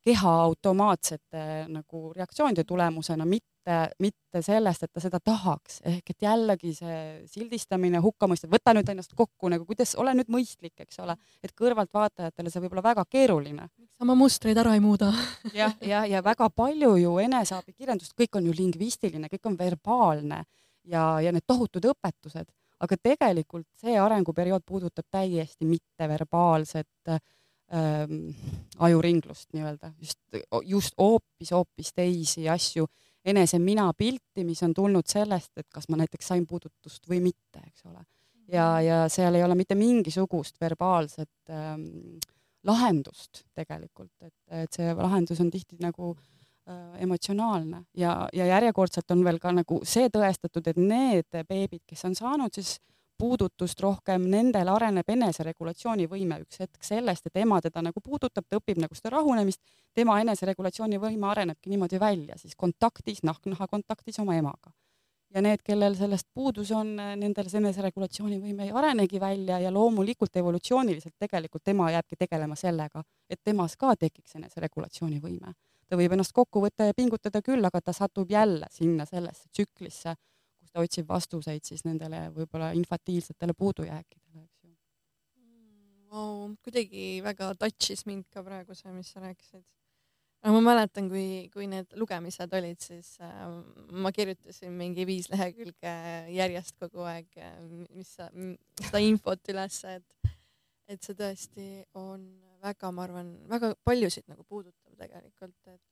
keha 0.00 0.32
automaatsete 0.46 1.44
nagu 1.68 2.12
reaktsioonide 2.16 2.64
tulemusena, 2.64 3.26
mitte 3.28 3.49
mitte, 3.60 3.94
mitte 3.98 4.42
sellest, 4.42 4.84
et 4.84 4.92
ta 4.92 5.00
seda 5.00 5.18
tahaks, 5.20 5.80
ehk 5.84 6.10
et 6.10 6.22
jällegi 6.22 6.72
see 6.74 7.26
sildistamine, 7.28 8.00
hukkamõist, 8.00 8.46
võta 8.50 8.74
nüüd 8.74 8.88
ennast 8.88 9.12
kokku 9.16 9.48
nagu, 9.48 9.66
kuidas, 9.66 9.94
ole 9.98 10.14
nüüd 10.14 10.30
mõistlik, 10.30 10.74
eks 10.80 11.00
ole, 11.00 11.16
et 11.42 11.52
kõrvaltvaatajatele 11.56 12.50
see 12.50 12.62
võib 12.62 12.72
olla 12.72 12.82
väga 12.90 13.04
keeruline. 13.08 13.68
miks 13.78 13.96
sa 13.96 14.04
oma 14.04 14.14
mustreid 14.14 14.58
ära 14.58 14.74
ei 14.74 14.80
muuda? 14.80 15.12
Jah, 15.54 15.74
ja, 15.80 16.04
ja 16.06 16.22
väga 16.22 16.50
palju 16.50 16.96
ju 16.96 17.18
eneseabikirjandust, 17.18 18.14
kõik 18.16 18.38
on 18.38 18.46
ju 18.46 18.54
lingvistiline, 18.56 19.28
kõik 19.28 19.46
on 19.46 19.58
verbaalne 19.58 20.44
ja, 20.84 21.20
ja 21.20 21.32
need 21.32 21.44
tohutud 21.46 21.90
õpetused, 21.92 22.48
aga 22.80 22.96
tegelikult 22.96 23.68
see 23.80 23.98
arenguperiood 23.98 24.64
puudutab 24.64 25.04
täiesti 25.10 25.68
mitteverbaalset 25.68 27.12
ähm, 27.12 28.32
ajuringlust 28.78 29.50
nii-öelda, 29.52 29.92
just, 30.00 30.18
just 30.64 30.96
hoopis, 30.98 31.52
hoopis 31.52 31.92
teisi 31.92 32.48
asju 32.48 32.88
enese 33.24 33.58
mina 33.58 33.90
pilti, 33.96 34.44
mis 34.44 34.62
on 34.62 34.74
tulnud 34.74 35.06
sellest, 35.08 35.52
et 35.56 35.68
kas 35.68 35.88
ma 35.88 36.00
näiteks 36.00 36.32
sain 36.32 36.46
puudutust 36.48 37.08
või 37.08 37.20
mitte, 37.24 37.62
eks 37.66 37.86
ole. 37.86 38.04
ja, 38.48 38.66
mhm. 38.74 38.84
ja 38.86 38.98
seal 39.08 39.34
ei 39.34 39.44
ole 39.44 39.54
mitte 39.54 39.74
mingisugust 39.78 40.60
verbaalset 40.60 41.30
ähm, 41.50 42.18
lahendust 42.66 43.44
tegelikult, 43.54 44.12
et, 44.20 44.34
et 44.64 44.72
see 44.72 44.92
lahendus 44.94 45.40
on 45.40 45.50
tihti 45.50 45.78
nagu 45.80 46.12
äh, 46.14 47.02
emotsionaalne 47.04 47.84
ja, 47.96 48.28
ja 48.32 48.46
järjekordselt 48.54 49.10
on 49.10 49.24
veel 49.24 49.40
ka 49.40 49.52
nagu 49.52 49.80
see 49.84 50.08
tõestatud, 50.12 50.66
et 50.68 50.80
need 50.80 51.42
beebid, 51.48 51.84
kes 51.86 52.04
on 52.08 52.16
saanud 52.18 52.56
siis 52.56 52.78
puudutust 53.20 53.80
rohkem, 53.84 54.24
nendel 54.32 54.68
areneb 54.72 55.08
eneseregulatsioonivõime 55.14 56.40
üks 56.44 56.62
hetk 56.62 56.84
sellest, 56.86 57.28
et 57.28 57.40
ema 57.42 57.60
teda 57.64 57.82
nagu 57.84 58.00
puudutab, 58.04 58.46
ta 58.48 58.60
õpib 58.60 58.80
nagu 58.80 58.96
seda 58.96 59.12
rahunemist, 59.16 59.60
tema 59.96 60.16
eneseregulatsioonivõime 60.24 61.28
arenebki 61.28 61.72
niimoodi 61.72 62.00
välja 62.00 62.38
siis 62.40 62.56
kontaktis, 62.56 63.24
nahk-naha 63.26 63.68
kontaktis 63.70 64.20
oma 64.24 64.36
emaga. 64.40 64.72
ja 65.34 65.42
need, 65.42 65.60
kellel 65.62 65.94
sellest 65.94 66.26
puudus 66.34 66.72
on, 66.74 66.96
nendel 66.96 67.48
see 67.48 67.60
eneseregulatsioonivõime 67.60 68.64
ei 68.66 68.72
arenegi 68.74 69.20
välja 69.22 69.60
ja 69.62 69.70
loomulikult 69.70 70.36
evolutsiooniliselt 70.36 71.14
tegelikult 71.18 71.62
tema 71.64 71.90
jääbki 71.90 72.16
tegelema 72.18 72.56
sellega, 72.56 73.04
et 73.30 73.38
temas 73.44 73.76
ka 73.76 73.94
tekiks 73.96 74.34
eneseregulatsioonivõime. 74.40 75.54
ta 75.90 75.96
võib 75.98 76.12
ennast 76.16 76.32
kokku 76.32 76.64
võtta 76.64 76.88
ja 76.88 76.94
pingutada 76.94 77.42
küll, 77.42 77.64
aga 77.64 77.80
ta 77.80 77.92
satub 77.92 78.30
jälle 78.30 78.66
sinna 78.70 79.06
sellesse 79.06 79.48
tsüklisse 79.52 80.16
kus 80.70 80.78
ta 80.78 80.84
otsib 80.86 81.08
vastuseid 81.08 81.66
siis 81.66 81.82
nendele 81.84 82.30
võib-olla 82.30 82.70
infantiilsetele 82.78 83.54
puudujääkidele, 83.58 84.44
eks 84.44 84.62
ju 84.64 84.76
wow,. 86.10 86.54
kuidagi 86.62 87.20
väga 87.24 87.54
touch'is 87.58 88.06
mind 88.06 88.28
ka 88.30 88.42
praegu 88.42 88.74
see, 88.74 88.92
mis 88.92 89.10
sa 89.10 89.20
rääkisid. 89.20 89.64
no 90.44 90.52
ma 90.52 90.60
mäletan, 90.60 91.08
kui, 91.10 91.50
kui 91.52 91.66
need 91.66 91.90
lugemised 91.98 92.54
olid, 92.54 92.78
siis 92.80 93.18
äh, 93.20 93.48
ma 93.92 94.12
kirjutasin 94.12 94.72
mingi 94.72 95.06
viis 95.06 95.28
lehekülge 95.32 95.94
järjest 96.30 96.78
kogu 96.78 97.02
aeg, 97.02 97.28
äh, 97.36 97.58
mis 97.90 98.14
sa, 98.16 98.30
seda 98.80 99.02
infot 99.02 99.52
ülesse, 99.52 99.98
et, 99.98 100.34
et 100.86 101.02
see 101.02 101.18
tõesti 101.18 101.68
on 101.98 102.24
väga, 102.62 102.92
ma 102.94 103.08
arvan, 103.08 103.34
väga 103.50 103.74
paljusid 103.84 104.30
nagu 104.30 104.46
puudutab 104.46 104.94
tegelikult, 105.02 105.58
et 105.66 105.82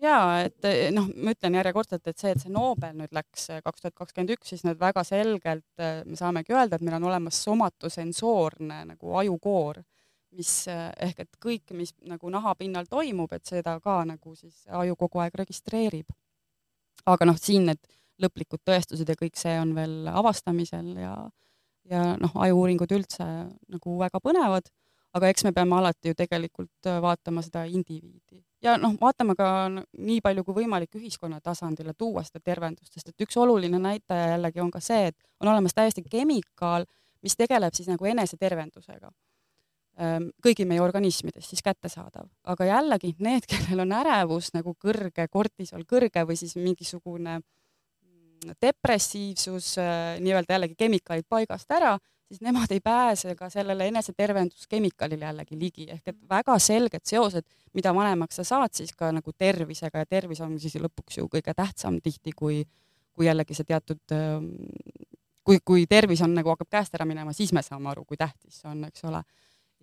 ja 0.00 0.16
et 0.44 0.66
eh, 0.68 0.88
noh, 0.94 1.08
ma 1.20 1.34
ütlen 1.34 1.56
järjekordselt, 1.58 2.06
et 2.08 2.18
see, 2.18 2.32
et 2.34 2.42
see 2.42 2.52
Nobel 2.52 2.96
nüüd 2.96 3.12
läks 3.14 3.48
eh, 3.52 3.60
kaks 3.64 3.84
tuhat 3.84 3.96
kakskümmend 3.98 4.34
üks, 4.36 4.52
siis 4.52 4.64
nüüd 4.66 4.80
väga 4.80 5.04
selgelt 5.06 5.82
eh, 5.82 6.02
me 6.06 6.18
saamegi 6.18 6.54
öelda, 6.56 6.78
et 6.78 6.86
meil 6.86 6.98
on 7.00 7.08
olemas 7.10 7.40
somatosensoorne 7.44 8.82
nagu 8.92 9.16
ajukoor, 9.22 9.82
mis 10.36 10.52
ehk 10.70 11.24
et 11.24 11.38
kõik, 11.42 11.72
mis 11.74 11.90
nagu 12.06 12.30
nahapinnal 12.30 12.86
toimub, 12.90 13.32
et 13.34 13.48
seda 13.48 13.74
ka 13.82 14.00
nagu 14.06 14.34
siis 14.38 14.62
aju 14.78 14.94
kogu 14.98 15.24
aeg 15.24 15.34
registreerib. 15.40 16.12
aga 17.10 17.26
noh, 17.26 17.38
siin 17.40 17.64
need 17.66 17.80
lõplikud 18.20 18.60
tõestused 18.68 19.08
ja 19.08 19.16
kõik 19.18 19.38
see 19.40 19.56
on 19.58 19.74
veel 19.74 20.06
avastamisel 20.12 20.92
ja 21.00 21.14
ja 21.90 22.12
noh, 22.20 22.30
ajuuuringud 22.44 22.92
üldse 22.94 23.24
nagu 23.24 23.96
väga 23.98 24.20
põnevad, 24.22 24.68
aga 25.16 25.30
eks 25.32 25.44
me 25.48 25.52
peame 25.56 25.74
alati 25.80 26.12
ju 26.12 26.14
tegelikult 26.14 26.90
vaatama 27.02 27.42
seda 27.42 27.64
indiviidi 27.66 28.44
ja 28.62 28.76
noh, 28.80 28.94
vaatame 29.00 29.34
ka 29.38 29.48
nii 29.70 30.20
palju 30.24 30.44
kui 30.44 30.60
võimalik 30.62 30.96
ühiskonna 30.98 31.40
tasandile 31.44 31.94
tuua 31.98 32.22
seda 32.26 32.42
tervendust, 32.44 32.92
sest 32.94 33.12
et 33.12 33.24
üks 33.26 33.36
oluline 33.40 33.80
näitaja 33.80 34.34
jällegi 34.34 34.62
on 34.62 34.70
ka 34.70 34.82
see, 34.84 35.10
et 35.10 35.16
on 35.40 35.52
olemas 35.52 35.74
täiesti 35.76 36.04
kemikaal, 36.10 36.86
mis 37.24 37.36
tegeleb 37.36 37.74
siis 37.76 37.88
nagu 37.90 38.08
enesetervendusega. 38.12 39.10
ähm, 40.00 40.30
kõigi 40.42 40.64
meie 40.64 40.80
organismides 40.80 41.48
siis 41.50 41.62
kättesaadav, 41.62 42.28
aga 42.44 42.64
jällegi 42.64 43.14
need, 43.18 43.46
kellel 43.50 43.84
on 43.84 43.92
ärevus 43.92 44.52
nagu 44.54 44.74
kõrge, 44.74 45.26
kortisol 45.28 45.84
kõrge 45.84 46.24
või 46.24 46.36
siis 46.36 46.56
mingisugune 46.56 47.40
mm, 47.40 48.54
depressiivsus, 48.62 49.74
äh, 49.78 50.20
nii-öelda 50.20 50.56
jällegi 50.56 50.78
kemikaalid 50.78 51.28
paigast 51.28 51.70
ära, 51.76 51.98
siis 52.30 52.42
nemad 52.46 52.70
ei 52.70 52.80
pääse 52.80 53.34
ka 53.34 53.48
sellele 53.50 53.88
enesetervenduskemikaalile 53.90 55.26
jällegi 55.26 55.58
ligi, 55.58 55.88
ehk 55.90 56.12
et 56.12 56.18
väga 56.30 56.58
selged 56.62 57.02
seosed, 57.04 57.46
mida 57.74 57.94
vanemaks 57.94 58.38
sa 58.38 58.46
saad 58.46 58.76
siis 58.76 58.94
ka 58.94 59.10
nagu 59.12 59.34
tervisega 59.34 60.04
ja 60.04 60.06
tervis 60.06 60.40
on 60.46 60.54
siis 60.62 60.78
lõpuks 60.78 61.18
ju 61.18 61.26
kõige 61.32 61.54
tähtsam 61.56 61.98
tihti, 62.02 62.32
kui, 62.36 62.62
kui 63.12 63.26
jällegi 63.26 63.58
see 63.58 63.66
teatud 63.66 64.14
ähm, 64.14 64.52
kui, 65.44 65.58
kui 65.64 65.86
tervis 65.90 66.22
on 66.22 66.34
nagu 66.36 66.52
hakkab 66.52 66.70
käest 66.70 66.94
ära 66.94 67.06
minema, 67.08 67.34
siis 67.36 67.52
me 67.56 67.62
saame 67.66 67.90
aru, 67.90 68.04
kui 68.06 68.18
tähtis 68.20 68.60
see 68.60 68.70
on, 68.70 68.84
eks 68.86 69.04
ole. 69.10 69.22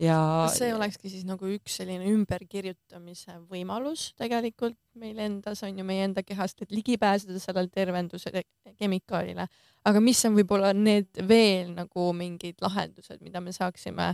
Ja. 0.02 0.18
kas 0.46 0.58
see 0.62 0.74
olekski 0.76 1.12
siis 1.12 1.26
nagu 1.28 1.50
üks 1.52 1.80
selline 1.80 2.08
ümberkirjutamise 2.12 3.38
võimalus 3.52 4.12
tegelikult 4.20 4.78
meil 4.98 5.20
endas 5.22 5.64
on 5.66 5.78
ju 5.78 5.86
meie 5.88 6.08
enda 6.08 6.24
kehast, 6.26 6.62
et 6.62 6.74
ligi 6.74 6.98
pääseda 7.02 7.40
sellele 7.42 7.70
tervenduse 7.74 8.32
kemikaalile, 8.78 9.48
aga 9.88 10.02
mis 10.04 10.24
on 10.28 10.36
võib-olla 10.38 10.74
need 10.78 11.22
veel 11.28 11.74
nagu 11.76 12.12
mingid 12.18 12.62
lahendused, 12.64 13.22
mida 13.26 13.42
me 13.44 13.54
saaksime 13.56 14.12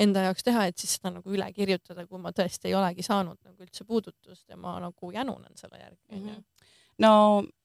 enda 0.00 0.24
jaoks 0.28 0.46
teha, 0.46 0.66
et 0.70 0.80
siis 0.80 0.96
seda 0.96 1.12
nagu 1.18 1.34
üle 1.34 1.46
kirjutada, 1.52 2.06
kui 2.08 2.20
ma 2.22 2.32
tõesti 2.34 2.70
ei 2.70 2.76
olegi 2.78 3.04
saanud 3.04 3.38
nagu 3.44 3.66
üldse 3.66 3.84
puudutust 3.88 4.46
ja 4.48 4.56
ma 4.56 4.78
nagu 4.82 5.12
janunen 5.12 5.56
selle 5.60 5.82
järgi 5.82 6.16
onju. 6.16 6.36
Mhm. 6.36 6.68
no 7.04 7.12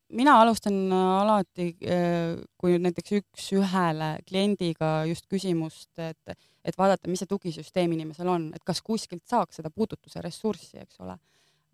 mina 0.10 0.42
alustan 0.42 0.92
äh, 0.92 1.22
alati, 1.22 1.70
äh, 1.84 2.44
kui 2.58 2.78
näiteks 2.82 3.16
üks-ühele 3.20 4.12
kliendiga 4.28 5.06
just 5.10 5.28
küsimust, 5.32 5.92
et, 5.98 6.38
et 6.66 6.78
vaadata, 6.78 7.10
mis 7.10 7.24
see 7.24 7.32
tugisüsteem 7.32 7.96
inimesel 7.96 8.30
on, 8.30 8.50
et 8.56 8.64
kas 8.66 8.82
kuskilt 8.86 9.26
saaks 9.30 9.62
seda 9.62 9.72
puudutuse 9.74 10.22
ressurssi, 10.24 10.78
eks 10.84 11.02
ole. 11.06 11.18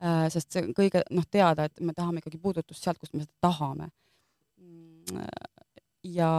Äh, 0.02 0.26
sest 0.34 0.54
see 0.54 0.72
kõige 0.78 1.04
noh, 1.12 1.28
teada, 1.30 1.68
et 1.68 1.84
me 1.84 1.94
tahame 1.98 2.24
ikkagi 2.24 2.40
puudutust 2.42 2.84
sealt, 2.84 3.02
kust 3.02 3.14
me 3.14 3.26
seda 3.26 3.50
tahame. 3.50 3.92
Mm, 4.62 5.28
ja 6.16 6.32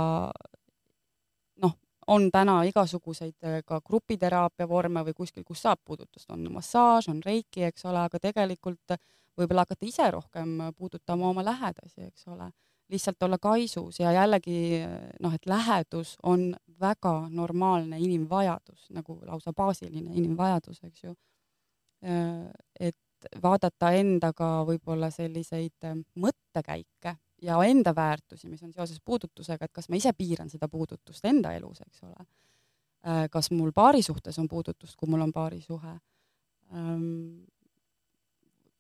noh, 1.63 1.77
on 2.11 2.29
täna 2.35 2.63
igasuguseid 2.67 3.65
ka 3.67 3.81
grupiteraapia 3.85 4.67
vorme 4.69 5.05
või 5.07 5.15
kuskil, 5.15 5.45
kus 5.47 5.63
saab 5.63 5.83
puudutust, 5.85 6.31
on 6.35 6.49
massaaž, 6.55 7.13
on 7.13 7.21
reiki, 7.23 7.69
eks 7.69 7.87
ole, 7.91 8.07
aga 8.09 8.19
tegelikult 8.23 8.97
võib-olla 9.39 9.65
hakata 9.67 9.87
ise 9.87 10.11
rohkem 10.11 10.59
puudutama 10.77 11.31
oma 11.31 11.45
lähedasi, 11.45 12.09
eks 12.11 12.27
ole, 12.29 12.51
lihtsalt 12.93 13.23
olla 13.23 13.39
kaisus 13.39 14.01
ja 14.01 14.13
jällegi 14.13 14.83
noh, 15.21 15.35
et 15.35 15.47
lähedus 15.47 16.17
on 16.23 16.51
väga 16.81 17.15
normaalne 17.31 17.99
inimvajadus, 18.01 18.91
nagu 18.91 19.19
lausa 19.27 19.53
baasiline 19.57 20.13
inimvajadus, 20.15 20.83
eks 20.85 21.05
ju. 21.05 21.15
et 22.81 23.31
vaadata 23.43 23.93
endaga 23.95 24.49
võib-olla 24.67 25.11
selliseid 25.15 25.87
mõttekäike 26.19 27.17
ja 27.43 27.59
enda 27.65 27.95
väärtusi, 27.95 28.49
mis 28.49 28.63
on 28.63 28.73
seoses 28.73 29.01
puudutusega, 29.05 29.65
et 29.65 29.73
kas 29.73 29.89
ma 29.89 29.99
ise 29.99 30.13
piiran 30.13 30.51
seda 30.51 30.69
puudutust 30.69 31.25
enda 31.25 31.55
elus, 31.55 31.81
eks 31.87 32.03
ole. 32.07 32.27
kas 33.31 33.51
mul 33.51 33.73
paari 33.75 34.03
suhtes 34.03 34.39
on 34.39 34.49
puudutust, 34.49 34.97
kui 34.97 35.11
mul 35.11 35.25
on 35.25 35.33
paarisuhe 35.33 35.97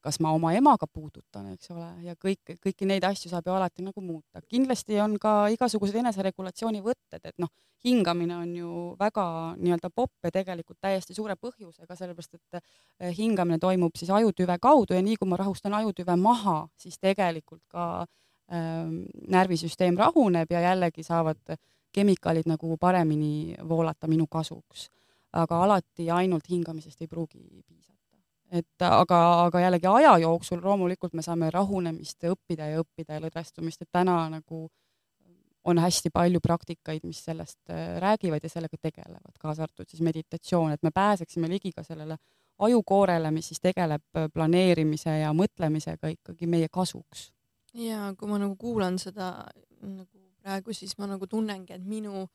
kas 0.03 0.19
ma 0.21 0.33
oma 0.35 0.53
emaga 0.57 0.87
puudutan, 0.91 1.53
eks 1.55 1.71
ole, 1.71 1.89
ja 2.07 2.15
kõik, 2.19 2.57
kõiki 2.63 2.87
neid 2.89 3.05
asju 3.07 3.31
saab 3.31 3.47
ju 3.47 3.55
alati 3.55 3.85
nagu 3.87 4.03
muuta. 4.03 4.43
kindlasti 4.49 4.99
on 5.01 5.15
ka 5.23 5.47
igasugused 5.55 5.97
eneseregulatsiooni 6.01 6.83
võtted, 6.83 7.23
et 7.23 7.39
noh, 7.39 7.51
hingamine 7.85 8.37
on 8.37 8.57
ju 8.57 8.73
väga 8.99 9.27
nii-öelda 9.59 9.91
popp 9.95 10.27
ja 10.27 10.31
tegelikult 10.35 10.79
täiesti 10.81 11.15
suure 11.15 11.37
põhjusega, 11.39 11.97
sellepärast 11.99 12.35
et 12.35 12.59
eh, 12.59 13.13
hingamine 13.19 13.59
toimub 13.63 13.95
siis 13.99 14.11
ajutüve 14.11 14.59
kaudu 14.63 14.99
ja 14.99 15.03
nii 15.03 15.17
kui 15.21 15.31
ma 15.31 15.39
rahustan 15.41 15.75
ajutüve 15.79 16.17
maha, 16.19 16.67
siis 16.79 16.99
tegelikult 16.99 17.63
ka 17.71 18.07
ähm, 18.53 19.05
närvisüsteem 19.31 19.99
rahuneb 19.99 20.51
ja 20.51 20.67
jällegi 20.69 21.07
saavad 21.07 21.57
kemikaalid 21.93 22.49
nagu 22.49 22.77
paremini 22.81 23.55
voolata 23.69 24.11
minu 24.11 24.27
kasuks. 24.27 24.89
aga 25.33 25.63
alati 25.65 26.11
ainult 26.11 26.49
hingamisest 26.51 27.01
ei 27.01 27.09
pruugi 27.09 27.39
piisata 27.65 27.92
et 28.53 28.85
aga, 28.85 29.19
aga 29.47 29.61
jällegi 29.61 29.89
aja 29.89 30.13
jooksul 30.27 30.61
loomulikult 30.65 31.15
me 31.17 31.25
saame 31.25 31.51
rahunemist 31.51 32.25
õppida 32.29 32.69
ja 32.69 32.83
õppida 32.83 33.17
ja 33.17 33.25
lõdvestumist, 33.25 33.83
et 33.83 33.93
täna 33.93 34.17
nagu 34.33 34.67
on 35.65 35.79
hästi 35.79 36.11
palju 36.11 36.41
praktikaid, 36.43 37.05
mis 37.07 37.25
sellest 37.25 37.71
äh, 37.71 37.99
räägivad 38.03 38.43
ja 38.43 38.51
sellega 38.51 38.77
tegelevad, 38.83 39.37
kaasa 39.41 39.63
arvatud 39.63 39.89
siis 39.89 40.03
meditatsioon, 40.03 40.73
et 40.73 40.83
me 40.83 40.91
pääseksime 40.95 41.49
ligi 41.49 41.73
ka 41.73 41.85
sellele 41.87 42.17
ajukoorele, 42.59 43.31
mis 43.31 43.49
siis 43.49 43.63
tegeleb 43.63 44.03
äh, 44.17 44.29
planeerimise 44.35 45.19
ja 45.23 45.31
mõtlemisega 45.37 46.11
ikkagi 46.17 46.47
meie 46.47 46.69
kasuks. 46.69 47.31
ja 47.75 48.13
kui 48.19 48.29
ma 48.29 48.39
nagu 48.43 48.57
kuulan 48.57 48.99
seda 48.99 49.33
nagu 49.81 50.19
praegu, 50.43 50.75
siis 50.75 50.99
ma 50.99 51.07
nagu 51.07 51.27
tunnengi, 51.27 51.73
et 51.73 51.85
minu 51.85 52.27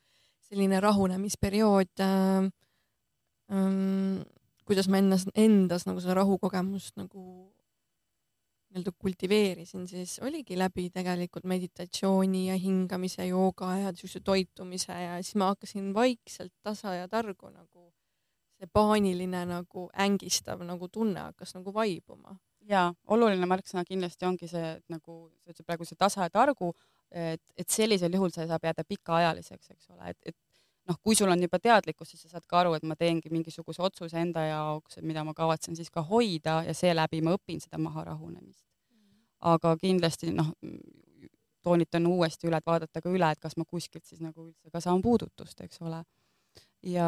selline 0.48 0.80
rahunemisperiood 0.80 2.00
äh, 2.00 2.50
ähm, 3.52 4.24
kuidas 4.68 4.90
ma 4.92 5.00
endas, 5.02 5.26
endas 5.36 5.88
nagu 5.88 6.02
seda 6.04 6.20
rahukogemust 6.20 6.98
nagu 7.00 7.24
nii-öelda 8.68 8.92
kultiveerisin, 9.00 9.88
siis 9.88 10.20
oligi 10.20 10.58
läbi 10.60 10.90
tegelikult 10.94 11.48
meditatsiooni 11.48 12.48
ja 12.50 12.58
hingamise, 12.60 13.26
jooga 13.28 13.72
ja 13.80 13.94
siukse 13.96 14.20
toitumise 14.20 14.94
ja 14.94 15.22
siis 15.24 15.38
ma 15.40 15.54
hakkasin 15.54 15.94
vaikselt 15.96 16.54
tasa 16.64 16.94
ja 16.94 17.08
targu 17.08 17.50
nagu 17.50 17.88
see 18.58 18.68
paaniline 18.74 19.46
nagu 19.46 19.88
ängistav 19.94 20.64
nagu 20.66 20.90
tunne 20.90 21.20
hakkas 21.20 21.56
nagu 21.56 21.74
vaibuma. 21.74 22.38
ja 22.68 22.90
oluline 23.08 23.48
märksõna 23.48 23.86
kindlasti 23.88 24.26
ongi 24.28 24.48
see, 24.52 24.74
et 24.76 24.84
nagu 24.92 25.30
sa 25.30 25.54
ütlesid 25.54 25.66
praegu 25.66 25.86
see 25.88 25.96
tasa 25.96 26.26
ja 26.26 26.30
targu, 26.30 26.74
et, 27.12 27.42
et 27.56 27.70
sellisel 27.72 28.12
juhul 28.12 28.34
see 28.36 28.44
saab 28.50 28.66
jääda 28.68 28.84
pikaajaliseks, 28.84 29.70
eks 29.72 29.94
ole, 29.94 30.10
et, 30.12 30.18
et 30.26 30.36
noh, 30.88 30.98
kui 31.04 31.16
sul 31.16 31.32
on 31.32 31.42
juba 31.44 31.60
teadlikkus, 31.60 32.14
siis 32.14 32.24
sa 32.26 32.36
saad 32.36 32.46
ka 32.48 32.62
aru, 32.62 32.76
et 32.78 32.86
ma 32.88 32.96
teengi 33.00 33.32
mingisuguse 33.34 33.82
otsuse 33.84 34.20
enda 34.22 34.46
jaoks, 34.48 35.02
mida 35.04 35.24
ma 35.28 35.36
kavatsen 35.38 35.76
siis 35.76 35.92
ka 35.94 36.04
hoida 36.08 36.62
ja 36.68 36.76
seeläbi 36.78 37.22
ma 37.26 37.36
õpin 37.38 37.62
seda 37.64 37.80
maha 37.82 38.06
rahunemist. 38.12 38.66
aga 39.48 39.76
kindlasti 39.78 40.32
noh, 40.34 40.54
toonitan 41.62 42.08
uuesti 42.10 42.48
üle, 42.50 42.58
et 42.58 42.66
vaadata 42.66 43.02
ka 43.04 43.12
üle, 43.14 43.32
et 43.32 43.40
kas 43.40 43.58
ma 43.58 43.66
kuskilt 43.70 44.06
siis 44.08 44.22
nagu 44.24 44.48
üldse 44.48 44.72
ka 44.74 44.82
saan 44.82 45.04
puudutust, 45.06 45.62
eks 45.62 45.82
ole. 45.86 46.04
ja 46.82 47.08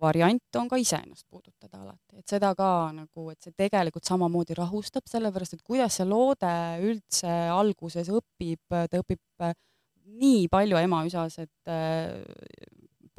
variant 0.00 0.56
on 0.56 0.68
ka 0.70 0.78
iseennast 0.80 1.26
puudutada 1.28 1.80
alati, 1.82 2.20
et 2.20 2.28
seda 2.30 2.52
ka 2.58 2.90
nagu, 2.94 3.30
et 3.32 3.42
see 3.42 3.54
tegelikult 3.58 4.06
samamoodi 4.06 4.54
rahustab, 4.58 5.06
sellepärast 5.10 5.56
et 5.56 5.64
kuidas 5.66 5.98
see 5.98 6.06
loode 6.06 6.52
üldse 6.86 7.34
alguses 7.50 8.08
õpib, 8.08 8.62
ta 8.70 9.02
õpib 9.02 9.20
nii 10.20 10.48
palju 10.52 10.78
ema 10.80 11.04
üsas, 11.06 11.38
et 11.42 11.70
äh, 11.70 12.20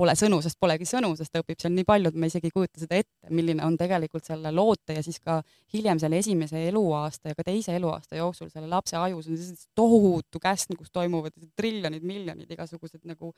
pole 0.01 0.13
sõnu, 0.17 0.39
sest 0.41 0.57
polegi 0.61 0.87
sõnu, 0.89 1.11
sest 1.17 1.33
ta 1.33 1.41
õpib 1.43 1.59
seal 1.61 1.73
nii 1.75 1.85
palju, 1.87 2.11
et 2.11 2.17
me 2.17 2.29
isegi 2.31 2.49
ei 2.49 2.55
kujuta 2.55 2.81
seda 2.81 2.97
ette, 3.01 3.29
milline 3.29 3.63
on 3.65 3.77
tegelikult 3.77 4.25
selle 4.25 4.51
loote 4.55 4.95
ja 4.97 5.03
siis 5.05 5.19
ka 5.21 5.39
hiljem 5.73 6.01
selle 6.01 6.21
esimese 6.21 6.63
eluaasta 6.69 7.31
ja 7.31 7.37
ka 7.37 7.45
teise 7.45 7.75
eluaasta 7.77 8.17
jooksul 8.17 8.49
selle 8.53 8.69
lapse 8.71 8.97
ajus 8.97 9.29
on 9.29 9.59
tohutu 9.77 10.41
käsn, 10.41 10.77
kus 10.79 10.89
toimuvad 10.93 11.35
triljonid, 11.59 12.05
miljonid 12.07 12.49
igasugused 12.55 13.05
nagu 13.09 13.33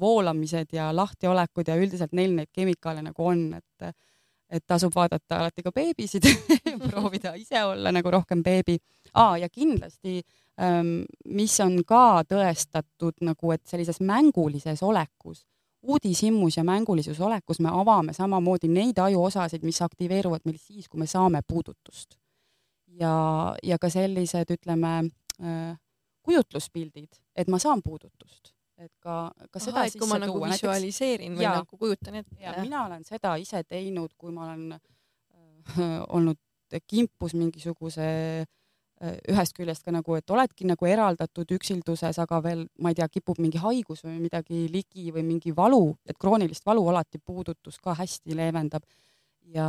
voolamised 0.00 0.72
ja 0.72 0.88
lahtiolekud 0.94 1.68
ja 1.68 1.76
üldiselt 1.76 2.14
neil 2.16 2.36
neid 2.38 2.52
kemikaale 2.54 3.02
nagu 3.04 3.26
on, 3.26 3.48
et 3.58 4.04
et 4.54 4.64
tasub 4.66 4.94
vaadata 4.94 5.40
alati 5.40 5.64
ka 5.64 5.72
beebisid 5.74 6.26
proovida 6.88 7.34
ise 7.38 7.64
olla 7.64 7.92
nagu 7.94 8.10
rohkem 8.10 8.42
beebi 8.42 8.78
ah,. 9.12 9.36
ja 9.40 9.48
kindlasti 9.48 10.20
äh, 10.20 10.80
mis 11.24 11.58
on 11.64 11.80
ka 11.86 12.22
tõestatud 12.30 13.24
nagu, 13.26 13.52
et 13.54 13.64
sellises 13.66 14.00
mängulises 14.00 14.82
olekus, 14.82 15.44
uudishimus 15.82 16.58
ja 16.58 16.64
mängulises 16.64 17.20
olekus 17.20 17.60
me 17.60 17.72
avame 17.72 18.14
samamoodi 18.16 18.70
neid 18.72 18.98
ajuosasid, 18.98 19.64
mis 19.66 19.82
aktiveeruvad 19.82 20.46
meil 20.46 20.58
siis, 20.58 20.88
kui 20.88 21.02
me 21.02 21.06
saame 21.10 21.42
puudutust. 21.46 22.16
ja, 23.00 23.54
ja 23.62 23.78
ka 23.78 23.90
sellised, 23.90 24.54
ütleme, 24.54 25.10
kujutluspildid, 26.22 27.20
et 27.36 27.50
ma 27.50 27.58
saan 27.58 27.82
puudutust 27.82 28.53
et 28.84 28.92
ka, 29.02 29.18
ka 29.50 29.62
seda 29.62 29.84
Aha, 29.84 29.92
sisse 29.92 30.18
nagu 30.22 30.38
tuua. 30.38 30.50
visualiseerin 30.52 31.38
või 31.38 31.46
ja, 31.46 31.54
nagu 31.60 31.78
kujutan 31.80 32.20
ette. 32.22 32.36
ja 32.42 32.56
mina 32.60 32.84
olen 32.86 33.04
seda 33.04 33.36
ise 33.40 33.62
teinud, 33.64 34.14
kui 34.18 34.32
ma 34.34 34.48
olen 34.48 34.76
äh, 34.76 36.02
olnud 36.16 36.40
kimpus 36.90 37.34
mingisuguse 37.38 38.08
Äh, 39.02 39.16
ühest 39.32 39.56
küljest 39.56 39.82
ka 39.82 39.90
nagu, 39.90 40.14
et 40.14 40.30
oledki 40.30 40.68
nagu 40.68 40.86
eraldatud 40.86 41.50
üksilduses, 41.56 42.18
aga 42.22 42.38
veel, 42.44 42.60
ma 42.78 42.92
ei 42.92 42.98
tea, 43.00 43.08
kipub 43.10 43.40
mingi 43.42 43.58
haigus 43.58 44.04
või 44.06 44.20
midagi 44.22 44.68
ligi 44.70 45.10
või 45.12 45.24
mingi 45.26 45.50
valu, 45.56 45.96
et 46.06 46.18
kroonilist 46.20 46.62
valu 46.66 46.84
alati 46.92 47.18
puudutus 47.18 47.80
ka 47.82 47.96
hästi 47.98 48.38
leevendab. 48.38 48.86
ja, 49.54 49.66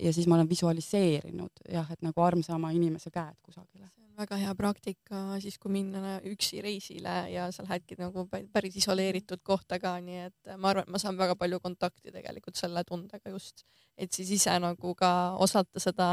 ja 0.00 0.12
siis 0.16 0.26
ma 0.30 0.38
olen 0.38 0.48
visualiseerinud 0.48 1.66
jah, 1.68 1.90
et 1.92 2.00
nagu 2.00 2.22
armsama 2.24 2.70
inimese 2.72 3.10
käed 3.10 3.36
kusagile. 3.42 3.90
Väga 4.18 4.38
hea 4.40 4.54
praktika 4.58 5.20
siis, 5.42 5.56
kui 5.60 5.72
minna 5.72 6.16
üksi 6.28 6.60
reisile 6.64 7.14
ja 7.32 7.48
sa 7.54 7.64
lähedki 7.66 7.98
nagu 8.00 8.26
päris 8.30 8.76
isoleeritud 8.80 9.42
kohta 9.46 9.78
ka, 9.82 9.96
nii 10.04 10.24
et 10.26 10.52
ma 10.56 10.72
arvan, 10.72 10.88
et 10.88 10.94
ma 10.94 11.00
saan 11.02 11.18
väga 11.20 11.36
palju 11.40 11.60
kontakti 11.62 12.12
tegelikult 12.14 12.58
selle 12.60 12.84
tundega 12.88 13.32
just, 13.32 13.64
et 13.96 14.12
siis 14.12 14.30
ise 14.40 14.56
nagu 14.62 14.94
ka 14.98 15.12
osata 15.38 15.82
seda 15.82 16.10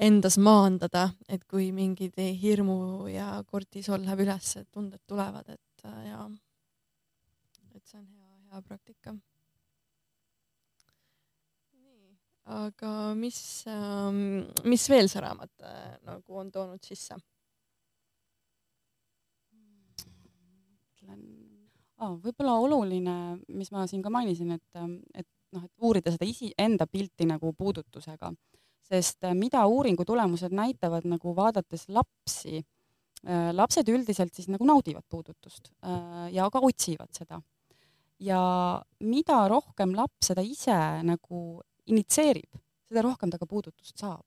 endas 0.00 0.38
maandada, 0.40 1.10
et 1.28 1.44
kui 1.44 1.70
mingid 1.76 2.16
hirmu 2.16 3.08
ja 3.12 3.32
kortisol 3.46 4.00
läheb 4.04 4.24
üles, 4.24 4.54
et 4.56 4.70
tunded 4.72 5.02
tulevad, 5.06 5.48
et 5.48 5.88
ja 6.06 6.24
et 7.74 7.84
see 7.86 7.98
on 8.00 8.06
hea, 8.06 8.30
hea 8.50 8.62
praktika 8.66 9.14
aga 12.50 13.14
mis, 13.14 13.64
ähm, 13.70 14.46
mis 14.66 14.86
veel 14.90 15.08
see 15.10 15.22
raamat 15.22 15.62
äh, 15.66 15.92
nagu 16.06 16.40
on 16.42 16.50
toonud 16.52 16.82
sisse? 16.84 17.18
ütlen 20.90 21.20
oh,, 22.00 22.16
võib-olla 22.24 22.56
oluline, 22.64 23.14
mis 23.54 23.70
ma 23.74 23.86
siin 23.90 24.02
ka 24.02 24.12
mainisin, 24.12 24.56
et, 24.56 24.66
ähm, 24.80 24.98
et 25.14 25.28
noh, 25.54 25.66
et 25.66 25.86
uurida 25.86 26.12
seda 26.14 26.26
iseenda 26.26 26.88
pilti 26.90 27.28
nagu 27.28 27.54
puudutusega, 27.54 28.32
sest 28.90 29.28
äh, 29.28 29.36
mida 29.36 29.62
uuringu 29.70 30.06
tulemused 30.08 30.54
näitavad 30.56 31.06
nagu 31.10 31.34
vaadates 31.36 31.86
lapsi, 31.94 32.64
äh, 33.26 33.50
lapsed 33.54 33.88
üldiselt 33.94 34.34
siis 34.34 34.50
nagu 34.50 34.66
naudivad 34.66 35.06
puudutust 35.08 35.70
ja 36.34 36.50
ka 36.50 36.66
otsivad 36.66 37.14
seda. 37.14 37.40
ja 38.20 38.40
mida 39.00 39.46
rohkem 39.48 39.94
laps 39.96 40.32
seda 40.32 40.42
ise 40.44 40.76
nagu 41.06 41.60
initsieerib, 41.90 42.60
seda 42.90 43.04
rohkem 43.06 43.32
ta 43.32 43.40
ka 43.40 43.48
puudutust 43.50 43.98
saab. 43.98 44.24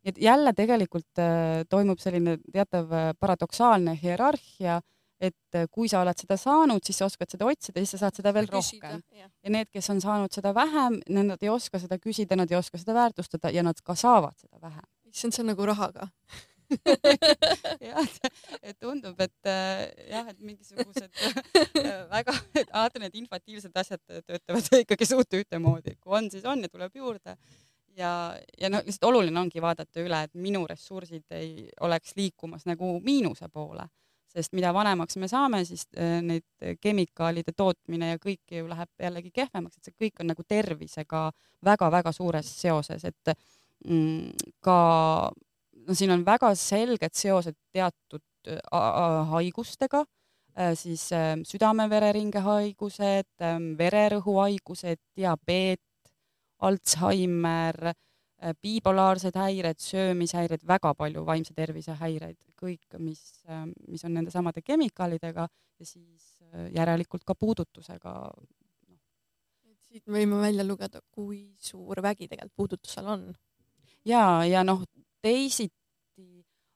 nii 0.00 0.14
et 0.14 0.20
jälle 0.24 0.52
tegelikult 0.56 1.20
äh, 1.20 1.60
toimub 1.68 2.00
selline 2.00 2.38
teatav 2.52 2.92
äh, 2.96 3.10
paradoksaalne 3.20 3.92
hierarhia, 4.00 4.78
et 5.20 5.56
äh, 5.58 5.66
kui 5.70 5.90
sa 5.92 6.00
oled 6.00 6.16
seda 6.16 6.38
saanud, 6.40 6.80
siis 6.86 7.02
sa 7.02 7.08
oskad 7.10 7.28
seda 7.28 7.48
otsida, 7.50 7.82
siis 7.82 7.92
sa 7.96 8.06
saad 8.06 8.16
seda 8.22 8.32
veel 8.32 8.48
küsida, 8.48 8.94
rohkem. 8.94 9.28
ja 9.44 9.52
need, 9.52 9.68
kes 9.68 9.90
on 9.92 10.00
saanud 10.00 10.32
seda 10.32 10.54
vähem, 10.56 10.96
nad 11.12 11.44
ei 11.44 11.52
oska 11.52 11.82
seda 11.82 12.00
küsida, 12.00 12.38
nad 12.40 12.50
ei 12.50 12.56
oska 12.56 12.80
seda 12.80 12.96
väärtustada 12.96 13.52
ja 13.52 13.66
nad 13.66 13.82
ka 13.84 13.94
saavad 13.98 14.38
seda 14.40 14.62
vähem. 14.62 14.88
issand, 15.12 15.36
see 15.36 15.44
on 15.44 15.52
nagu 15.52 15.68
rahaga 15.68 16.08
jah, 17.90 18.10
et 18.62 18.76
tundub, 18.80 19.18
et 19.20 19.48
äh, 19.48 19.86
jah, 20.10 20.28
et 20.30 20.38
mingisugused 20.38 21.08
äh, 21.10 22.04
väga, 22.14 22.34
vaata 22.72 23.02
need 23.02 23.16
infantiilsed 23.22 23.76
asjad 23.82 24.02
töötavad 24.08 24.70
ikkagi 24.84 25.08
suht 25.08 25.38
ühtemoodi, 25.40 25.96
kui 26.00 26.18
on, 26.18 26.30
siis 26.32 26.46
on 26.48 26.62
ja 26.64 26.70
tuleb 26.70 26.96
juurde. 27.00 27.36
ja, 27.98 28.12
ja 28.60 28.70
noh, 28.70 28.84
lihtsalt 28.86 29.08
oluline 29.10 29.40
ongi 29.40 29.62
vaadata 29.62 30.02
üle, 30.02 30.22
et 30.26 30.34
minu 30.34 30.62
ressursid 30.68 31.26
ei 31.36 31.68
oleks 31.80 32.14
liikumas 32.16 32.66
nagu 32.70 32.92
miinuse 33.04 33.50
poole, 33.52 33.88
sest 34.30 34.54
mida 34.54 34.72
vanemaks 34.74 35.18
me 35.18 35.28
saame, 35.28 35.64
siis 35.68 35.88
äh, 35.98 36.20
neid 36.22 36.78
kemikaalide 36.80 37.54
tootmine 37.56 38.14
ja 38.14 38.22
kõik 38.22 38.58
ju 38.60 38.70
läheb 38.70 39.06
jällegi 39.08 39.34
kehvemaks, 39.42 39.78
et 39.78 39.90
see 39.90 40.06
kõik 40.06 40.22
on 40.22 40.32
nagu 40.34 40.46
tervisega 40.46 41.28
väga-väga 41.66 42.14
suures 42.14 42.56
seoses, 42.62 43.04
et 43.10 43.34
mm, 43.84 44.50
ka 44.64 44.80
no 45.86 45.96
siin 45.96 46.12
on 46.14 46.24
väga 46.26 46.52
selged 46.58 47.14
seosed 47.16 47.56
teatud 47.74 48.22
äh, 48.48 48.60
haigustega, 49.32 50.04
äh, 50.56 50.74
siis 50.78 51.08
äh, 51.16 51.34
südame-vereringe 51.46 52.42
haigused, 52.44 53.30
ähm, 53.44 53.72
vererõhuhaigused, 53.80 55.02
diabeet, 55.16 55.82
Alzheimer, 56.60 57.94
bipolaarsed 58.60 59.36
häired, 59.36 59.78
söömishäired, 59.80 60.60
väga 60.68 60.90
palju 60.96 61.22
vaimse 61.24 61.54
tervise 61.56 61.94
häireid, 61.96 62.36
kõik, 62.60 62.98
mis, 63.00 63.22
mis 63.88 64.04
on 64.04 64.12
nendesamade 64.16 64.60
kemikaalidega 64.64 65.46
ja 65.48 65.88
siis 65.88 66.26
järelikult 66.76 67.24
ka 67.28 67.36
puudutusega 67.36 68.12
no.. 68.28 68.94
siit 69.88 70.04
võime 70.04 70.40
välja 70.40 70.64
lugeda, 70.68 71.00
kui 71.12 71.46
suur 71.60 72.00
vägi 72.04 72.28
tegelikult 72.28 72.56
puudutusel 72.60 73.08
on. 73.12 73.26
ja, 74.08 74.22
ja 74.44 74.64
noh, 74.68 74.84
teisiti 75.22 75.80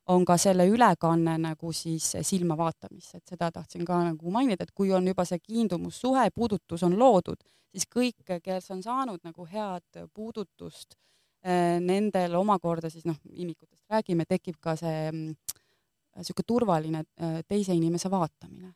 on 0.07 0.25
ka 0.25 0.37
selle 0.41 0.67
ülekanne 0.69 1.37
nagu 1.41 1.73
siis 1.73 2.11
silma 2.23 2.57
vaatamisse, 2.59 3.19
et 3.19 3.35
seda 3.35 3.51
tahtsin 3.53 3.85
ka 3.89 4.03
nagu 4.05 4.31
mainida, 4.33 4.67
et 4.67 4.75
kui 4.77 4.93
on 4.93 5.07
juba 5.09 5.25
see 5.29 5.41
kiindumussuhe, 5.41 6.29
puudutus 6.35 6.85
on 6.85 6.99
loodud, 7.01 7.41
siis 7.73 7.89
kõik, 7.89 8.37
kes 8.45 8.71
on 8.75 8.83
saanud 8.85 9.25
nagu 9.25 9.49
head 9.49 10.05
puudutust, 10.13 10.99
eh, 11.45 11.81
nendel 11.81 12.37
omakorda 12.41 12.93
siis 12.93 13.07
noh, 13.09 13.19
imikutest 13.33 13.85
räägime, 13.91 14.29
tekib 14.29 14.61
ka 14.61 14.77
see 14.77 15.11
niisugune 15.11 16.45
mm, 16.45 16.49
turvaline 16.53 17.05
eh, 17.05 17.43
teise 17.49 17.77
inimese 17.77 18.11
vaatamine. 18.13 18.75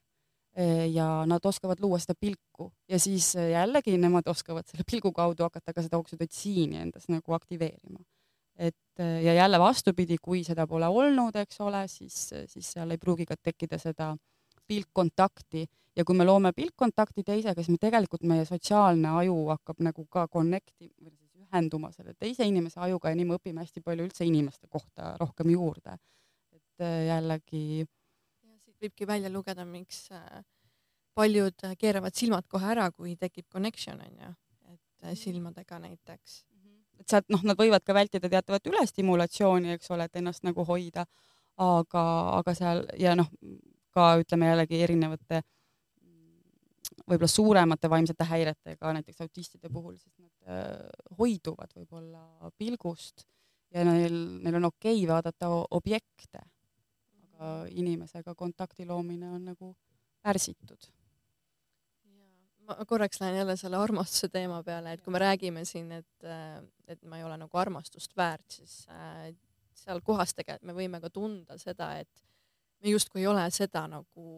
Eh, 0.58 0.88
ja 0.90 1.22
nad 1.28 1.44
oskavad 1.46 1.78
luua 1.78 2.00
seda 2.02 2.16
pilku 2.18 2.72
ja 2.88 2.98
siis 2.98 3.34
jällegi 3.36 3.92
nemad 4.00 4.26
oskavad 4.26 4.66
selle 4.66 4.82
pilgu 4.88 5.12
kaudu 5.14 5.44
hakata 5.44 5.74
ka 5.76 5.84
seda 5.84 6.00
oksüdotsiini 6.00 6.80
endas 6.80 7.06
nagu 7.12 7.36
aktiveerima 7.36 8.00
et 8.58 9.00
äh, 9.00 9.22
ja 9.22 9.34
jälle 9.34 9.58
vastupidi, 9.58 10.16
kui 10.22 10.42
seda 10.44 10.66
pole 10.66 10.86
olnud, 10.86 11.36
eks 11.36 11.60
ole, 11.60 11.84
siis, 11.88 12.16
siis 12.46 12.72
seal 12.74 12.90
ei 12.90 12.98
pruugi 12.98 13.26
ka 13.26 13.36
tekkida 13.36 13.78
seda 13.78 14.14
pilkkontakti 14.68 15.66
ja 15.96 16.04
kui 16.04 16.16
me 16.16 16.26
loome 16.26 16.52
pilkkontakti 16.56 17.24
teisega, 17.26 17.62
siis 17.62 17.74
me 17.74 17.80
tegelikult 17.80 18.26
meie 18.28 18.44
sotsiaalne 18.48 19.14
aju 19.22 19.38
hakkab 19.52 19.82
nagu 19.86 20.04
ka 20.10 20.26
connect'i 20.32 20.90
või 20.90 21.14
siis 21.14 21.46
ühenduma 21.46 21.92
selle 21.94 22.14
teise 22.18 22.46
inimese 22.46 22.80
ajuga 22.84 23.12
ja 23.12 23.18
nii 23.18 23.28
me 23.30 23.38
õpime 23.38 23.64
hästi 23.64 23.82
palju 23.84 24.08
üldse 24.08 24.26
inimeste 24.26 24.68
kohta 24.68 25.14
rohkem 25.22 25.54
juurde. 25.54 25.96
et 26.52 26.84
äh, 26.84 27.06
jällegi. 27.12 27.86
ja 28.42 28.58
siit 28.58 28.76
võibki 28.82 29.06
välja 29.06 29.30
lugeda, 29.30 29.64
miks 29.64 30.08
äh, 30.12 30.42
paljud 31.14 31.66
keeravad 31.78 32.14
silmad 32.14 32.46
kohe 32.50 32.74
ära, 32.74 32.90
kui 32.90 33.16
tekib 33.16 33.46
connection 33.52 34.02
onju, 34.02 34.34
et 34.74 35.18
silmadega 35.18 35.78
näiteks 35.82 36.42
et 37.00 37.08
sealt 37.08 37.28
noh, 37.32 37.42
nad 37.46 37.58
võivad 37.58 37.84
ka 37.86 37.94
vältida 37.96 38.30
teatavat 38.30 38.66
ülestimulatsiooni, 38.70 39.76
eks 39.76 39.90
ole, 39.94 40.08
et 40.08 40.20
ennast 40.20 40.44
nagu 40.46 40.64
hoida, 40.68 41.06
aga, 41.58 42.04
aga 42.38 42.54
seal 42.54 42.84
ja 43.00 43.14
noh, 43.18 43.30
ka 43.94 44.10
ütleme 44.22 44.50
jällegi 44.50 44.82
erinevate 44.84 45.42
võib-olla 47.08 47.30
suuremate 47.30 47.90
vaimsete 47.90 48.26
häiretega, 48.28 48.92
näiteks 48.98 49.22
autistide 49.24 49.70
puhul, 49.72 49.96
siis 49.96 50.14
nad 50.18 50.52
äh, 50.52 51.16
hoiduvad 51.18 51.72
võib-olla 51.76 52.52
pilgust 52.58 53.24
ja 53.74 53.84
neil, 53.86 54.14
neil 54.42 54.60
on 54.60 54.68
okei 54.70 55.02
okay 55.02 55.08
vaadata 55.10 55.50
objekte, 55.78 56.44
aga 57.32 57.52
inimesega 57.70 58.34
kontakti 58.34 58.86
loomine 58.88 59.30
on 59.30 59.50
nagu 59.52 59.74
pärsitud 60.24 60.90
ma 62.68 62.84
korraks 62.86 63.20
lähen 63.22 63.36
jälle 63.40 63.56
selle 63.56 63.80
armastuse 63.80 64.28
teema 64.32 64.60
peale, 64.62 64.92
et 64.92 65.02
kui 65.04 65.12
me 65.14 65.22
räägime 65.22 65.64
siin, 65.64 65.92
et, 65.92 66.24
äh, 66.24 66.60
et 66.88 67.02
ma 67.08 67.18
ei 67.18 67.24
ole 67.24 67.38
nagu 67.40 67.58
armastust 67.58 68.16
väärt, 68.16 68.46
siis 68.52 68.82
äh, 68.92 69.32
seal 69.78 70.02
kohas 70.04 70.34
tegelikult 70.36 70.68
me 70.68 70.76
võime 70.76 71.00
ka 71.00 71.10
tunda 71.10 71.58
seda, 71.60 71.94
et 72.02 72.24
me 72.82 72.92
justkui 72.92 73.24
ei 73.24 73.30
ole 73.30 73.46
seda 73.54 73.86
nagu 73.90 74.28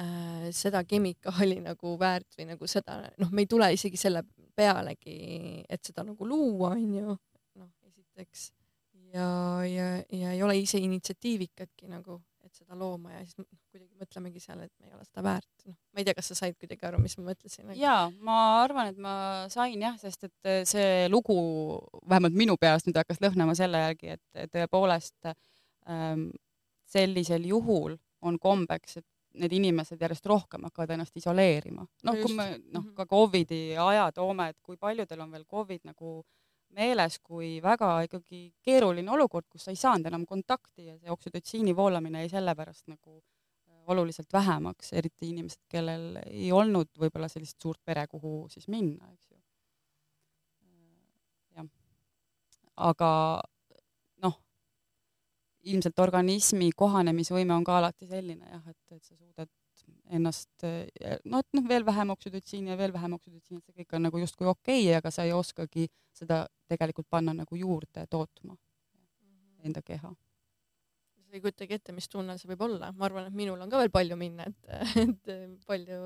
äh,, 0.00 0.48
seda 0.56 0.82
kemikaali 0.84 1.60
nagu 1.64 1.94
väärt 2.00 2.38
või 2.38 2.50
nagu 2.52 2.68
seda, 2.70 3.00
noh, 3.22 3.32
me 3.32 3.46
ei 3.46 3.50
tule 3.50 3.70
isegi 3.76 4.00
selle 4.00 4.24
pealegi, 4.56 5.64
et 5.68 5.84
seda 5.84 6.04
nagu 6.06 6.28
luua, 6.28 6.74
onju. 6.74 7.16
noh, 7.60 7.72
esiteks 7.86 8.50
ja, 9.14 9.28
ja, 9.64 9.90
ja 10.12 10.32
ei 10.32 10.42
ole 10.42 10.58
ise 10.58 10.80
initsiatiivikatki 10.82 11.90
nagu 11.92 12.20
et 12.56 12.64
seda 12.64 12.76
looma 12.78 13.12
ja 13.12 13.22
siis 13.24 13.36
noh, 13.38 13.46
kuidagi 13.72 14.00
mõtlemegi 14.00 14.40
seal, 14.42 14.62
et 14.64 14.72
me 14.80 14.88
ei 14.88 14.94
ole 14.96 15.04
seda 15.04 15.24
väärt. 15.26 15.50
noh, 15.66 15.76
ma 15.92 16.00
ei 16.00 16.06
tea, 16.08 16.16
kas 16.16 16.30
sa 16.32 16.38
said 16.38 16.56
kuidagi 16.60 16.86
aru, 16.88 17.00
mis 17.02 17.16
ma 17.18 17.26
mõtlesin? 17.30 17.74
ja 17.78 17.96
ma 18.24 18.38
arvan, 18.62 18.92
et 18.92 19.00
ma 19.02 19.16
sain 19.52 19.82
jah, 19.82 19.98
sest 20.00 20.28
et 20.28 20.48
äh, 20.48 20.62
see 20.68 21.10
lugu 21.12 21.36
vähemalt 22.08 22.38
minu 22.38 22.56
peas 22.60 22.86
nüüd 22.86 22.96
hakkas 23.00 23.20
lõhnama 23.24 23.56
selle 23.58 23.82
järgi, 23.84 24.16
et 24.16 24.48
tõepoolest 24.54 25.28
ähm, 25.28 26.30
sellisel 26.88 27.44
juhul 27.50 27.98
on 28.26 28.40
kombeks, 28.40 29.02
et 29.02 29.06
need 29.36 29.52
inimesed 29.52 30.00
järjest 30.00 30.24
rohkem 30.30 30.64
hakkavad 30.64 30.94
ennast 30.96 31.16
isoleerima. 31.20 31.84
noh, 32.08 32.22
kui 32.22 32.34
me 32.34 32.48
noh, 32.72 32.88
ka 32.96 33.04
Covidi 33.10 33.76
aja 33.76 34.08
toome, 34.16 34.50
et 34.54 34.60
kui 34.64 34.80
paljudel 34.80 35.26
on 35.26 35.36
veel 35.36 35.44
Covid 35.44 35.84
nagu 35.92 36.18
äh, 36.22 36.45
meeles 36.76 37.18
kui 37.24 37.56
väga 37.62 37.90
ikkagi 38.06 38.42
keeruline 38.64 39.10
olukord, 39.16 39.46
kus 39.50 39.66
sa 39.66 39.74
ei 39.74 39.80
saanud 39.80 40.10
enam 40.10 40.26
kontakti 40.28 40.90
ja 40.90 40.96
see 40.98 41.12
oksüdotsiini 41.12 41.74
voolamine 41.76 42.24
jäi 42.24 42.32
sellepärast 42.36 42.86
nagu 42.92 43.16
äh, 43.16 43.80
oluliselt 43.92 44.32
vähemaks, 44.32 44.92
eriti 44.92 45.30
inimesed, 45.32 45.64
kellel 45.72 46.20
ei 46.26 46.50
olnud 46.52 46.92
võib-olla 47.00 47.30
sellist 47.32 47.60
suurt 47.62 47.80
pere, 47.84 48.06
kuhu 48.12 48.46
siis 48.52 48.68
minna, 48.72 49.10
eks 49.12 49.30
ju. 49.30 49.38
jah, 51.56 51.68
aga 52.90 53.12
noh, 54.24 54.40
ilmselt 55.72 56.04
organismi 56.06 56.72
kohanemisvõime 56.76 57.56
on 57.56 57.64
ka 57.64 57.78
alati 57.80 58.08
selline 58.10 58.52
jah, 58.52 58.66
et, 58.68 58.82
et 58.92 59.02
sa 59.02 59.14
suudad 59.14 59.50
ennast, 60.16 60.52
no 61.24 61.40
et 61.42 61.56
noh, 61.56 61.64
veel 61.68 61.86
vähem 61.86 62.12
oksüdotsiini 62.14 62.72
ja 62.72 62.76
veel 62.78 62.92
vähem 62.94 63.16
oksüdotsiini, 63.16 63.58
et 63.58 63.66
see 63.66 63.82
kõik 63.82 63.96
on 63.98 64.06
nagu 64.06 64.20
justkui 64.22 64.46
okei 64.46 64.84
okay,, 64.84 64.94
aga 65.00 65.10
sa 65.14 65.26
ei 65.26 65.34
oskagi 65.34 65.88
seda 66.16 66.44
tegelikult 66.70 67.08
panna 67.10 67.34
nagu 67.36 67.58
juurde 67.58 68.06
tootma 68.10 68.54
mhm. 68.54 69.66
enda 69.66 69.82
keha. 69.82 70.12
sa 71.26 71.34
ei 71.34 71.42
kujutagi 71.42 71.78
ette, 71.78 71.96
mis 71.96 72.08
tunne 72.08 72.38
see 72.38 72.50
võib 72.52 72.66
olla, 72.68 72.92
ma 72.94 73.08
arvan, 73.08 73.28
et 73.30 73.36
minul 73.36 73.60
on 73.60 73.72
ka 73.72 73.82
veel 73.82 73.92
palju 73.94 74.18
minna, 74.20 74.46
et, 74.46 74.78
et 75.34 75.66
palju 75.66 76.00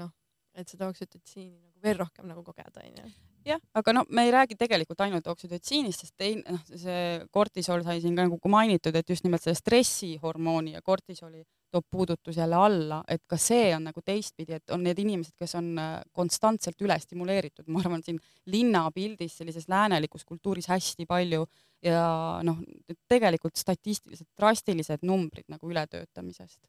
noh, 0.00 0.10
et 0.54 0.70
seda 0.70 0.88
oksüdotsiini 0.88 1.58
nagu 1.58 1.84
veel 1.84 2.00
rohkem 2.00 2.28
nagu 2.30 2.44
kogeda, 2.46 2.84
onju 2.86 3.12
jah, 3.44 3.60
aga 3.76 3.92
no 3.92 4.04
me 4.08 4.24
ei 4.24 4.32
räägi 4.32 4.56
tegelikult 4.58 5.02
ainult 5.04 5.26
oksüdotsiinist, 5.28 6.04
sest 6.04 6.14
teine, 6.20 6.44
noh, 6.48 6.62
see 6.80 7.02
kortisol 7.34 7.84
sai 7.86 8.00
siin 8.02 8.16
ka 8.16 8.26
nagu 8.28 8.50
mainitud, 8.50 8.96
et 8.96 9.10
just 9.10 9.26
nimelt 9.26 9.44
selle 9.44 9.58
stressihormooni 9.58 10.74
ja 10.76 10.82
kortisoli 10.82 11.44
toob 11.74 11.86
puudutus 11.90 12.38
jälle 12.38 12.58
alla, 12.58 13.00
et 13.10 13.22
ka 13.30 13.38
see 13.40 13.72
on 13.76 13.88
nagu 13.88 14.02
teistpidi, 14.04 14.58
et 14.58 14.74
on 14.74 14.84
need 14.86 15.00
inimesed, 15.02 15.34
kes 15.38 15.56
on 15.58 15.72
äh, 15.80 15.96
konstantselt 16.14 16.80
ülestimuleeritud, 16.84 17.66
ma 17.72 17.82
arvan, 17.82 18.04
siin 18.04 18.20
linnapildis 18.50 19.40
sellises 19.40 19.66
läänelikus 19.70 20.26
kultuuris 20.28 20.70
hästi 20.70 21.06
palju 21.10 21.44
ja 21.84 22.04
noh, 22.46 22.62
tegelikult 23.10 23.58
statistiliselt 23.60 24.30
drastilised 24.38 25.04
numbrid 25.06 25.48
nagu 25.52 25.70
ületöötamisest. 25.70 26.60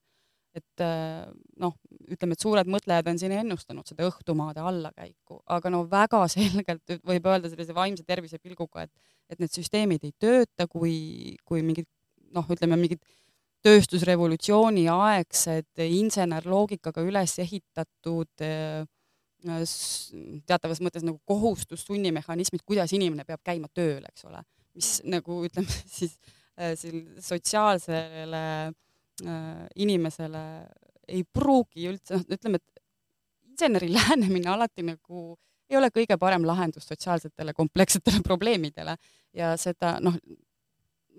Et 0.56 0.84
äh, 0.84 1.26
noh, 1.60 1.76
ütleme, 2.08 2.36
et 2.36 2.44
suured 2.44 2.70
mõtlejad 2.72 3.10
on 3.12 3.20
siin 3.20 3.34
ennustanud 3.36 3.88
seda 3.90 4.08
õhtumaade 4.08 4.64
allakäiku, 4.64 5.42
aga 5.52 5.72
no 5.74 5.84
väga 5.92 6.24
selgelt 6.38 6.96
võib 7.04 7.28
öelda 7.28 7.52
sellise 7.52 7.76
vaimse 7.76 8.08
tervise 8.08 8.40
pilguga, 8.40 8.88
et, 8.88 9.12
et 9.30 9.44
need 9.44 9.54
süsteemid 9.54 10.08
ei 10.08 10.16
tööta, 10.18 10.70
kui, 10.72 11.36
kui 11.44 11.64
mingid 11.66 11.90
noh, 12.36 12.48
ütleme 12.52 12.80
mingid 12.80 13.04
tööstusrevolutsiooni 13.66 14.86
aegsed 14.92 15.84
insenerloogikaga 15.86 17.04
üles 17.06 17.36
ehitatud 17.42 18.46
äh, 18.46 18.86
teatavas 20.46 20.82
mõttes 20.82 21.04
nagu 21.06 21.20
kohustus, 21.26 21.84
sunnimehhanismid, 21.86 22.64
kuidas 22.66 22.94
inimene 22.98 23.26
peab 23.28 23.44
käima 23.46 23.70
tööl, 23.74 24.06
eks 24.08 24.26
ole, 24.30 24.42
mis 24.78 24.96
nagu 25.06 25.44
ütleme 25.46 25.82
siis 25.98 26.18
äh, 26.58 26.74
sotsiaalsele 27.22 28.46
äh, 28.70 28.74
Äh, 29.24 29.68
inimesele 29.76 30.68
ei 31.08 31.22
pruugi 31.24 31.86
üldse, 31.88 32.18
noh, 32.18 32.24
ütleme, 32.36 32.60
et 32.60 32.82
inseneri 33.48 33.88
lähenemine 33.96 34.50
alati 34.52 34.84
nagu 34.84 35.38
ei 35.72 35.78
ole 35.80 35.88
kõige 35.96 36.18
parem 36.20 36.44
lahendus 36.44 36.90
sotsiaalsetele 36.92 37.54
komplekssetele 37.56 38.20
probleemidele. 38.30 38.98
Ja 39.32 39.54
seda 39.62 39.96
noh, 40.04 40.18
no 40.20 40.36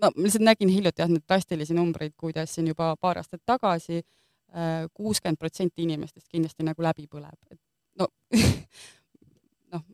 ma 0.01 0.11
lihtsalt 0.15 0.45
nägin 0.45 0.69
hiljuti 0.69 1.01
jah, 1.01 1.09
neid 1.11 1.25
drastilisi 1.27 1.75
numbreid, 1.77 2.13
kuidas 2.17 2.53
siin 2.55 2.67
juba 2.71 2.93
paar 3.01 3.21
aastat 3.21 3.41
tagasi 3.45 3.99
äh, 3.99 4.85
kuuskümmend 4.93 5.39
protsenti 5.41 5.83
inimestest 5.87 6.27
kindlasti 6.31 6.65
nagu 6.67 6.85
läbi 6.85 7.07
põleb, 7.11 7.37
et 7.51 7.59
no 7.99 8.09
noh, 9.73 9.85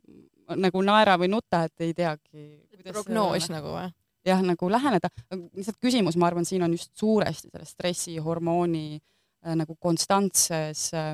nagu 0.60 0.84
naera 0.84 1.18
või 1.20 1.30
nuta, 1.32 1.64
et 1.68 1.86
ei 1.86 1.94
teagi. 1.96 2.48
prognoos 2.84 3.50
nagu 3.52 3.74
või? 3.74 3.90
jah, 4.24 4.40
nagu 4.44 4.70
läheneda, 4.72 5.10
lihtsalt 5.52 5.80
küsimus, 5.82 6.16
ma 6.16 6.30
arvan, 6.30 6.46
siin 6.48 6.62
on 6.64 6.72
just 6.72 6.94
suuresti 6.96 7.50
selles 7.52 7.74
stressihormooni 7.76 8.86
äh, 8.96 9.56
nagu 9.56 9.76
konstantses 9.80 10.88
äh, 10.96 11.12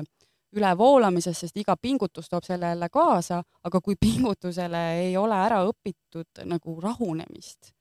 ülevoolamises, 0.55 1.43
sest 1.43 1.57
iga 1.59 1.75
pingutus 1.79 2.29
toob 2.29 2.45
selle 2.47 2.71
jälle 2.73 2.89
kaasa, 2.91 3.41
aga 3.63 3.81
kui 3.81 3.97
pingutusele 4.05 4.83
ei 5.05 5.17
ole 5.17 5.37
ära 5.37 5.61
õpitud 5.67 6.43
nagu 6.47 6.79
rahunemist, 6.81 7.73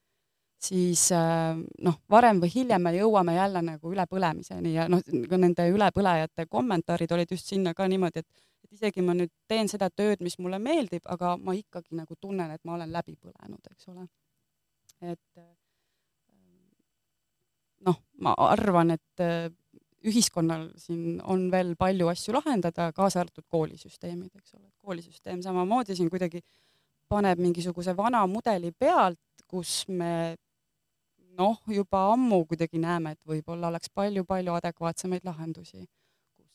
siis 0.61 1.07
äh, 1.17 1.57
noh, 1.87 1.97
varem 2.11 2.41
või 2.43 2.53
hiljem 2.53 2.83
me 2.85 2.93
jõuame 2.97 3.35
jälle 3.35 3.63
nagu 3.65 3.93
ülepõlemiseni 3.95 4.75
ja 4.75 4.87
noh, 4.93 5.03
ka 5.03 5.39
nende 5.41 5.67
ülepõlejate 5.73 6.47
kommentaarid 6.51 7.13
olid 7.17 7.33
just 7.33 7.49
sinna 7.49 7.75
ka 7.75 7.89
niimoodi, 7.89 8.25
et 8.25 8.47
et 8.71 8.77
isegi 8.77 9.03
ma 9.03 9.15
nüüd 9.17 9.33
teen 9.51 9.69
seda 9.69 9.89
tööd, 9.91 10.21
mis 10.23 10.37
mulle 10.39 10.61
meeldib, 10.63 11.03
aga 11.11 11.35
ma 11.41 11.55
ikkagi 11.59 11.97
nagu 11.99 12.15
tunnen, 12.21 12.51
et 12.55 12.63
ma 12.65 12.77
olen 12.77 12.93
läbi 12.93 13.17
põlenud, 13.17 13.71
eks 13.73 13.89
ole. 13.91 14.05
Et 15.01 15.41
ähm, 15.41 15.57
noh, 17.89 17.99
ma 18.23 18.35
arvan, 18.47 18.95
et 18.95 19.25
äh, 19.25 19.49
ühiskonnal 20.07 20.69
siin 20.81 21.19
on 21.25 21.49
veel 21.53 21.75
palju 21.81 22.09
asju 22.13 22.37
lahendada, 22.37 22.91
kaasa 22.97 23.25
arvatud 23.25 23.47
koolisüsteemid, 23.51 24.31
eks 24.39 24.55
ole, 24.59 24.69
koolisüsteem 24.85 25.43
samamoodi 25.45 25.97
siin 25.97 26.11
kuidagi 26.13 26.45
paneb 27.11 27.43
mingisuguse 27.43 27.97
vana 27.97 28.23
mudeli 28.31 28.71
pealt, 28.71 29.21
kus 29.51 29.83
me 29.89 30.37
noh, 31.41 31.57
juba 31.73 32.05
ammu 32.13 32.45
kuidagi 32.51 32.83
näeme, 32.83 33.17
et 33.17 33.33
võib-olla 33.33 33.73
oleks 33.73 33.91
palju-palju 33.97 34.55
adekvaatsemaid 34.61 35.25
lahendusi 35.25 35.87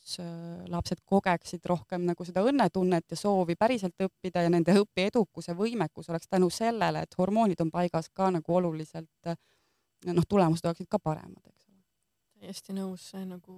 kus 0.05 0.19
äh, 0.19 0.65
lapsed 0.69 1.01
kogeksid 1.05 1.65
rohkem 1.65 2.05
nagu 2.05 2.25
seda 2.25 2.43
õnnetunnet 2.45 3.09
ja 3.09 3.17
soovi 3.17 3.55
päriselt 3.57 3.97
õppida 4.05 4.43
ja 4.45 4.51
nende 4.53 4.75
õpiedukuse 4.77 5.55
võimekus 5.57 6.11
oleks 6.13 6.29
tänu 6.29 6.51
sellele, 6.53 7.01
et 7.01 7.17
hormoonid 7.17 7.61
on 7.65 7.71
paigas 7.73 8.11
ka 8.13 8.29
nagu 8.29 8.55
oluliselt 8.59 9.31
äh, 9.31 9.37
noh, 10.13 10.27
tulemused 10.29 10.65
oleksid 10.65 10.89
ka 10.91 10.99
paremad, 11.01 11.41
eks 11.49 11.65
ole. 11.71 11.81
täiesti 12.39 12.77
nõus, 12.77 13.09
see 13.09 13.25
nagu 13.25 13.55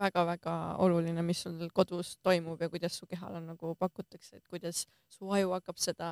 väga-väga 0.00 0.56
oluline, 0.80 1.22
mis 1.26 1.44
sul 1.44 1.68
kodus 1.74 2.16
toimub 2.24 2.60
ja 2.60 2.70
kuidas 2.72 2.96
su 2.96 3.08
kehale 3.10 3.42
nagu 3.44 3.74
pakutakse, 3.76 4.40
et 4.40 4.48
kuidas 4.48 4.86
su 5.12 5.28
aju 5.28 5.52
hakkab 5.58 5.80
seda 5.80 6.10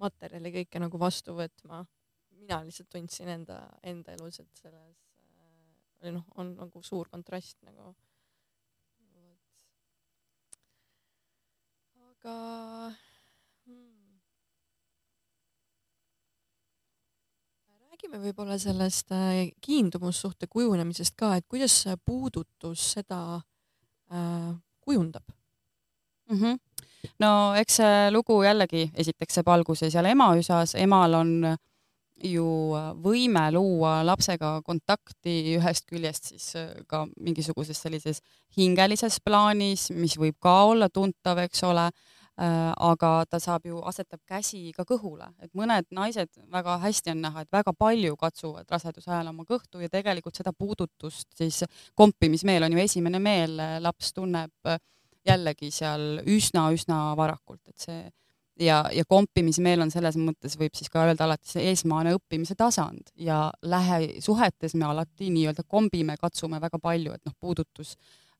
materjali 0.00 0.54
kõike 0.60 0.80
nagu 0.80 1.00
vastu 1.00 1.36
võtma. 1.36 1.84
Mina 2.48 2.64
lihtsalt 2.64 2.88
tundsin 2.88 3.28
enda, 3.28 3.60
enda 3.84 4.14
elus, 4.16 4.40
et 4.40 4.62
selles 4.62 4.96
äh, 6.00 6.12
noh, 6.12 6.24
on 6.40 6.54
nagu 6.56 6.82
suur 6.82 7.10
kontrast 7.12 7.60
nagu 7.66 7.92
aga 12.08 12.94
hmm. 13.68 14.16
räägime 17.90 18.22
võib-olla 18.24 18.56
sellest 18.58 19.12
äh, 19.12 19.52
kiindumussuhte 19.60 20.48
kujunemisest 20.48 21.18
ka, 21.20 21.36
et 21.36 21.46
kuidas 21.48 21.84
puudutus 22.00 22.94
seda 22.96 23.20
äh, 23.36 24.56
kujundab 24.80 25.28
mm? 26.30 26.40
-hmm. 26.40 26.58
no 27.20 27.54
eks 27.60 27.76
see 27.76 28.10
lugu 28.10 28.42
jällegi, 28.42 28.90
esiteks 28.94 29.34
saab 29.34 29.52
alguse 29.52 29.90
seal 29.90 30.08
ema 30.08 30.32
üsas, 30.40 30.74
emal 30.74 31.14
on 31.14 31.58
ju 32.24 32.46
võime 33.02 33.44
luua 33.54 34.00
lapsega 34.06 34.58
kontakti 34.66 35.54
ühest 35.56 35.86
küljest 35.86 36.32
siis 36.32 36.50
äh, 36.58 36.70
ka 36.86 37.06
mingisuguses 37.16 37.78
sellises 37.78 38.22
hingelises 38.56 39.20
plaanis, 39.24 39.90
mis 39.94 40.18
võib 40.18 40.38
ka 40.42 40.62
olla 40.72 40.88
tuntav, 40.90 41.38
eks 41.46 41.62
ole 41.68 41.90
Äh, 42.38 42.72
aga 42.86 43.24
ta 43.26 43.40
saab 43.42 43.64
ju, 43.66 43.80
asetab 43.90 44.20
käsi 44.30 44.68
ka 44.70 44.84
kõhule, 44.86 45.26
et 45.42 45.50
mõned 45.58 45.88
naised 45.90 46.28
väga 46.52 46.76
hästi 46.84 47.10
on 47.10 47.24
näha, 47.24 47.42
et 47.42 47.50
väga 47.50 47.72
palju 47.74 48.14
katsuvad 48.20 48.68
raseduse 48.70 49.10
ajal 49.10 49.32
oma 49.32 49.42
kõhtu 49.48 49.82
ja 49.82 49.90
tegelikult 49.90 50.38
seda 50.38 50.52
puudutust 50.54 51.26
siis 51.34 51.64
kompimismeel 51.98 52.62
on 52.62 52.76
ju 52.76 52.84
esimene 52.84 53.18
meel, 53.18 53.58
laps 53.82 54.12
tunneb 54.14 54.70
jällegi 55.26 55.72
seal 55.74 56.22
üsna-üsna 56.30 57.00
varakult, 57.18 57.64
et 57.66 57.88
see 57.88 58.06
ja, 58.60 58.82
ja 58.92 59.04
kompimismeel 59.08 59.82
on 59.84 59.90
selles 59.90 60.16
mõttes, 60.20 60.58
võib 60.60 60.74
siis 60.74 60.90
ka 60.92 61.06
öelda 61.06 61.26
alati 61.26 61.52
see 61.54 61.70
esmane 61.72 62.14
õppimise 62.16 62.56
tasand 62.58 63.12
ja 63.16 63.48
lähesuhetes 63.62 64.74
me 64.74 64.88
alati 64.90 65.30
nii-öelda 65.34 65.66
kombime, 65.66 66.16
katsume 66.20 66.60
väga 66.60 66.80
palju, 66.82 67.14
et 67.14 67.24
noh, 67.24 67.36
puudutus 67.40 67.96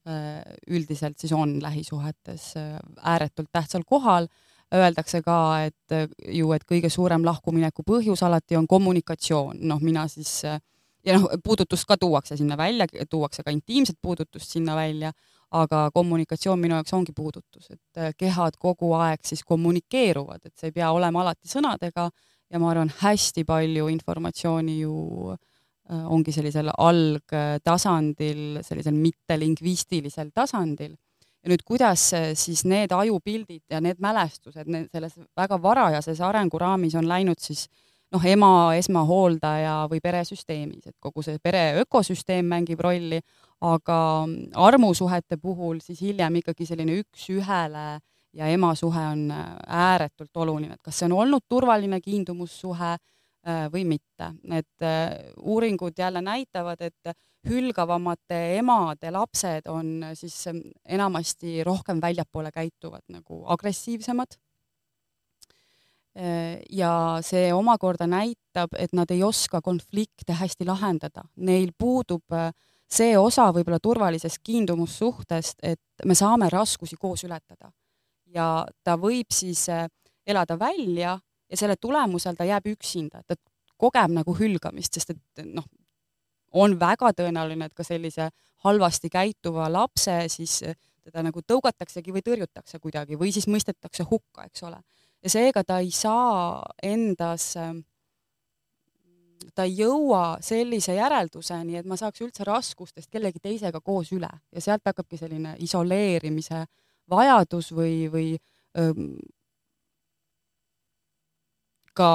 Äh, 0.09 0.41
üldiselt 0.71 1.19
siis 1.19 1.33
on 1.33 1.59
lähisuhetes 1.63 2.57
äh, 2.57 2.79
ääretult 3.03 3.49
tähtsal 3.53 3.83
kohal. 3.87 4.29
Öeldakse 4.75 5.21
ka, 5.23 5.65
et 5.67 5.93
äh, 5.93 6.07
ju, 6.33 6.53
et 6.55 6.65
kõige 6.65 6.89
suurem 6.89 7.25
lahkumineku 7.27 7.83
põhjus 7.85 8.23
alati 8.25 8.57
on 8.57 8.69
kommunikatsioon, 8.69 9.59
noh, 9.69 9.83
mina 9.85 10.07
siis 10.09 10.31
ja 10.47 11.17
noh, 11.17 11.27
puudutust 11.45 11.85
ka 11.89 11.99
tuuakse 12.01 12.39
sinna 12.41 12.57
välja, 12.57 12.87
tuuakse 13.11 13.45
ka 13.45 13.53
intiimset 13.53 13.99
puudutust 14.01 14.55
sinna 14.55 14.77
välja, 14.77 15.13
aga 15.51 15.91
kommunikatsioon 15.95 16.61
minu 16.61 16.77
jaoks 16.77 16.93
ongi 16.93 17.13
puudutus, 17.17 17.71
et 17.71 18.17
kehad 18.19 18.59
kogu 18.61 18.93
aeg 18.99 19.23
siis 19.25 19.45
kommunikeeruvad, 19.45 20.43
et 20.45 20.55
see 20.57 20.69
ei 20.69 20.77
pea 20.81 20.91
olema 20.93 21.23
alati 21.23 21.49
sõnadega 21.49 22.11
ja 22.51 22.59
ma 22.61 22.71
arvan, 22.73 22.91
hästi 23.01 23.45
palju 23.49 23.89
informatsiooni 23.93 24.81
ju 24.81 24.97
äh, 25.33 25.39
Äh, 25.89 26.05
ongi 26.13 26.35
sellisel 26.37 26.69
algtasandil, 26.69 28.59
sellisel 28.61 28.93
mittelingvistilisel 28.93 30.35
tasandil. 30.37 30.99
ja 31.39 31.53
nüüd, 31.53 31.63
kuidas 31.65 32.03
siis 32.37 32.65
need 32.67 32.91
ajupildid 32.93 33.63
ja 33.71 33.79
need 33.81 34.01
mälestused 34.03 34.67
need 34.69 34.89
selles 34.93 35.15
väga 35.39 35.57
varajases 35.63 36.19
arenguraamis 36.27 36.97
on 36.99 37.07
läinud 37.09 37.39
siis 37.41 37.69
noh, 38.15 38.25
ema 38.25 38.53
esmahooldaja 38.79 39.75
või 39.91 40.01
peresüsteemis, 40.05 40.87
et 40.89 40.97
kogu 41.01 41.25
see 41.25 41.39
pere 41.43 41.81
ökosüsteem 41.83 42.49
mängib 42.49 42.81
rolli, 42.85 43.21
aga 43.65 43.99
armusuhete 44.69 45.39
puhul 45.43 45.83
siis 45.85 46.01
hiljem 46.05 46.41
ikkagi 46.41 46.69
selline 46.69 47.01
üks-ühele 47.03 47.87
ja 48.39 48.49
ema 48.53 48.75
suhe 48.79 49.05
on 49.13 49.29
ääretult 49.33 50.37
oluline, 50.37 50.77
et 50.77 50.85
kas 50.85 51.01
see 51.01 51.09
on 51.09 51.19
olnud 51.25 51.47
turvaline 51.49 52.01
kiindumussuhe 52.01 52.97
või 53.73 53.85
mitte. 53.89 54.33
et 54.53 54.85
uuringud 55.39 55.99
jälle 55.99 56.21
näitavad, 56.21 56.81
et 56.81 57.17
hülgavamate 57.49 58.59
emade 58.59 59.11
lapsed 59.11 59.69
on 59.71 60.05
siis 60.15 60.49
enamasti 60.85 61.65
rohkem 61.65 62.01
väljapoole 62.03 62.51
käituvad 62.53 63.07
nagu 63.09 63.45
agressiivsemad 63.47 64.37
ja 66.71 66.93
see 67.23 67.53
omakorda 67.55 68.09
näitab, 68.11 68.73
et 68.79 68.93
nad 68.97 69.11
ei 69.15 69.23
oska 69.23 69.61
konflikte 69.63 70.35
hästi 70.35 70.67
lahendada, 70.67 71.23
neil 71.37 71.71
puudub 71.79 72.35
see 72.89 73.13
osa 73.19 73.51
võib-olla 73.55 73.79
turvalisest 73.83 74.41
kiindumussuhtest, 74.43 75.61
et 75.63 76.07
me 76.09 76.17
saame 76.19 76.49
raskusi 76.51 76.97
koos 76.97 77.25
ületada. 77.25 77.71
ja 78.29 78.67
ta 78.85 78.97
võib 79.01 79.31
siis 79.33 79.67
elada 80.27 80.59
välja 80.59 81.19
ja 81.51 81.57
selle 81.57 81.77
tulemusel 81.81 82.37
ta 82.37 82.45
jääb 82.45 82.67
üksinda, 82.67 83.23
ta 83.27 83.37
kogeb 83.77 84.13
nagu 84.13 84.35
hülgamist, 84.37 84.99
sest 84.99 85.15
et 85.15 85.45
noh, 85.47 85.65
on 86.53 86.75
väga 86.81 87.13
tõenäoline, 87.17 87.69
et 87.69 87.75
ka 87.75 87.85
sellise 87.85 88.29
halvasti 88.65 89.09
käituva 89.09 89.69
lapse 89.73 90.25
siis 90.29 90.61
teda 91.05 91.23
nagu 91.25 91.41
tõugataksegi 91.41 92.13
või 92.13 92.25
tõrjutakse 92.25 92.81
kuidagi 92.83 93.17
või 93.17 93.33
siis 93.33 93.47
mõistetakse 93.49 94.05
hukka, 94.11 94.45
eks 94.49 94.67
ole 94.69 94.83
ja 95.23 95.31
seega 95.31 95.65
ta 95.65 95.79
ei 95.83 95.91
saa 95.95 96.63
endas, 96.83 97.53
ta 99.55 99.67
ei 99.67 99.75
jõua 99.81 100.39
sellise 100.45 100.95
järelduseni, 100.95 101.79
et 101.81 101.89
ma 101.89 101.99
saaks 101.99 102.23
üldse 102.23 102.47
raskustest 102.47 103.11
kellegi 103.11 103.43
teisega 103.43 103.81
koos 103.81 104.13
üle. 104.15 104.31
Ja 104.53 104.63
sealt 104.63 104.87
hakkabki 104.87 105.19
selline 105.19 105.57
isoleerimise 105.65 106.65
vajadus 107.11 107.73
või, 107.75 108.07
või 108.13 108.29
öö, 108.79 108.93
ka 111.99 112.13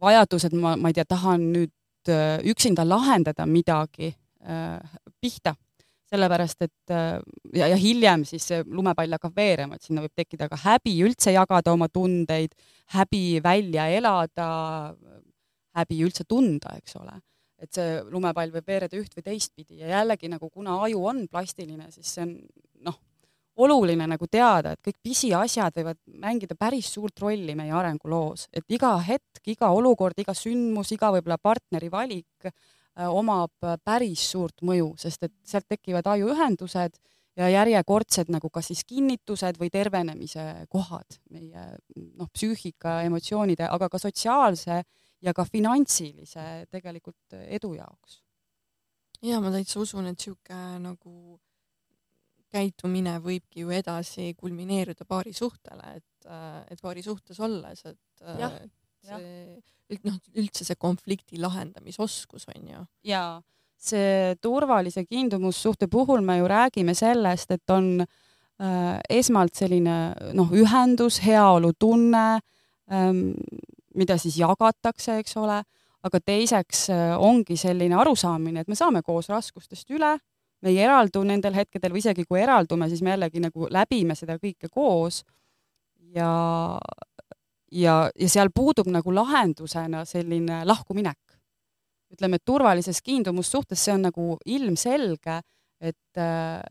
vajadus, 0.00 0.44
et 0.44 0.56
ma, 0.56 0.76
ma 0.76 0.90
ei 0.90 0.98
tea, 0.98 1.08
tahan 1.08 1.48
nüüd 1.54 1.72
üksinda 2.48 2.86
lahendada 2.88 3.44
midagi 3.46 4.08
äh, 4.40 4.78
pihta 5.20 5.54
sellepärast 6.08 6.64
et 6.64 6.92
ja, 6.92 7.68
ja 7.68 7.76
hiljem 7.78 8.24
siis 8.28 8.46
see 8.50 8.62
lumepall 8.64 9.12
hakkab 9.16 9.36
veerema, 9.36 9.76
et 9.76 9.84
sinna 9.84 10.04
võib 10.04 10.14
tekkida 10.16 10.48
ka 10.50 10.58
häbi 10.64 10.94
üldse 11.06 11.34
jagada 11.34 11.74
oma 11.74 11.90
tundeid, 11.92 12.54
häbi 12.94 13.40
välja 13.44 13.88
elada, 13.92 14.48
häbi 15.78 15.98
üldse 16.06 16.24
tunda, 16.28 16.76
eks 16.80 16.96
ole. 17.00 17.18
et 17.58 17.74
see 17.74 17.98
lumepall 18.06 18.52
võib 18.54 18.68
veereda 18.70 18.94
üht 18.94 19.16
või 19.18 19.24
teistpidi 19.26 19.80
ja 19.80 19.88
jällegi 19.96 20.30
nagu 20.30 20.46
kuna 20.48 20.76
aju 20.86 21.04
on 21.10 21.24
plastiline, 21.26 21.88
siis 21.90 22.12
see 22.14 22.22
on 22.22 22.36
noh, 22.86 23.00
oluline 23.58 24.06
nagu 24.06 24.28
teada, 24.30 24.76
et 24.76 24.82
kõik 24.86 25.00
pisiasjad 25.02 25.74
võivad 25.80 25.98
mängida 26.22 26.54
päris 26.54 26.92
suurt 26.94 27.18
rolli 27.18 27.56
meie 27.58 27.74
arenguloos, 27.74 28.46
et 28.54 28.64
iga 28.70 28.94
hetk, 29.02 29.42
iga 29.50 29.72
olukord, 29.74 30.14
iga 30.22 30.36
sündmus, 30.38 30.94
iga 30.94 31.10
võib-olla 31.16 31.40
partneri 31.42 31.90
valik 31.90 32.46
Äh, 32.48 32.77
omab 33.06 33.52
äh, 33.64 33.78
päris 33.84 34.24
suurt 34.32 34.64
mõju, 34.66 34.92
sest 34.98 35.28
et 35.28 35.34
sealt 35.46 35.68
tekivad 35.70 36.06
ajuühendused 36.10 36.98
ja 37.38 37.48
järjekordsed 37.52 38.32
nagu 38.34 38.50
kas 38.50 38.72
siis 38.72 38.84
kinnitused 38.84 39.60
või 39.60 39.70
tervenemise 39.70 40.66
kohad 40.70 41.20
meie 41.30 41.66
noh, 42.18 42.30
psüühika, 42.34 43.02
emotsioonide, 43.06 43.68
aga 43.70 43.88
ka 43.88 44.00
sotsiaalse 44.02 44.82
ja 45.22 45.34
ka 45.34 45.44
finantsilise 45.46 46.66
tegelikult 46.70 47.38
edu 47.46 47.74
jaoks. 47.78 48.22
ja 49.22 49.40
ma 49.40 49.52
täitsa 49.54 49.80
usun, 49.80 50.10
et 50.10 50.18
sihuke 50.18 50.58
nagu 50.82 51.38
käitumine 52.52 53.18
võibki 53.22 53.62
ju 53.64 53.72
edasi 53.74 54.32
kulmineeruda 54.38 55.04
paarisuhtele, 55.08 55.94
et, 56.00 56.26
äh, 56.26 56.64
et 56.70 56.82
paarisuhtes 56.82 57.40
olles, 57.44 57.84
et, 57.84 58.22
et 58.22 58.72
see 59.08 60.00
noh, 60.04 60.18
üldse 60.36 60.66
see 60.66 60.76
konflikti 60.76 61.40
lahendamisoskus 61.40 62.48
on 62.52 62.72
ju. 62.74 62.84
ja 63.08 63.22
see 63.78 64.34
turvalise 64.42 65.04
kiindumussuhte 65.06 65.88
puhul 65.90 66.20
me 66.24 66.38
ju 66.38 66.48
räägime 66.50 66.94
sellest, 66.98 67.50
et 67.54 67.70
on 67.70 68.02
äh, 68.02 68.98
esmalt 69.08 69.54
selline 69.54 69.98
noh, 70.34 70.52
ühendus, 70.52 71.20
heaolutunne 71.24 72.24
ähm,, 72.92 73.30
mida 73.98 74.18
siis 74.18 74.36
jagatakse, 74.38 75.18
eks 75.22 75.36
ole, 75.38 75.62
aga 76.06 76.20
teiseks 76.20 76.88
äh, 76.94 77.14
ongi 77.18 77.56
selline 77.58 77.96
arusaamine, 77.98 78.62
et 78.62 78.68
me 78.70 78.78
saame 78.78 79.02
koos 79.06 79.30
raskustest 79.30 79.90
üle, 79.94 80.16
me 80.62 80.74
ei 80.74 80.82
eraldu 80.82 81.22
nendel 81.26 81.54
hetkedel 81.54 81.94
või 81.94 82.02
isegi 82.02 82.26
kui 82.26 82.42
eraldume, 82.42 82.88
siis 82.90 83.02
me 83.06 83.14
jällegi 83.14 83.42
nagu 83.42 83.70
läbime 83.70 84.18
seda 84.18 84.38
kõike 84.42 84.70
koos 84.74 85.22
ja 86.14 86.30
ja, 87.72 88.10
ja 88.14 88.28
seal 88.28 88.50
puudub 88.54 88.88
nagu 88.92 89.14
lahendusena 89.14 90.04
selline 90.08 90.64
lahkuminek. 90.66 91.18
ütleme, 92.08 92.38
et 92.40 92.44
turvalises 92.44 93.02
kiindumussuhtes 93.04 93.82
see 93.84 93.92
on 93.92 94.06
nagu 94.06 94.38
ilmselge, 94.48 95.34
et, 95.80 96.20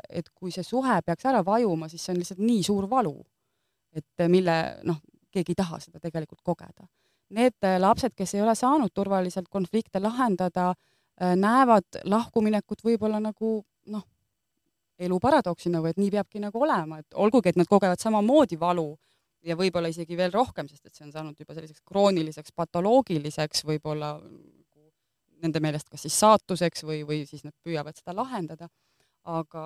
et 0.10 0.30
kui 0.34 0.50
see 0.52 0.66
suhe 0.66 0.96
peaks 1.06 1.28
ära 1.30 1.44
vajuma, 1.46 1.86
siis 1.92 2.02
see 2.02 2.16
on 2.16 2.22
lihtsalt 2.24 2.42
nii 2.42 2.64
suur 2.66 2.88
valu, 2.90 3.14
et 3.94 4.26
mille 4.34 4.56
noh, 4.90 4.98
keegi 5.32 5.54
ei 5.54 5.60
taha 5.62 5.78
seda 5.84 6.02
tegelikult 6.02 6.42
kogeda. 6.42 6.88
Need 7.38 7.70
lapsed, 7.78 8.16
kes 8.18 8.34
ei 8.34 8.42
ole 8.42 8.56
saanud 8.56 8.90
turvaliselt 8.96 9.48
konflikte 9.52 10.02
lahendada, 10.02 10.72
näevad 11.20 12.02
lahkuminekut 12.04 12.82
võib-olla 12.84 13.20
nagu 13.22 13.60
noh, 13.94 14.06
elu 14.98 15.20
paradoksina 15.22 15.84
või 15.84 15.94
et 15.94 16.02
nii 16.02 16.12
peabki 16.18 16.42
nagu 16.42 16.62
olema, 16.66 16.98
et 17.04 17.14
olgugi, 17.14 17.54
et 17.54 17.62
nad 17.62 17.70
kogevad 17.70 18.02
samamoodi 18.02 18.58
valu 18.60 18.96
ja 19.46 19.56
võib-olla 19.60 19.92
isegi 19.92 20.18
veel 20.18 20.34
rohkem, 20.34 20.68
sest 20.70 20.88
et 20.88 20.96
see 20.96 21.06
on 21.06 21.14
saanud 21.14 21.40
juba 21.40 21.56
selliseks 21.56 21.84
krooniliseks, 21.88 22.54
patoloogiliseks 22.58 23.66
võib-olla 23.68 24.16
nende 25.44 25.62
meelest 25.62 25.90
kas 25.92 26.06
siis 26.08 26.18
saatuseks 26.18 26.84
või, 26.88 27.04
või 27.08 27.22
siis 27.30 27.44
nad 27.46 27.54
püüavad 27.64 27.98
seda 27.98 28.16
lahendada, 28.18 28.70
aga, 29.30 29.64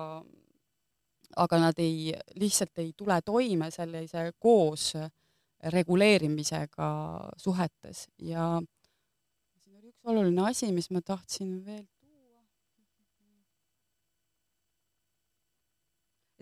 aga 1.40 1.60
nad 1.62 1.80
ei, 1.82 2.12
lihtsalt 2.40 2.82
ei 2.82 2.92
tule 2.96 3.18
toime 3.24 3.70
sellise 3.72 4.28
koos 4.38 4.92
reguleerimisega 5.72 6.88
suhetes. 7.38 8.06
Ja 8.18 8.58
siin 9.62 9.78
oli 9.78 9.92
üks 9.92 10.12
oluline 10.12 10.48
asi, 10.50 10.72
mis 10.74 10.90
ma 10.90 11.00
tahtsin 11.06 11.60
veel 11.64 11.86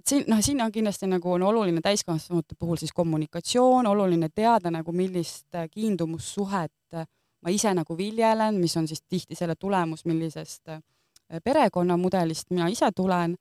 et 0.00 0.06
siin, 0.06 0.24
noh, 0.28 0.40
siin 0.42 0.60
on 0.64 0.72
kindlasti 0.72 1.08
nagu 1.10 1.32
on 1.34 1.42
oluline 1.44 1.82
täiskasvanute 1.84 2.56
puhul 2.58 2.78
siis 2.80 2.92
kommunikatsioon, 2.96 3.86
oluline 3.86 4.30
teada 4.34 4.72
nagu 4.72 4.92
millist 4.96 5.54
äh, 5.54 5.68
kiindumussuhet 5.70 6.96
äh, 6.96 7.06
ma 7.44 7.52
ise 7.52 7.72
nagu 7.76 7.96
viljelen, 7.96 8.60
mis 8.60 8.76
on 8.80 8.88
siis 8.88 9.02
tihti 9.02 9.36
selle 9.36 9.56
tulemus, 9.60 10.06
millisest 10.08 10.72
äh, 10.72 10.80
perekonnamudelist 11.44 12.50
mina 12.50 12.68
ise 12.72 12.90
tulen. 12.96 13.36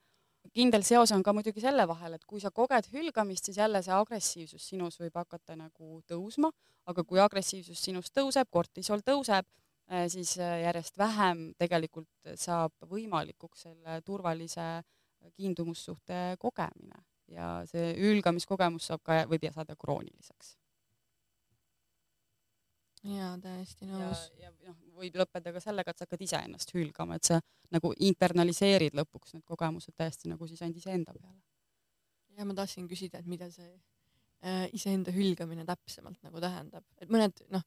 kindel 0.54 0.84
seos 0.84 1.12
on 1.12 1.24
ka 1.24 1.34
muidugi 1.34 1.62
selle 1.62 1.86
vahel, 1.88 2.16
et 2.18 2.26
kui 2.26 2.42
sa 2.42 2.52
koged 2.52 2.90
hülgamist, 2.92 3.46
siis 3.46 3.58
jälle 3.58 3.84
see 3.86 3.94
agressiivsus 3.94 4.70
sinus 4.70 5.00
võib 5.00 5.16
hakata 5.16 5.56
nagu 5.56 6.02
tõusma, 6.10 6.50
aga 6.90 7.04
kui 7.04 7.20
agressiivsus 7.22 7.84
sinus 7.84 8.10
tõuseb, 8.12 8.50
kortisol 8.50 9.04
tõuseb, 9.06 9.46
siis 10.10 10.36
järjest 10.38 10.98
vähem 10.98 11.52
tegelikult 11.58 12.34
saab 12.36 12.74
võimalikuks 12.90 13.68
selle 13.68 14.02
turvalise 14.06 14.82
kiindumussuhte 15.36 16.38
kogemine 16.40 17.04
ja 17.34 17.50
see 17.70 17.92
hülgamiskogemus 18.00 18.90
saab 18.90 19.04
ka, 19.06 19.22
võib 19.30 19.46
saada 19.54 19.76
krooniliseks. 19.80 20.56
jaa, 23.10 23.36
täiesti 23.42 23.88
nõus. 23.88 24.26
ja, 24.40 24.50
ja 24.50 24.72
noh, 24.72 24.80
võib 25.00 25.20
lõppeda 25.22 25.54
ka 25.56 25.62
sellega, 25.64 25.92
et 25.94 26.02
sa 26.02 26.08
hakkad 26.08 26.26
iseennast 26.26 26.74
hülgama, 26.76 27.20
et 27.20 27.30
sa 27.32 27.40
nagu 27.76 27.94
internaliseerid 27.96 28.98
lõpuks 28.98 29.36
need 29.36 29.46
kogemused 29.48 29.96
täiesti 29.96 30.32
nagu 30.32 30.48
siis 30.50 30.62
ainult 30.66 30.82
iseenda 30.82 31.16
peale. 31.16 31.40
ja 32.38 32.48
ma 32.48 32.58
tahtsin 32.58 32.90
küsida, 32.92 33.22
et 33.22 33.30
mida 33.30 33.50
see 33.54 33.70
äh, 33.70 34.66
iseenda 34.76 35.14
hülgamine 35.16 35.66
täpsemalt 35.68 36.20
nagu 36.26 36.42
tähendab, 36.44 36.86
et 37.00 37.12
mõned 37.14 37.46
noh, 37.54 37.64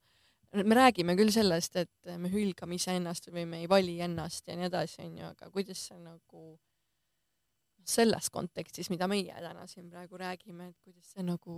me 0.53 0.77
räägime 0.77 1.17
küll 1.17 1.33
sellest, 1.33 1.79
et 1.81 2.13
me 2.21 2.29
hülgame 2.33 2.77
iseennast 2.77 3.31
või 3.33 3.47
me 3.49 3.63
ei 3.63 3.71
vali 3.71 3.97
ennast 4.05 4.49
ja 4.49 4.59
nii 4.59 4.69
edasi, 4.69 5.01
onju, 5.07 5.33
aga 5.33 5.49
kuidas 5.55 5.87
see 5.89 5.97
nagu 6.03 6.59
selles 7.89 8.31
kontekstis, 8.31 8.91
mida 8.93 9.09
meie 9.11 9.35
täna 9.35 9.67
siin 9.67 9.89
praegu 9.91 10.21
räägime, 10.21 10.69
et 10.71 10.79
kuidas 10.85 11.15
see 11.15 11.25
nagu 11.27 11.57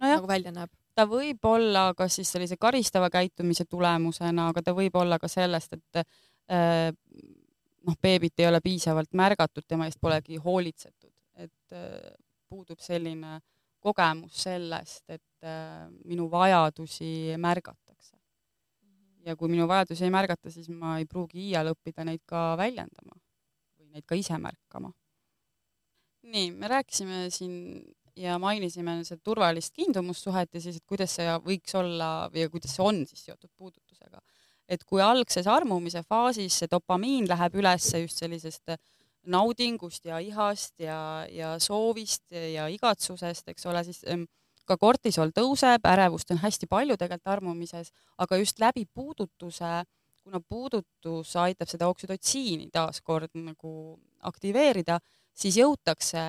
no, 0.00 0.06
nagu 0.06 0.28
välja 0.28 0.52
näeb? 0.54 0.72
ta 0.94 1.06
võib 1.08 1.44
olla 1.48 1.86
kas 1.96 2.18
siis 2.18 2.32
sellise 2.34 2.58
karistava 2.60 3.08
käitumise 3.12 3.64
tulemusena, 3.64 4.50
aga 4.52 4.62
ta 4.62 4.74
võib 4.76 4.96
olla 5.00 5.18
ka 5.18 5.30
sellest, 5.30 5.78
et 5.78 6.02
äh, 6.52 6.90
noh, 7.86 7.96
beebit 8.02 8.42
ei 8.42 8.50
ole 8.50 8.60
piisavalt 8.64 9.12
märgatud, 9.16 9.64
tema 9.68 9.88
eest 9.88 10.00
polegi 10.00 10.40
hoolitsetud, 10.42 11.14
et 11.40 11.76
äh, 11.76 12.12
puudub 12.48 12.82
selline 12.84 13.40
kogemus 13.82 14.44
sellest, 14.44 15.04
et 15.08 15.48
äh, 15.48 15.88
minu 16.04 16.28
vajadusi 16.30 17.38
märgatakse. 17.40 18.16
Mhm. 18.84 19.26
ja 19.26 19.36
kui 19.36 19.48
minu 19.48 19.66
vajadusi 19.68 20.04
ei 20.04 20.14
märgata, 20.14 20.52
siis 20.52 20.68
ma 20.68 20.98
ei 21.00 21.08
pruugi 21.08 21.48
iial 21.48 21.72
õppida 21.72 22.04
neid 22.04 22.22
ka 22.28 22.52
väljendama 22.60 23.21
neid 23.92 24.06
ka 24.08 24.18
ise 24.18 24.38
märkama. 24.38 24.92
nii, 26.22 26.52
me 26.54 26.68
rääkisime 26.70 27.26
siin 27.34 27.82
ja 28.16 28.38
mainisime 28.38 29.00
seda 29.04 29.20
turvalist 29.24 29.72
kiindumussuhet 29.74 30.54
ja 30.54 30.60
siis, 30.60 30.78
et 30.78 30.86
kuidas 30.86 31.16
see 31.18 31.28
võiks 31.46 31.74
olla 31.78 32.28
või 32.32 32.48
kuidas 32.52 32.76
see 32.76 32.84
on 32.84 33.02
siis 33.08 33.24
seotud 33.26 33.50
puudutusega. 33.56 34.20
et 34.68 34.84
kui 34.84 35.02
algses 35.02 35.46
armumise 35.46 36.02
faasis 36.08 36.58
see 36.60 36.70
dopamiin 36.70 37.28
läheb 37.28 37.56
üles 37.60 37.88
just 38.00 38.20
sellisest 38.22 38.76
naudingust 39.22 40.04
ja 40.04 40.18
ihast 40.18 40.80
ja, 40.80 41.26
ja 41.30 41.56
soovist 41.58 42.24
ja 42.30 42.66
igatsusest, 42.68 43.48
eks 43.48 43.66
ole, 43.66 43.84
siis 43.84 44.02
ka 44.66 44.76
kortisol 44.78 45.32
tõuseb, 45.34 45.84
ärevust 45.86 46.30
on 46.34 46.40
hästi 46.42 46.68
palju 46.70 46.96
tegelikult 46.98 47.34
armumises, 47.36 47.92
aga 48.18 48.38
just 48.40 48.58
läbi 48.62 48.86
puudutuse, 48.86 49.82
kuna 50.22 50.40
puudutus 50.48 51.34
aitab 51.36 51.70
seda 51.70 51.88
oksüdotsiini 51.90 52.70
taaskord 52.72 53.34
nagu 53.34 53.72
aktiveerida, 54.28 54.98
siis 55.34 55.58
jõutakse 55.58 56.22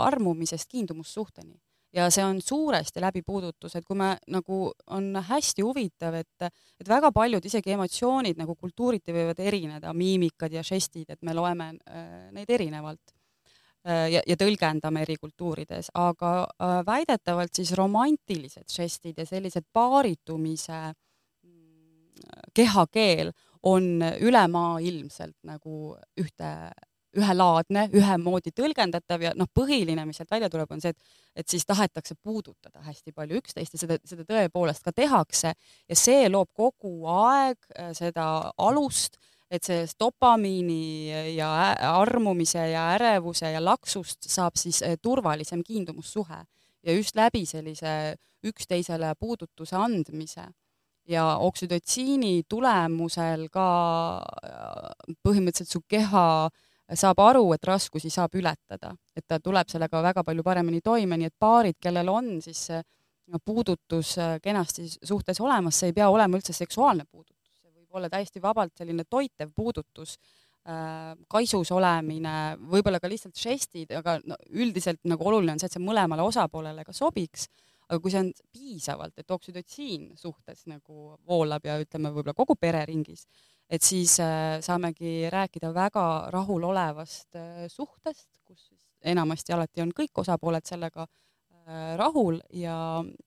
armumisest 0.00 0.70
kiindumussuhteni. 0.70 1.58
Ja 1.94 2.08
see 2.10 2.24
on 2.26 2.40
suuresti 2.42 2.98
läbi 3.00 3.22
puudutuse, 3.22 3.78
et 3.78 3.84
kui 3.86 3.94
me 3.94 4.16
nagu 4.34 4.56
on 4.96 5.12
hästi 5.28 5.62
huvitav, 5.62 6.16
et, 6.18 6.46
et 6.80 6.88
väga 6.90 7.12
paljud 7.14 7.44
isegi 7.46 7.70
emotsioonid 7.76 8.40
nagu 8.40 8.56
kultuuriti 8.58 9.14
võivad 9.14 9.38
erineda, 9.38 9.92
miimikad 9.94 10.56
ja 10.56 10.64
žestid, 10.66 11.12
et 11.14 11.22
me 11.22 11.36
loeme 11.38 11.68
äh, 11.70 12.08
neid 12.34 12.50
erinevalt 12.50 13.14
äh, 13.86 14.08
ja, 14.10 14.24
ja 14.26 14.38
tõlgendame 14.40 15.04
eri 15.06 15.14
kultuurides, 15.22 15.92
aga 15.94 16.32
äh, 16.42 16.74
väidetavalt 16.88 17.54
siis 17.54 17.70
romantilised 17.78 18.66
žestid 18.74 19.22
ja 19.22 19.28
sellised 19.30 19.70
paaritumise 19.70 20.82
kehakeel 22.54 23.32
on 23.64 24.02
ülemaailmselt 24.20 25.36
nagu 25.48 25.94
ühte 26.20 26.50
ühelaadne, 27.14 27.86
ühemoodi 27.94 28.52
tõlgendatav 28.54 29.22
ja 29.22 29.32
noh, 29.38 29.48
põhiline, 29.54 30.04
mis 30.06 30.18
sealt 30.18 30.32
välja 30.34 30.50
tuleb, 30.52 30.70
on 30.74 30.82
see, 30.82 30.94
et, 30.94 31.20
et 31.42 31.50
siis 31.50 31.66
tahetakse 31.66 32.16
puudutada 32.22 32.82
hästi 32.84 33.14
palju 33.14 33.38
üksteist 33.40 33.76
ja 33.76 33.82
seda, 33.84 33.98
seda 34.08 34.26
tõepoolest 34.28 34.84
ka 34.84 34.94
tehakse. 34.94 35.54
Ja 35.90 35.98
see 35.98 36.26
loob 36.30 36.50
kogu 36.56 37.06
aeg 37.10 37.60
äh, 37.78 37.92
seda 37.96 38.26
alust, 38.58 39.20
et 39.50 39.62
sellest 39.66 39.98
dopamiini 40.00 41.36
ja 41.36 41.50
armumise 41.92 42.64
ja 42.72 42.88
ärevuse 42.96 43.52
ja 43.54 43.62
laksust 43.62 44.26
saab 44.26 44.58
siis 44.58 44.82
äh, 44.82 44.98
turvalisem 45.00 45.62
kiindumussuhe. 45.66 46.42
Ja 46.84 46.92
just 46.92 47.16
läbi 47.16 47.44
sellise 47.48 48.16
üksteisele 48.44 49.14
puudutuse 49.16 49.76
andmise 49.78 50.50
ja 51.08 51.24
oksüdotsiini 51.44 52.44
tulemusel 52.48 53.48
ka 53.52 53.68
äh, 54.20 55.14
põhimõtteliselt 55.24 55.72
su 55.72 55.82
keha 55.88 56.48
saab 56.94 57.20
aru, 57.24 57.46
et 57.54 57.64
raskusi 57.64 58.10
saab 58.12 58.34
ületada, 58.36 58.92
et 59.16 59.24
ta 59.26 59.38
tuleb 59.40 59.68
sellega 59.72 60.02
väga 60.04 60.24
palju 60.24 60.44
paremini 60.44 60.82
toime, 60.84 61.16
nii 61.16 61.30
et 61.30 61.36
paarid, 61.40 61.78
kellel 61.80 62.10
on 62.12 62.30
siis 62.44 62.68
puudutus 63.44 64.18
äh, 64.18 64.38
kenasti 64.42 64.86
suhtes 65.02 65.40
olemas, 65.40 65.78
see 65.80 65.92
ei 65.92 65.96
pea 65.96 66.08
olema 66.12 66.38
üldse 66.38 66.52
seksuaalne 66.56 67.06
puudutus, 67.10 67.60
see 67.60 67.72
võib 67.72 68.00
olla 68.00 68.10
täiesti 68.12 68.42
vabalt 68.42 68.74
selline 68.76 69.06
toitev 69.08 69.52
puudutus 69.56 70.18
äh,, 70.68 71.14
kaisus 71.28 71.72
olemine, 71.72 72.56
võib-olla 72.60 73.00
ka 73.00 73.08
lihtsalt 73.08 73.40
žestid, 73.40 73.92
aga 73.96 74.18
no, 74.24 74.36
üldiselt 74.52 75.00
nagu 75.08 75.28
oluline 75.30 75.56
on 75.56 75.62
see, 75.62 75.72
et 75.72 75.78
see 75.78 75.84
mõlemale 75.84 76.26
osapoolele 76.26 76.84
ka 76.84 76.96
sobiks 76.96 77.48
aga 77.88 78.00
kui 78.00 78.12
see 78.12 78.22
on 78.22 78.30
piisavalt, 78.52 79.18
et 79.20 79.30
oksüdotsiin 79.30 80.12
suhtes 80.18 80.64
nagu 80.70 81.14
voolab 81.28 81.66
ja 81.68 81.76
ütleme, 81.82 82.12
võib-olla 82.14 82.36
kogu 82.36 82.56
pereringis, 82.60 83.26
et 83.68 83.84
siis 83.84 84.16
äh, 84.22 84.60
saamegi 84.64 85.30
rääkida 85.32 85.72
väga 85.74 86.06
rahulolevast 86.34 87.36
äh, 87.40 87.64
suhtest, 87.72 88.28
kus 88.44 88.68
siis 88.68 88.88
enamasti 89.04 89.54
alati 89.56 89.84
on 89.84 89.92
kõik 89.96 90.24
osapooled 90.24 90.64
sellega 90.68 91.06
äh, 91.06 91.94
rahul 92.00 92.40
ja, 92.52 92.76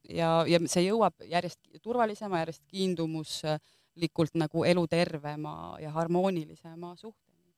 ja, 0.09 0.31
ja 0.49 0.61
see 0.65 0.87
jõuab 0.87 1.25
järjest 1.29 1.61
turvalisema, 1.81 2.41
järjest 2.45 2.65
kiindumuslikult 2.69 4.37
nagu 4.41 4.65
elutervema 4.65 5.77
ja 5.81 5.93
harmoonilisema 5.93 6.95
suhteni. 6.95 7.53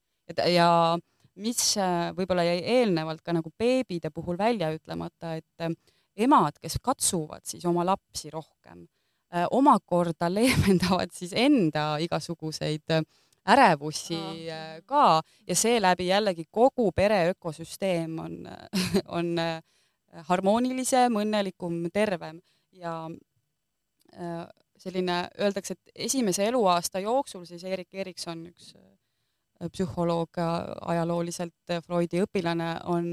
ja 0.51 0.97
mis 1.39 1.75
võib-olla 2.15 2.43
jäi 2.43 2.59
eelnevalt 2.79 3.21
ka 3.23 3.33
nagu 3.33 3.51
beebide 3.57 4.11
puhul 4.11 4.37
välja 4.37 4.73
ütlemata, 4.75 5.37
et 5.39 5.79
emad, 6.19 6.59
kes 6.61 6.77
katsuvad 6.83 7.45
siis 7.47 7.65
oma 7.65 7.85
lapsi 7.87 8.29
rohkem 8.33 8.87
Äh, 9.29 9.45
omakorda 9.51 10.25
leevendavad 10.33 11.11
siis 11.13 11.35
enda 11.37 11.99
igasuguseid 12.01 12.89
äh, 12.95 13.03
ärevusi 13.45 14.17
äh, 14.49 14.79
ka. 14.89 15.21
Ja 15.47 15.55
seeläbi 15.55 16.07
jällegi 16.07 16.47
kogu 16.51 16.87
pere 16.91 17.27
ökosüsteem 17.29 18.17
on, 18.19 18.39
on 19.17 19.35
harmoonilisem, 20.31 21.19
õnnelikum, 21.21 21.83
tervem. 21.93 22.41
Ja 22.73 23.03
selline, 24.79 25.19
öeldakse, 25.37 25.75
et 25.77 26.05
esimese 26.09 26.47
eluaasta 26.49 26.99
jooksul 27.03 27.45
siis 27.45 27.63
Erik 27.63 27.93
Erikson, 27.93 28.47
üks 28.49 28.71
psühholoog, 29.75 30.39
ajalooliselt 30.89 31.77
Freudi 31.85 32.23
õpilane, 32.23 32.71
on 32.89 33.11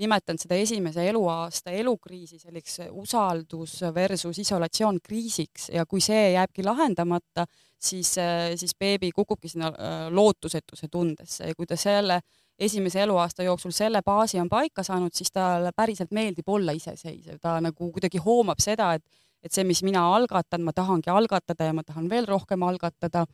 nimetan 0.00 0.38
seda 0.40 0.56
esimese 0.56 1.04
eluaasta 1.08 1.70
elukriisi 1.76 2.38
selliseks 2.40 2.90
usaldus 2.90 3.80
versus 3.94 4.38
isolatsioon 4.42 5.00
kriisiks 5.04 5.68
ja 5.74 5.84
kui 5.86 6.00
see 6.04 6.32
jääbki 6.34 6.64
lahendamata, 6.64 7.44
siis, 7.78 8.14
siis 8.56 8.76
beebi 8.78 9.12
kukubki 9.16 9.48
sinna 9.48 9.72
äh, 9.72 10.06
lootusetuse 10.10 10.88
tundesse. 10.88 11.50
Ja 11.50 11.56
kui 11.56 11.68
ta 11.68 11.76
selle 11.76 12.20
esimese 12.60 13.02
eluaasta 13.02 13.42
jooksul 13.42 13.72
selle 13.76 14.02
baasi 14.04 14.40
on 14.40 14.48
paika 14.48 14.82
saanud, 14.84 15.14
siis 15.16 15.32
talle 15.32 15.72
päriselt 15.76 16.12
meeldib 16.12 16.48
olla 16.48 16.72
iseseisev, 16.76 17.38
ta 17.40 17.58
nagu 17.60 17.92
kuidagi 17.92 18.20
hoomab 18.24 18.60
seda, 18.60 18.92
et, 18.98 19.04
et 19.42 19.52
see, 19.52 19.64
mis 19.64 19.82
mina 19.86 20.02
algatan, 20.14 20.64
ma 20.64 20.74
tahangi 20.76 21.12
algatada 21.12 21.70
ja 21.70 21.76
ma 21.76 21.84
tahan 21.86 22.08
veel 22.10 22.28
rohkem 22.28 22.62
algatada 22.62 23.24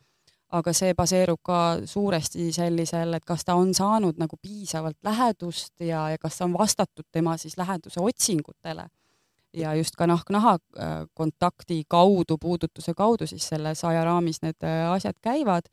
aga 0.55 0.73
see 0.73 0.93
baseerub 0.95 1.39
ka 1.43 1.57
suuresti 1.85 2.51
sellisel, 2.55 3.17
et 3.17 3.25
kas 3.27 3.43
ta 3.45 3.55
on 3.59 3.73
saanud 3.75 4.19
nagu 4.19 4.37
piisavalt 4.41 4.97
lähedust 5.03 5.73
ja, 5.83 6.09
ja 6.13 6.17
kas 6.17 6.41
on 6.41 6.53
vastatud 6.53 7.05
tema 7.11 7.37
siis 7.37 7.57
läheduse 7.57 8.01
otsingutele. 8.01 8.87
ja 9.53 9.73
just 9.75 9.95
ka 9.95 10.07
nahk-naha 10.07 10.53
äh, 10.53 11.05
kontakti 11.13 11.83
kaudu, 11.87 12.37
puudutuse 12.37 12.93
kaudu 12.93 13.27
siis 13.27 13.47
selles 13.47 13.83
ajaraamis 13.83 14.41
need 14.41 14.63
äh, 14.63 14.91
asjad 14.91 15.15
käivad 15.21 15.65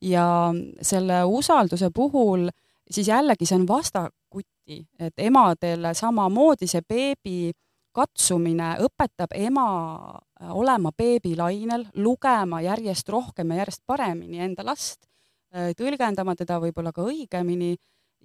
ja 0.00 0.52
selle 0.82 1.24
usalduse 1.24 1.90
puhul 1.94 2.48
siis 2.90 3.08
jällegi 3.08 3.46
see 3.46 3.58
on 3.58 3.68
vastakuti, 3.68 4.86
et 4.98 5.14
emadele 5.16 5.94
samamoodi 5.94 6.66
see 6.66 6.82
beebi 6.88 7.52
katsumine 7.98 8.74
õpetab 8.86 9.34
ema 9.36 9.66
äh, 10.14 10.52
olema 10.54 10.92
beebilainel, 10.96 11.88
lugema 11.98 12.62
järjest 12.64 13.10
rohkem 13.12 13.54
ja 13.54 13.64
järjest 13.64 13.84
paremini 13.86 14.42
enda 14.46 14.66
last, 14.66 15.08
äh, 15.54 15.72
tõlgendama 15.78 16.36
teda 16.38 16.60
võib-olla 16.62 16.94
ka 16.94 17.06
õigemini 17.08 17.74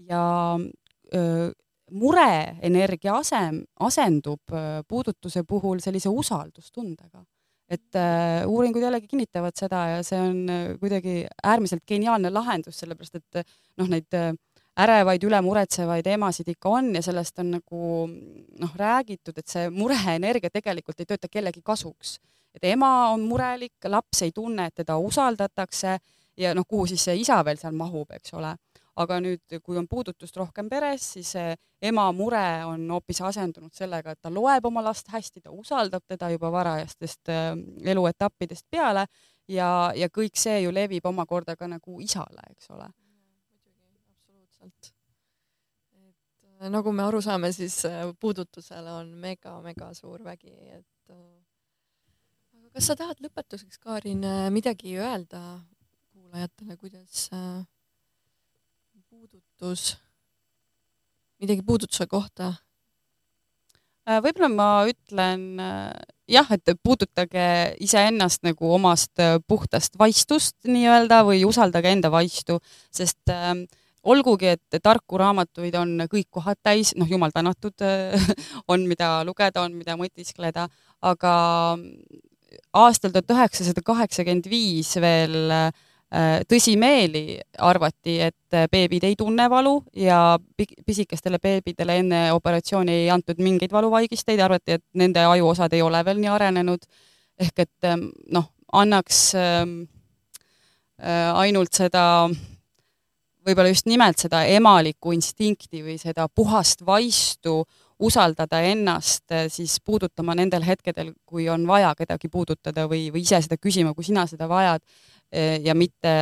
ja 0.09 0.23
öö, 1.13 1.51
mureenergia 1.93 3.19
asem, 3.19 3.59
asendub 3.85 4.53
puudutuse 4.89 5.43
puhul 5.45 5.83
sellise 5.83 6.09
usaldustundega. 6.09 7.21
et 7.69 7.95
äh, 7.95 8.43
uuringud 8.49 8.83
jällegi 8.83 9.07
kinnitavad 9.07 9.55
seda 9.57 9.83
ja 9.87 10.01
see 10.05 10.17
on 10.19 10.41
kuidagi 10.81 11.13
äärmiselt 11.47 11.85
geniaalne 11.87 12.29
lahendus, 12.29 12.75
sellepärast 12.81 13.15
et 13.17 13.53
noh, 13.79 13.87
neid 13.89 14.13
äh, 14.17 14.33
ärevaid, 14.79 15.23
ülemuretsevaid 15.23 16.07
emasid 16.07 16.49
ikka 16.49 16.69
on 16.69 16.95
ja 16.95 17.01
sellest 17.05 17.39
on 17.39 17.51
nagu 17.57 18.07
noh, 18.59 18.75
räägitud, 18.75 19.37
et 19.37 19.47
see 19.47 19.69
mureenergia 19.73 20.49
tegelikult 20.53 20.99
ei 20.99 21.09
tööta 21.09 21.29
kellegi 21.29 21.61
kasuks. 21.65 22.19
et 22.53 22.63
ema 22.69 23.09
on 23.09 23.21
murelik, 23.25 23.85
laps 23.85 24.21
ei 24.21 24.31
tunne, 24.31 24.65
et 24.65 24.75
teda 24.75 24.97
usaldatakse 24.97 25.97
ja 26.37 26.53
noh, 26.53 26.65
kuhu 26.67 26.85
siis 26.87 27.03
see 27.03 27.15
isa 27.21 27.39
veel 27.45 27.57
seal 27.57 27.73
mahub, 27.73 28.11
eks 28.11 28.33
ole. 28.33 28.55
aga 28.95 29.17
nüüd, 29.17 29.55
kui 29.63 29.77
on 29.77 29.87
puudutust 29.89 30.35
rohkem 30.37 30.67
peres, 30.69 31.13
siis 31.15 31.33
ema 31.81 32.11
mure 32.13 32.65
on 32.65 32.83
hoopis 32.91 33.21
asendunud 33.25 33.73
sellega, 33.73 34.11
et 34.11 34.21
ta 34.21 34.29
loeb 34.29 34.65
oma 34.69 34.83
last 34.85 35.09
hästi, 35.09 35.41
ta 35.41 35.51
usaldab 35.51 36.03
teda 36.07 36.29
juba 36.29 36.51
varajastest 36.53 37.29
äh, 37.29 37.53
eluetappidest 37.85 38.65
peale 38.69 39.07
ja, 39.47 39.91
ja 39.95 40.09
kõik 40.09 40.37
see 40.37 40.59
ju 40.61 40.73
levib 40.73 41.05
omakorda 41.05 41.55
ka 41.55 41.67
nagu 41.67 42.01
isale, 42.01 42.45
eks 42.53 42.69
ole 42.69 42.91
sealt. 44.63 44.93
et 45.93 46.65
äh, 46.65 46.69
nagu 46.71 46.91
me 46.91 47.03
aru 47.03 47.21
saame, 47.21 47.51
siis 47.53 47.83
äh, 47.85 48.05
puudutusele 48.19 48.91
on 48.91 49.13
mega-mega 49.19 49.93
suur 49.93 50.23
vägi, 50.23 50.53
et 50.77 51.11
äh, 51.11 51.41
aga 52.57 52.69
kas 52.73 52.89
sa 52.89 52.97
tahad 52.99 53.21
lõpetuseks, 53.23 53.79
Kaarin, 53.79 54.23
midagi 54.53 54.97
öelda 54.97 55.61
kuulajatele, 56.13 56.77
kuidas 56.77 57.29
puudutus, 59.09 59.97
midagi 61.39 61.65
puudutuse 61.65 62.07
kohta? 62.07 62.55
võib-olla 64.03 64.49
ma 64.51 64.65
ütlen 64.83 65.43
jah, 66.27 66.49
et 66.51 66.73
puudutage 66.83 67.45
iseennast 67.79 68.41
nagu 68.43 68.73
omast 68.75 69.21
puhtast 69.47 69.95
vaistust 69.99 70.57
nii-öelda 70.67 71.21
või 71.23 71.45
usaldage 71.47 71.93
enda 71.95 72.11
vaistu, 72.11 72.57
sest 72.91 73.31
äh, 73.31 73.53
olgugi, 74.03 74.53
et 74.57 74.81
tarku 74.83 75.17
raamatuid 75.21 75.75
on 75.79 76.05
kõik 76.11 76.27
kohad 76.31 76.59
täis, 76.63 76.93
noh, 76.99 77.07
jumal 77.09 77.31
tänatud 77.33 77.85
on, 78.71 78.85
mida 78.89 79.15
lugeda, 79.27 79.63
on, 79.63 79.75
mida 79.79 79.97
mõtiskleda, 79.99 80.67
aga 81.01 81.33
aastal 82.73 83.13
tuhat 83.13 83.33
üheksasada 83.35 83.83
kaheksakümmend 83.85 84.47
viis 84.51 84.93
veel 85.01 85.51
äh, 85.53 85.71
tõsimeeli 86.49 87.39
arvati, 87.65 88.19
et 88.27 88.57
beebid 88.71 89.07
ei 89.07 89.15
tunne 89.17 89.47
valu 89.49 89.79
ja 89.97 90.37
pisikestele 90.57 91.39
beebidele 91.41 91.97
enne 92.03 92.21
operatsiooni 92.35 92.99
ei 93.03 93.09
antud 93.13 93.41
mingeid 93.41 93.73
valuvaigisteid, 93.73 94.39
arvati, 94.39 94.77
et 94.77 94.85
nende 94.93 95.25
ajuosad 95.25 95.73
ei 95.73 95.81
ole 95.81 96.03
veel 96.05 96.21
nii 96.21 96.29
arenenud. 96.33 96.85
ehk 97.39 97.59
et 97.65 97.87
noh, 98.31 98.45
annaks 98.73 99.33
ähm, 99.35 99.71
äh, 101.01 101.31
ainult 101.33 101.73
seda 101.73 102.29
võib-olla 103.45 103.71
just 103.71 103.87
nimelt 103.89 104.21
seda 104.21 104.43
emalikku 104.49 105.13
instinkti 105.15 105.83
või 105.83 105.97
seda 106.01 106.27
puhast 106.29 106.83
vaistu 106.85 107.61
usaldada 108.03 108.61
ennast 108.67 109.31
eh, 109.31 109.47
siis 109.51 109.77
puudutama 109.85 110.35
nendel 110.35 110.65
hetkedel, 110.67 111.13
kui 111.25 111.47
on 111.51 111.67
vaja 111.67 111.93
kedagi 111.97 112.29
puudutada 112.31 112.87
või, 112.89 113.07
või 113.13 113.23
ise 113.23 113.41
seda 113.43 113.59
küsima, 113.59 113.93
kui 113.93 114.07
sina 114.07 114.25
seda 114.29 114.47
vajad 114.49 114.83
eh, 115.31 115.59
ja 115.63 115.75
mitte 115.75 116.13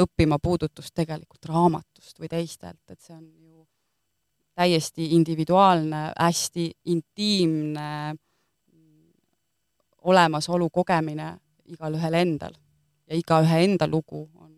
õppima 0.00 0.38
puudutust 0.42 0.94
tegelikult 0.94 1.50
raamatust 1.50 2.20
või 2.20 2.32
teistelt, 2.32 2.82
et 2.90 3.00
see 3.00 3.16
on 3.16 3.24
ju 3.24 3.66
täiesti 4.56 5.12
individuaalne, 5.16 6.10
hästi 6.18 6.68
intiimne 6.92 7.88
olemasolu 10.02 10.68
kogemine 10.70 11.32
igalühel 11.72 12.18
endal. 12.18 12.54
Ja 13.08 13.16
igaühe 13.16 13.62
enda 13.64 13.86
lugu 13.88 14.26
on 14.40 14.50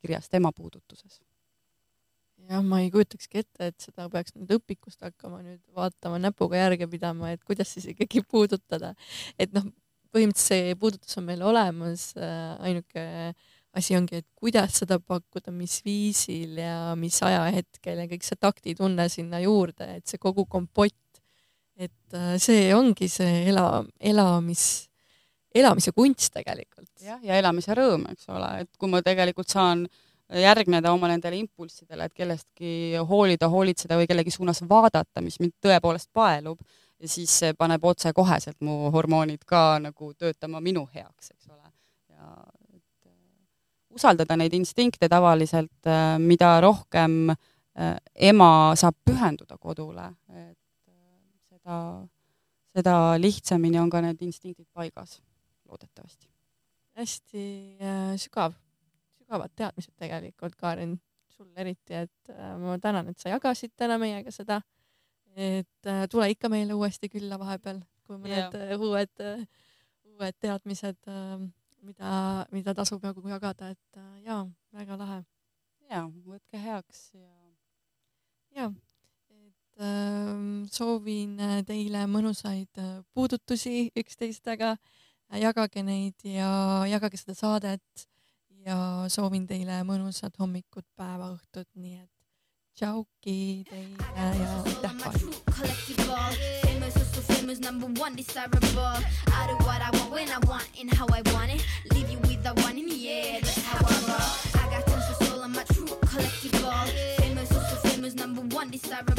kirjas 0.00 0.28
tema 0.30 0.52
puudutuses 0.54 1.20
jah, 2.48 2.64
ma 2.64 2.80
ei 2.82 2.90
kujutakski 2.92 3.42
ette, 3.42 3.70
et 3.70 3.76
seda 3.82 4.08
peaks 4.12 4.34
nüüd 4.36 4.54
õpikust 4.58 5.02
hakkama 5.04 5.42
nüüd 5.44 5.60
vaatama, 5.76 6.20
näpuga 6.22 6.60
järge 6.62 6.88
pidama, 6.90 7.32
et 7.34 7.44
kuidas 7.46 7.72
siis 7.74 7.88
ikkagi 7.92 8.24
puudutada. 8.32 8.94
et 9.38 9.52
noh, 9.56 9.68
põhimõtteliselt 10.14 10.72
see 10.72 10.78
puudutus 10.80 11.18
on 11.20 11.28
meil 11.28 11.44
olemas, 11.44 12.10
äh, 12.16 12.56
ainuke 12.64 13.04
asi 13.76 13.96
ongi, 13.98 14.22
et 14.22 14.26
kuidas 14.38 14.80
seda 14.80 14.98
pakkuda, 14.98 15.52
mis 15.54 15.78
viisil 15.84 16.56
ja 16.62 16.94
mis 16.98 17.20
ajahetkel 17.22 18.00
ja 18.02 18.08
kõik 18.10 18.24
see 18.26 18.40
taktitunne 18.40 19.08
sinna 19.12 19.42
juurde, 19.44 19.98
et 20.00 20.08
see 20.08 20.20
kogu 20.22 20.46
kompott, 20.48 21.22
et 21.76 22.16
äh, 22.16 22.34
see 22.42 22.72
ongi 22.74 23.10
see 23.12 23.44
ela, 23.52 23.84
elamis, 24.00 24.88
elamise 25.54 25.92
kunst 25.92 26.32
tegelikult. 26.32 26.90
jah, 27.04 27.20
ja 27.22 27.36
elamise 27.38 27.76
rõõm, 27.76 28.08
eks 28.14 28.28
ole, 28.32 28.52
et 28.64 28.76
kui 28.80 28.90
ma 28.90 29.04
tegelikult 29.04 29.52
saan 29.52 29.84
äh, 29.84 30.04
järgneda 30.36 30.92
oma 30.92 31.08
nendele 31.08 31.38
impulssidele, 31.40 32.08
et 32.08 32.14
kellestki 32.14 32.72
hoolida, 33.08 33.48
hoolitseda 33.48 33.96
või 33.96 34.08
kellegi 34.10 34.32
suunas 34.34 34.60
vaadata, 34.68 35.22
mis 35.24 35.38
mind 35.40 35.56
tõepoolest 35.64 36.10
paelub 36.12 36.60
ja 36.98 37.08
siis 37.08 37.32
see 37.40 37.54
paneb 37.56 37.84
otsekoheselt 37.84 38.60
mu 38.64 38.90
hormoonid 38.94 39.44
ka 39.48 39.78
nagu 39.82 40.12
töötama 40.18 40.60
minu 40.60 40.84
heaks, 40.94 41.32
eks 41.32 41.48
ole. 41.48 41.72
ja 42.12 42.32
et 42.74 43.94
usaldada 43.94 44.36
neid 44.36 44.54
instinkte 44.58 45.08
tavaliselt, 45.08 45.90
mida 46.18 46.58
rohkem 46.60 47.32
äh, 47.32 47.96
ema 48.14 48.74
saab 48.76 48.98
pühenduda 49.08 49.56
kodule, 49.58 50.10
et 50.28 50.92
seda, 51.48 51.80
seda 52.76 52.96
lihtsamini 53.16 53.80
on 53.80 53.90
ka 53.90 54.04
need 54.04 54.20
instinktid 54.28 54.68
paigas, 54.74 55.22
loodetavasti. 55.68 56.28
hästi 56.98 57.44
äh, 57.80 58.16
sügav 58.18 58.52
sügavad 59.28 59.52
teadmised 59.56 59.92
tegelikult, 60.00 60.56
Karin, 60.56 60.96
sul 61.28 61.48
eriti, 61.60 61.94
et 61.94 62.32
äh, 62.32 62.56
ma 62.58 62.78
tänan, 62.80 63.10
et 63.12 63.20
sa 63.20 63.28
jagasid 63.34 63.74
täna 63.76 63.98
meiega 64.00 64.32
seda. 64.32 64.62
et 65.36 65.86
äh, 65.86 66.08
tule 66.10 66.30
ikka 66.32 66.48
meile 66.48 66.74
uuesti 66.74 67.08
külla 67.12 67.38
vahepeal, 67.38 67.82
kui 68.06 68.16
mõned 68.16 68.56
yeah. 68.56 68.72
Äh, 68.72 68.80
uued, 68.80 69.20
uued 70.16 70.38
teadmised, 70.40 70.98
mida, 71.86 72.46
mida 72.50 72.74
tasub 72.74 73.04
nagu 73.04 73.22
jagada, 73.28 73.70
et 73.70 74.00
jaa, 74.24 74.48
väga 74.74 74.96
lahe. 74.98 75.20
ja, 75.90 76.02
võtke 76.26 76.58
heaks 76.58 77.12
ja. 77.14 77.30
ja, 78.56 78.72
et 79.36 79.84
äh, 79.84 80.32
soovin 80.72 81.36
teile 81.68 82.06
mõnusaid 82.08 82.82
puudutusi 83.12 83.90
üksteistega 83.94 84.74
jagage 85.38 85.84
neid 85.84 86.24
ja 86.24 86.50
jagage 86.88 87.20
seda 87.20 87.36
saadet 87.36 88.08
ja 88.68 89.08
soovin 89.12 89.46
teile 89.48 89.80
mõnusat 89.88 90.36
hommikut, 90.40 90.86
päeva, 90.98 91.32
õhtut, 91.36 91.68
nii 91.80 91.96
et 92.02 92.10
tšauki 92.78 93.64
teile 93.68 94.28
ja 94.38 94.50
aitäh, 94.62 94.92
famous 97.28 97.60
number 97.60 97.88
one 98.00 98.14
desirable. 98.14 98.94
I 99.32 99.46
do 99.48 99.56
what 99.64 99.80
I 99.80 99.90
want 99.96 100.12
when 100.12 100.28
I 100.28 100.38
want 100.46 100.68
and 100.80 100.92
how 100.94 101.06
I 101.12 101.22
want 101.32 101.50
it. 101.52 101.64
Leave 101.92 102.10
you 102.10 102.18
with 102.18 102.42
the 102.42 102.52
one 102.62 102.78
in 102.78 102.86
the 102.86 103.08
air 103.08 103.40
that's 103.40 103.62
how 103.64 103.80
I 103.80 103.96
roll. 104.08 104.62
I 104.62 104.64
got 104.72 104.86
tons 104.86 105.08
of 105.10 105.26
soul 105.26 105.42
I'm 105.42 105.56
a 105.56 105.64
true 105.64 105.86
collectible. 106.10 106.88
Famous 107.18 107.50
also 107.52 107.88
famous 107.88 108.14
number 108.14 108.42
one 108.54 108.70
desirable 108.70 109.18